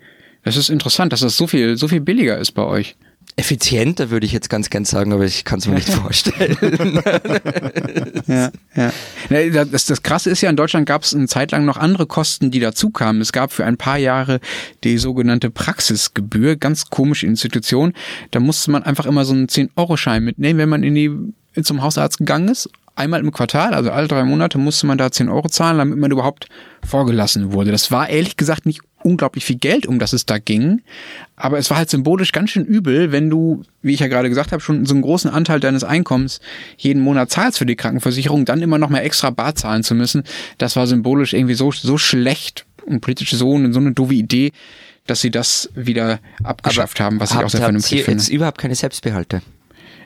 Das 0.45 0.57
ist 0.57 0.69
interessant, 0.69 1.13
dass 1.13 1.21
das 1.21 1.37
so 1.37 1.47
viel, 1.47 1.77
so 1.77 1.89
viel 1.89 2.01
billiger 2.01 2.39
ist 2.39 2.53
bei 2.53 2.63
euch. 2.65 2.97
Effizienter 3.37 4.11
würde 4.11 4.27
ich 4.27 4.33
jetzt 4.33 4.49
ganz 4.49 4.71
gern 4.71 4.85
sagen, 4.85 5.13
aber 5.13 5.25
ich 5.25 5.45
kann 5.45 5.59
es 5.59 5.67
mir 5.67 5.75
nicht 5.75 5.89
vorstellen. 5.93 6.57
ja, 8.27 8.53
ja. 8.77 9.65
Das, 9.65 9.87
das 9.87 10.03
Krasse 10.03 10.31
ist 10.31 10.41
ja, 10.41 10.51
in 10.51 10.57
Deutschland 10.57 10.87
gab 10.87 11.03
es 11.03 11.15
eine 11.15 11.27
Zeit 11.27 11.51
lang 11.51 11.65
noch 11.65 11.77
andere 11.77 12.07
Kosten, 12.07 12.51
die 12.51 12.61
dazu 12.61 12.91
kamen. 12.91 13.21
Es 13.21 13.33
gab 13.33 13.53
für 13.53 13.65
ein 13.65 13.77
paar 13.77 13.99
Jahre 13.99 14.41
die 14.85 14.99
sogenannte 14.99 15.51
Praxisgebühr, 15.51 16.57
ganz 16.57 16.91
komische 16.91 17.27
Institution. 17.27 17.93
Da 18.31 18.39
musste 18.39 18.71
man 18.71 18.85
einfach 18.85 19.07
immer 19.07 19.25
so 19.25 19.33
einen 19.33 19.49
10-Euro-Schein 19.49 20.23
mitnehmen, 20.23 20.61
wenn 20.61 20.69
man 20.69 20.85
in 20.85 20.95
die 20.95 21.11
zum 21.63 21.83
Hausarzt 21.83 22.19
gegangen 22.19 22.49
ist 22.49 22.69
einmal 22.97 23.21
im 23.21 23.33
Quartal, 23.33 23.75
also 23.75 23.91
alle 23.91 24.09
drei 24.09 24.25
Monate, 24.25 24.59
musste 24.59 24.87
man 24.87 24.99
da 24.99 25.11
10 25.11 25.29
Euro 25.29 25.49
zahlen, 25.49 25.79
damit 25.79 25.99
man 25.99 26.11
überhaupt 26.11 26.49
vorgelassen 26.85 27.53
wurde. 27.53 27.73
Das 27.73 27.91
war 27.91 28.09
ehrlich 28.09 28.37
gesagt 28.37 28.67
nicht 28.67 28.81
unglaublich 29.03 29.45
viel 29.45 29.57
Geld, 29.57 29.87
um 29.87 29.99
das 29.99 30.13
es 30.13 30.27
da 30.27 30.39
ging. 30.39 30.81
Aber 31.37 31.59
es 31.59 31.71
war 31.71 31.77
halt 31.77 31.91
symbolisch 31.91 32.33
ganz 32.33 32.51
schön 32.51 32.65
übel, 32.65 33.13
wenn 33.13 33.29
du, 33.29 33.63
wie 33.83 33.95
ich 33.95 34.01
ja 34.01 34.09
gerade 34.09 34.29
gesagt 34.29 34.53
habe, 34.53 34.63
schon 34.63 34.87
so 34.87 34.95
einen 34.95 35.03
großen 35.03 35.31
Anteil 35.31 35.61
deines 35.61 35.85
Einkommens 35.85 36.41
jeden 36.77 37.03
Monat 37.03 37.31
zahlst 37.31 37.59
für 37.59 37.67
die 37.67 37.77
Krankenversicherung, 37.77 38.45
dann 38.45 38.63
immer 38.63 38.79
noch 38.79 38.89
mal 38.89 39.01
extra 39.01 39.31
bar 39.31 39.55
zahlen 39.55 39.83
zu 39.83 39.95
müssen. 39.95 40.25
Das 40.59 40.77
war 40.77 40.87
symbolisch 40.87 41.35
irgendwie 41.35 41.55
so, 41.55 41.71
so 41.71 41.99
schlecht 41.99 42.65
und 42.87 43.01
politisch 43.01 43.31
so, 43.33 43.73
so 43.73 43.81
eine 43.81 43.93
doofe 43.93 44.15
Idee, 44.15 44.53
dass 45.07 45.21
sie 45.21 45.31
das 45.31 45.69
wieder 45.75 46.21
abgeschafft 46.43 47.01
Aber 47.01 47.07
haben, 47.07 47.21
was 47.21 47.33
ich 47.33 47.39
auch 47.39 47.51
sehr 47.51 47.61
vernünftig 47.61 48.05
finde. 48.05 48.23
jetzt 48.23 48.31
überhaupt 48.31 48.59
keine 48.59 48.75
Selbstbehalte? 48.75 49.43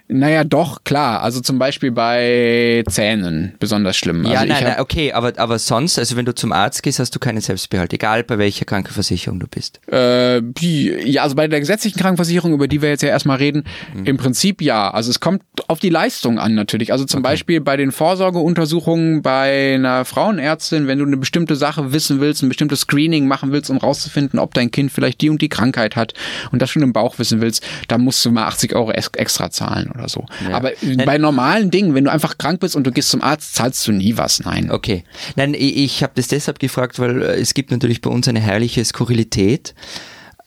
Naja, 0.08 0.42
doch, 0.42 0.84
klar. 0.84 1.22
Also 1.22 1.40
zum 1.40 1.58
Beispiel 1.58 1.90
bei 1.90 2.82
Zähnen 2.88 3.54
besonders 3.58 3.96
schlimm. 3.96 4.24
Ja, 4.24 4.40
also 4.40 4.52
nein, 4.52 4.64
nein, 4.64 4.80
okay, 4.80 5.12
aber, 5.12 5.34
aber 5.36 5.58
sonst, 5.58 5.98
also 5.98 6.16
wenn 6.16 6.24
du 6.24 6.34
zum 6.34 6.52
Arzt 6.52 6.82
gehst, 6.82 6.98
hast 6.98 7.14
du 7.14 7.18
keinen 7.18 7.42
Selbstbehalt, 7.42 7.92
egal 7.92 8.24
bei 8.24 8.38
welcher 8.38 8.64
Krankenversicherung 8.64 9.38
du 9.38 9.46
bist. 9.46 9.80
Äh, 9.92 10.40
ja, 10.60 11.22
also 11.22 11.36
bei 11.36 11.46
der 11.46 11.60
gesetzlichen 11.60 11.98
Krankenversicherung, 12.00 12.54
über 12.54 12.68
die 12.68 12.80
wir 12.80 12.88
jetzt 12.88 13.02
ja 13.02 13.10
erstmal 13.10 13.36
reden, 13.36 13.64
mhm. 13.94 14.06
im 14.06 14.16
Prinzip 14.16 14.62
ja. 14.62 14.90
Also 14.90 15.10
es 15.10 15.20
kommt 15.20 15.42
auf 15.68 15.78
die 15.78 15.90
Leistung 15.90 16.38
an 16.38 16.54
natürlich. 16.54 16.90
Also 16.90 17.04
zum 17.04 17.20
okay. 17.20 17.32
Beispiel 17.32 17.60
bei 17.60 17.76
den 17.76 17.92
Vorsorgeuntersuchungen 17.92 19.20
bei 19.20 19.74
einer 19.74 20.06
Frauenärztin, 20.06 20.86
wenn 20.86 21.00
du 21.00 21.04
eine 21.04 21.18
bestimmte 21.18 21.54
Sache 21.54 21.92
wissen 21.92 22.18
willst, 22.20 22.42
ein 22.42 22.48
bestimmtes 22.48 22.80
Screening 22.80 23.28
machen 23.28 23.52
willst, 23.52 23.68
um 23.68 23.76
rauszufinden, 23.76 24.38
ob 24.38 24.54
dein 24.54 24.70
Kind 24.70 24.90
vielleicht 24.90 25.20
die 25.20 25.28
und 25.28 25.42
die 25.42 25.50
Krankheit 25.50 25.96
hat 25.96 26.14
und 26.50 26.62
das 26.62 26.70
schon 26.70 26.82
im 26.82 26.94
Bauch 26.94 27.18
wissen 27.18 27.42
willst, 27.42 27.62
dann 27.88 28.00
musst 28.00 28.24
du 28.24 28.30
mal 28.30 28.46
80 28.46 28.74
Euro 28.74 28.90
extra 28.90 29.50
zahlen 29.50 29.97
oder 29.98 30.08
so. 30.08 30.24
Ja. 30.48 30.56
Aber 30.56 30.72
Nein. 30.82 31.04
bei 31.04 31.18
normalen 31.18 31.70
Dingen, 31.70 31.94
wenn 31.94 32.04
du 32.04 32.10
einfach 32.10 32.38
krank 32.38 32.60
bist 32.60 32.76
und 32.76 32.86
du 32.86 32.92
gehst 32.92 33.10
zum 33.10 33.22
Arzt, 33.22 33.54
zahlst 33.54 33.86
du 33.86 33.92
nie 33.92 34.16
was. 34.16 34.40
Nein. 34.40 34.70
Okay. 34.70 35.04
Nein, 35.36 35.54
ich, 35.54 35.76
ich 35.76 36.02
habe 36.02 36.12
das 36.16 36.28
deshalb 36.28 36.58
gefragt, 36.58 36.98
weil 36.98 37.22
äh, 37.22 37.40
es 37.40 37.54
gibt 37.54 37.70
natürlich 37.70 38.00
bei 38.00 38.10
uns 38.10 38.28
eine 38.28 38.40
herrliche 38.40 38.84
Skurrilität, 38.84 39.74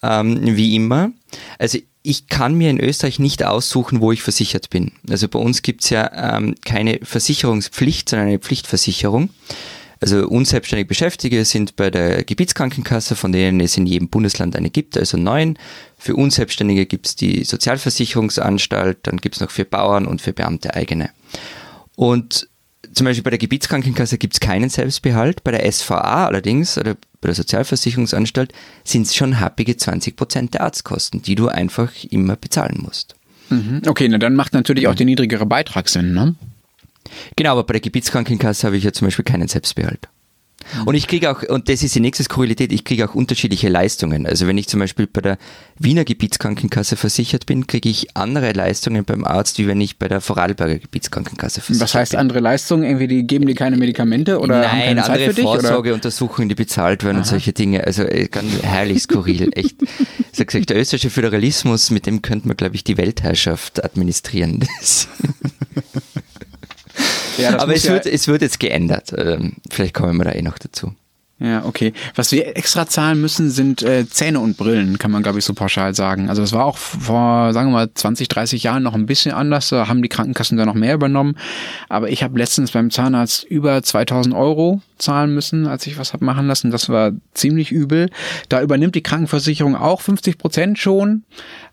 ähm, 0.02 0.40
wie 0.56 0.76
immer. 0.76 1.12
Also 1.60 1.78
ich 2.04 2.28
kann 2.28 2.56
mir 2.56 2.70
in 2.70 2.80
Österreich 2.80 3.20
nicht 3.20 3.44
aussuchen, 3.44 4.02
wo 4.02 4.12
ich 4.12 4.24
versichert 4.24 4.70
bin. 4.70 4.92
Also 5.10 5.28
bei 5.28 5.40
uns 5.40 5.62
gibt 5.62 5.84
es 5.84 5.92
ja 5.92 6.38
ähm, 6.38 6.56
keine 6.66 7.00
Versicherungspflicht, 7.04 8.10
sondern 8.10 8.30
eine 8.30 8.40
Pflichtversicherung. 8.40 9.30
Also 10.02 10.28
unselbstständige 10.28 10.88
Beschäftigte 10.88 11.46
sind 11.46 11.76
bei 11.76 11.92
der 11.92 12.24
Gebietskrankenkasse, 12.24 13.16
von 13.16 13.32
denen 13.32 13.60
es 13.60 13.78
in 13.78 13.86
jedem 13.86 14.10
Bundesland 14.10 14.56
eine 14.56 14.72
gibt, 14.72 14.98
also 14.98 15.16
neun. 15.16 15.60
Für 15.96 16.16
Unselbstständige 16.16 16.88
gibt 16.88 17.06
es 17.06 17.16
die 17.16 17.44
Sozialversicherungsanstalt, 17.44 18.98
dann 19.04 19.18
gibt 19.18 19.36
es 19.36 19.42
noch 19.42 19.52
für 19.52 19.64
Bauern 19.64 20.08
und 20.08 20.20
für 20.20 20.34
Beamte 20.34 20.74
eigene. 20.74 21.12
Und 21.96 22.48
zum 22.94 23.06
Beispiel 23.06 23.24
bei 23.24 23.30
der 23.30 23.38
Gebietskrankenkasse 23.38 24.18
gibt 24.18 24.34
es 24.34 24.40
keinen 24.40 24.70
Selbstbehalt, 24.70 25.44
bei 25.44 25.52
der 25.52 25.72
SVA 25.72 26.26
allerdings 26.26 26.80
oder 26.80 26.96
bei 26.96 27.28
der 27.28 27.36
Sozialversicherungsanstalt 27.36 28.54
sind 28.84 29.06
es 29.06 29.16
schon 29.16 29.40
happige 29.40 29.78
20 29.78 30.16
Prozent 30.16 30.56
der 30.56 30.62
Arztkosten, 30.62 31.22
die 31.22 31.36
du 31.36 31.48
einfach 31.48 31.92
immer 32.10 32.36
bezahlen 32.36 32.80
musst. 32.82 33.16
Mhm. 33.50 33.84
Okay, 33.86 34.08
na 34.10 34.18
dann 34.18 34.36
macht 34.36 34.54
natürlich 34.54 34.88
auch 34.88 34.96
der 34.96 35.06
niedrigere 35.06 35.46
Beitrag 35.46 35.90
Sinn, 35.90 36.14
ne? 36.14 36.36
Genau, 37.36 37.52
aber 37.52 37.64
bei 37.64 37.74
der 37.74 37.82
Gebietskrankenkasse 37.82 38.68
habe 38.68 38.78
ich 38.78 38.84
ja 38.84 38.94
zum 38.94 39.08
Beispiel 39.08 39.26
keinen 39.26 39.48
Selbstbehalt. 39.48 40.08
Und 40.86 40.96
ich 40.96 41.08
kriege 41.08 41.32
auch, 41.32 41.44
und 41.44 41.70
das 41.70 41.84
ist 41.84 41.96
die 41.96 42.00
nächste 42.00 42.24
Skurrilität, 42.24 42.72
ich 42.72 42.84
kriege 42.84 43.08
auch 43.08 43.16
unterschiedliche 43.16 43.70
Leistungen. 43.70 44.26
Also 44.26 44.48
wenn 44.48 44.58
ich 44.58 44.68
zum 44.68 44.80
Beispiel 44.80 45.08
bei 45.08 45.22
der 45.22 45.38
Wiener 45.78 46.06
Gebietskrankenkasse 46.06 46.96
versichert 46.96 47.46
bin, 47.46 47.68
kriege 47.68 47.90
ich 47.90 48.16
andere 48.16 48.54
Leistungen 48.54 49.04
beim 49.04 49.26
Arzt, 49.26 49.58
wie 49.58 49.68
wenn 49.68 49.82
ich 49.82 49.98
bei 49.98 50.08
der 50.08 50.22
Vorarlberger 50.22 50.78
Gebietskrankenkasse 50.78 51.62
versichert 51.62 51.80
bin. 51.80 51.84
Was 51.84 51.96
heißt 51.96 52.16
andere 52.16 52.40
Leistungen? 52.40 52.84
Irgendwie, 52.84 53.08
die 53.08 53.28
geben 53.28 53.48
dir 53.48 53.56
keine 53.56 53.78
Medikamente 53.78 54.40
oder 54.40 54.70
haben 54.70 54.78
Nein, 54.78 54.88
keine 54.88 55.02
Zeit 55.02 55.10
andere 55.10 55.30
für 55.30 55.36
dich? 55.36 55.44
Vorsorgeuntersuchungen, 55.44 56.50
die 56.50 56.56
bezahlt 56.56 57.04
werden 57.04 57.18
und 57.18 57.26
solche 57.26 57.54
Dinge. 57.54 57.84
Also 57.84 58.04
äh, 58.04 58.28
ganz 58.28 58.62
herrlich 58.62 59.04
skurril, 59.04 59.52
echt. 59.56 59.76
Sag 60.32 60.48
gesagt, 60.48 60.70
der 60.70 60.78
österreichische 60.78 61.10
Föderalismus, 61.10 61.92
mit 61.92 62.06
dem 62.06 62.22
könnte 62.22 62.48
man, 62.48 62.58
glaube 62.58 62.76
ich, 62.76 62.84
die 62.84 62.98
Weltherrschaft 62.98 63.84
administrieren. 63.84 64.66
Ja, 67.42 67.60
Aber 67.60 67.74
es, 67.76 67.84
ja- 67.84 67.94
wird, 67.94 68.06
es 68.06 68.28
wird 68.28 68.42
jetzt 68.42 68.60
geändert. 68.60 69.14
Ähm, 69.18 69.54
Vielleicht 69.70 69.94
kommen 69.94 70.18
wir 70.18 70.26
da 70.26 70.32
eh 70.32 70.42
noch 70.42 70.58
dazu. 70.60 70.94
Ja, 71.44 71.66
okay. 71.66 71.92
Was 72.14 72.32
wir 72.32 72.56
extra 72.56 72.86
zahlen 72.86 73.20
müssen, 73.20 73.50
sind 73.50 73.82
äh, 73.82 74.08
Zähne 74.08 74.40
und 74.40 74.58
Brillen, 74.58 75.00
kann 75.00 75.10
man, 75.10 75.24
glaube 75.24 75.40
ich, 75.40 75.46
so 75.46 75.56
pauschal 75.56 75.96
sagen. 75.96 76.30
Also 76.30 76.44
das 76.44 76.54
war 76.54 76.66
auch 76.66 76.78
vor, 76.78 77.52
sagen 77.52 77.70
wir 77.70 77.74
mal, 77.74 77.90
20, 77.92 78.28
30 78.28 78.62
Jahren 78.62 78.84
noch 78.84 78.94
ein 78.94 79.08
bisschen 79.08 79.32
anders. 79.32 79.70
Da 79.70 79.88
haben 79.88 80.04
die 80.04 80.08
Krankenkassen 80.10 80.56
da 80.60 80.68
noch 80.68 80.76
mehr 80.76 80.94
übernommen. 80.94 81.36
Aber 81.90 82.10
ich 82.12 82.22
habe 82.22 82.38
letztens 82.38 82.70
beim 82.70 82.92
Zahnarzt 82.92 83.44
über 83.44 83.82
2000 83.82 84.36
Euro 84.36 84.82
zahlen 85.00 85.34
müssen, 85.34 85.66
als 85.66 85.88
ich 85.88 85.98
was 85.98 86.14
habe 86.14 86.24
machen 86.26 86.46
lassen. 86.46 86.70
Das 86.70 86.90
war 86.90 87.12
ziemlich 87.34 87.72
übel. 87.72 88.12
Da 88.50 88.62
übernimmt 88.62 88.94
die 88.94 89.02
Krankenversicherung 89.02 89.76
auch 89.76 90.02
50 90.02 90.38
Prozent 90.38 90.78
schon. 90.78 91.24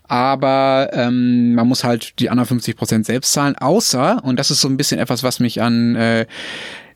Aber 0.09 0.89
ähm, 0.91 1.53
man 1.53 1.67
muss 1.67 1.83
halt 1.83 2.19
die 2.19 2.29
anderen 2.29 2.47
50 2.47 2.75
Prozent 2.75 3.05
selbst 3.05 3.31
zahlen. 3.31 3.55
Außer, 3.55 4.23
und 4.23 4.37
das 4.37 4.51
ist 4.51 4.59
so 4.59 4.67
ein 4.67 4.75
bisschen 4.75 4.99
etwas, 4.99 5.23
was 5.23 5.39
mich 5.39 5.61
an... 5.61 5.95
Äh, 5.95 6.25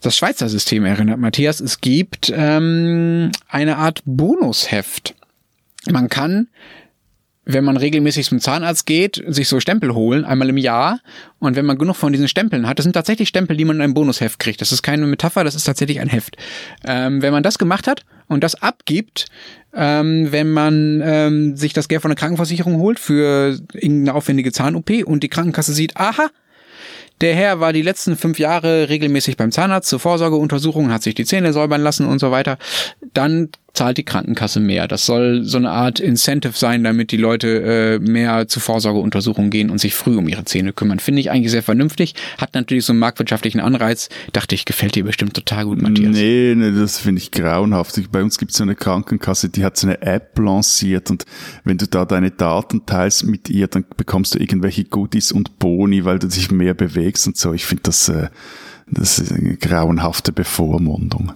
das 0.01 0.18
Schweizer 0.18 0.49
System 0.49 0.84
erinnert, 0.84 1.18
Matthias. 1.18 1.61
Es 1.61 1.80
gibt 1.80 2.32
ähm, 2.36 3.32
eine 3.47 3.78
Art 3.78 4.01
Bonusheft. 4.05 5.16
Man 5.89 6.09
kann, 6.09 6.47
wenn 7.45 7.64
man 7.64 7.78
regelmäßig 7.78 8.28
zum 8.28 8.39
Zahnarzt 8.39 8.86
geht, 8.86 9.24
sich 9.28 9.47
so 9.47 9.61
Stempel 9.61 9.93
holen, 9.93 10.26
einmal 10.26 10.49
im 10.49 10.57
Jahr. 10.57 10.99
Und 11.39 11.55
wenn 11.55 11.66
man 11.66 11.78
genug 11.78 11.95
von 11.95 12.11
diesen 12.11 12.28
Stempeln 12.28 12.68
hat, 12.68 12.80
das 12.80 12.84
sind 12.84 12.93
tatsächlich 12.93 13.30
Stempel, 13.30 13.55
die 13.55 13.64
man 13.64 13.78
in 13.78 13.82
einem 13.82 13.93
Bonusheft 13.93 14.39
kriegt. 14.39 14.59
Das 14.59 14.74
ist 14.74 14.84
keine 14.84 15.05
Metapher, 15.05 15.45
das 15.45 15.55
ist 15.55 15.64
tatsächlich 15.64 16.01
ein 16.01 16.09
Heft. 16.09 16.36
Ähm, 16.86 17.22
wenn 17.22 17.32
man 17.32 17.43
das 17.43 17.57
gemacht 17.57 17.88
hat 17.88 18.03
und 18.34 18.43
das 18.43 18.61
abgibt, 18.61 19.27
ähm, 19.73 20.31
wenn 20.31 20.51
man 20.51 21.01
ähm, 21.03 21.55
sich 21.55 21.73
das 21.73 21.88
Geld 21.88 22.01
von 22.01 22.09
der 22.09 22.17
Krankenversicherung 22.17 22.77
holt 22.77 22.99
für 22.99 23.57
irgendeine 23.73 24.15
aufwendige 24.15 24.51
Zahn-OP 24.51 24.89
und 25.05 25.23
die 25.23 25.29
Krankenkasse 25.29 25.73
sieht, 25.73 25.97
aha, 25.97 26.29
der 27.21 27.36
Herr 27.36 27.59
war 27.59 27.73
die 27.73 27.81
letzten 27.81 28.17
fünf 28.17 28.39
Jahre 28.39 28.89
regelmäßig 28.89 29.38
beim 29.38 29.51
Zahnarzt 29.51 29.89
zur 29.89 29.99
Vorsorgeuntersuchung, 29.99 30.91
hat 30.91 31.03
sich 31.03 31.15
die 31.15 31.25
Zähne 31.25 31.53
säubern 31.53 31.81
lassen 31.81 32.05
und 32.05 32.19
so 32.19 32.31
weiter. 32.31 32.57
Dann 33.13 33.49
zahlt 33.74 33.97
die 33.97 34.03
Krankenkasse 34.03 34.59
mehr. 34.59 34.88
Das 34.88 35.05
soll 35.05 35.43
so 35.43 35.57
eine 35.57 35.71
Art 35.71 35.99
Incentive 35.99 36.53
sein, 36.55 36.84
damit 36.84 37.11
die 37.11 37.17
Leute 37.17 37.47
äh, 37.63 37.99
mehr 37.99 38.47
zu 38.47 38.59
Vorsorgeuntersuchungen 38.59 39.49
gehen 39.49 39.71
und 39.71 39.80
sich 39.80 39.95
früh 39.95 40.15
um 40.15 40.28
ihre 40.28 40.45
Zähne 40.45 40.74
kümmern. 40.74 40.99
Finde 40.99 41.21
ich 41.21 41.32
eigentlich 41.32 41.51
sehr 41.51 41.63
vernünftig. 41.63 42.13
Hat 42.38 42.53
natürlich 42.53 42.86
so 42.86 42.93
einen 42.93 42.99
marktwirtschaftlichen 42.99 43.59
Anreiz. 43.59 44.09
Dachte 44.32 44.53
ich, 44.53 44.65
gefällt 44.65 44.93
dir 44.93 45.03
bestimmt 45.03 45.34
total 45.34 45.65
gut, 45.65 45.82
Matthias. 45.82 46.15
Nee, 46.15 46.53
nee, 46.55 46.71
das 46.71 46.99
finde 46.99 47.21
ich 47.21 47.32
grauenhaft. 47.32 47.99
Bei 48.11 48.21
uns 48.21 48.38
gibt 48.38 48.51
es 48.51 48.57
so 48.57 48.63
eine 48.63 48.76
Krankenkasse, 48.76 49.49
die 49.49 49.65
hat 49.65 49.76
so 49.76 49.88
eine 49.88 50.01
App 50.03 50.38
lanciert 50.38 51.09
und 51.09 51.26
wenn 51.63 51.80
du 51.80 51.88
da 51.88 52.05
deine 52.05 52.30
Daten 52.30 52.86
teilst 52.86 53.26
mit 53.26 53.49
ihr, 53.49 53.67
dann 53.67 53.86
bekommst 53.97 54.36
du 54.36 54.39
irgendwelche 54.39 54.84
Goodies 54.84 55.32
und 55.32 55.57
Boni, 55.57 56.05
weil 56.05 56.19
du 56.19 56.28
dich 56.28 56.51
mehr 56.51 56.76
bewegst 56.76 57.26
und 57.26 57.38
so. 57.38 57.53
Ich 57.53 57.65
finde 57.65 57.84
das, 57.84 58.07
äh, 58.09 58.28
das 58.88 59.19
ist 59.19 59.31
eine 59.31 59.55
grauenhafte 59.55 60.31
Bevormundung. 60.31 61.34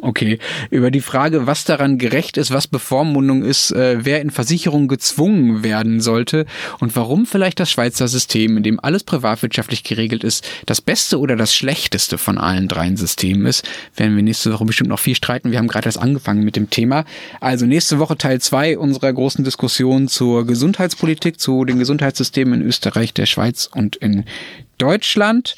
Okay. 0.00 0.38
Über 0.70 0.90
die 0.90 1.00
Frage, 1.00 1.46
was 1.46 1.64
daran 1.64 1.98
gerecht 1.98 2.36
ist, 2.36 2.50
was 2.50 2.66
Bevormundung 2.66 3.44
ist, 3.44 3.70
äh, 3.70 4.04
wer 4.04 4.20
in 4.20 4.30
Versicherung 4.30 4.88
gezwungen 4.88 5.62
werden 5.62 6.00
sollte 6.00 6.46
und 6.80 6.96
warum 6.96 7.26
vielleicht 7.26 7.60
das 7.60 7.70
Schweizer 7.70 8.08
System, 8.08 8.56
in 8.56 8.62
dem 8.62 8.80
alles 8.80 9.04
privatwirtschaftlich 9.04 9.84
geregelt 9.84 10.24
ist, 10.24 10.48
das 10.64 10.80
beste 10.80 11.18
oder 11.18 11.36
das 11.36 11.54
schlechteste 11.54 12.18
von 12.18 12.38
allen 12.38 12.68
dreien 12.68 12.96
Systemen 12.96 13.46
ist, 13.46 13.68
werden 13.94 14.16
wir 14.16 14.22
nächste 14.22 14.52
Woche 14.52 14.64
bestimmt 14.64 14.90
noch 14.90 15.00
viel 15.00 15.14
streiten. 15.14 15.50
Wir 15.50 15.58
haben 15.58 15.68
gerade 15.68 15.86
erst 15.86 15.98
angefangen 15.98 16.44
mit 16.44 16.56
dem 16.56 16.70
Thema. 16.70 17.04
Also 17.40 17.66
nächste 17.66 17.98
Woche 17.98 18.16
Teil 18.16 18.40
zwei 18.40 18.78
unserer 18.78 19.12
großen 19.12 19.44
Diskussion 19.44 20.08
zur 20.08 20.46
Gesundheitspolitik, 20.46 21.38
zu 21.38 21.64
den 21.64 21.78
Gesundheitssystemen 21.78 22.60
in 22.60 22.66
Österreich, 22.66 23.12
der 23.12 23.26
Schweiz 23.26 23.68
und 23.72 23.96
in 23.96 24.24
Deutschland. 24.78 25.56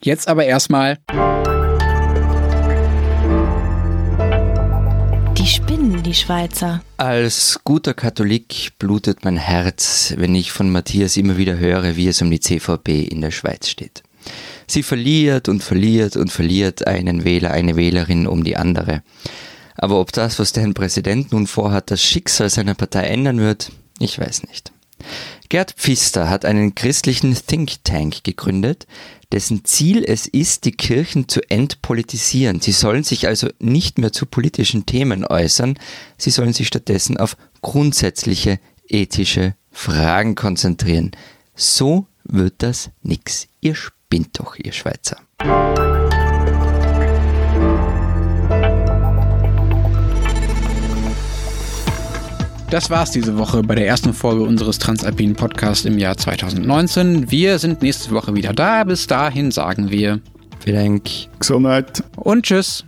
Jetzt 0.00 0.28
aber 0.28 0.44
erstmal 0.44 0.98
Die 5.36 5.46
spinnen, 5.46 6.02
die 6.04 6.14
Schweizer. 6.14 6.82
Als 6.98 7.58
guter 7.64 7.94
Katholik 7.94 8.72
blutet 8.78 9.24
mein 9.24 9.36
Herz, 9.36 10.14
wenn 10.16 10.36
ich 10.36 10.52
von 10.52 10.70
Matthias 10.70 11.16
immer 11.16 11.36
wieder 11.36 11.58
höre, 11.58 11.96
wie 11.96 12.06
es 12.06 12.22
um 12.22 12.30
die 12.30 12.38
CVP 12.38 13.02
in 13.02 13.20
der 13.20 13.32
Schweiz 13.32 13.68
steht. 13.68 14.04
Sie 14.68 14.84
verliert 14.84 15.48
und 15.48 15.64
verliert 15.64 16.16
und 16.16 16.30
verliert 16.30 16.86
einen 16.86 17.24
Wähler, 17.24 17.50
eine 17.50 17.74
Wählerin 17.74 18.28
um 18.28 18.44
die 18.44 18.56
andere. 18.56 19.02
Aber 19.76 20.00
ob 20.00 20.12
das, 20.12 20.38
was 20.38 20.52
deren 20.52 20.74
Präsident 20.74 21.32
nun 21.32 21.46
vorhat, 21.48 21.90
das 21.90 22.02
Schicksal 22.02 22.50
seiner 22.50 22.74
Partei 22.74 23.04
ändern 23.04 23.40
wird, 23.40 23.72
ich 23.98 24.18
weiß 24.18 24.44
nicht. 24.44 24.72
Gerd 25.48 25.72
Pfister 25.72 26.28
hat 26.28 26.44
einen 26.44 26.74
christlichen 26.74 27.34
Think 27.34 27.82
Tank 27.82 28.22
gegründet, 28.22 28.86
dessen 29.32 29.64
Ziel 29.64 30.04
es 30.04 30.26
ist, 30.26 30.66
die 30.66 30.72
Kirchen 30.72 31.26
zu 31.28 31.40
entpolitisieren. 31.48 32.60
Sie 32.60 32.72
sollen 32.72 33.02
sich 33.02 33.26
also 33.26 33.48
nicht 33.58 33.98
mehr 33.98 34.12
zu 34.12 34.26
politischen 34.26 34.84
Themen 34.84 35.24
äußern, 35.24 35.78
sie 36.18 36.30
sollen 36.30 36.52
sich 36.52 36.66
stattdessen 36.66 37.16
auf 37.16 37.36
grundsätzliche 37.62 38.60
ethische 38.88 39.54
Fragen 39.70 40.34
konzentrieren. 40.34 41.12
So 41.54 42.06
wird 42.24 42.56
das 42.58 42.90
nix. 43.02 43.48
Ihr 43.60 43.74
spinnt 43.74 44.38
doch, 44.38 44.56
ihr 44.56 44.72
Schweizer. 44.72 45.16
Das 52.70 52.90
war's 52.90 53.10
diese 53.12 53.38
Woche 53.38 53.62
bei 53.62 53.74
der 53.74 53.86
ersten 53.86 54.12
Folge 54.12 54.42
unseres 54.42 54.78
Transalpinen 54.78 55.34
Podcasts 55.34 55.86
im 55.86 55.98
Jahr 55.98 56.18
2019. 56.18 57.30
Wir 57.30 57.58
sind 57.58 57.80
nächste 57.80 58.10
Woche 58.10 58.34
wieder 58.34 58.52
da. 58.52 58.84
Bis 58.84 59.06
dahin 59.06 59.50
sagen 59.50 59.90
wir 59.90 60.20
Vielen 60.60 60.76
Dank. 60.76 61.08
Gesundheit. 61.38 62.02
und 62.16 62.44
tschüss. 62.44 62.84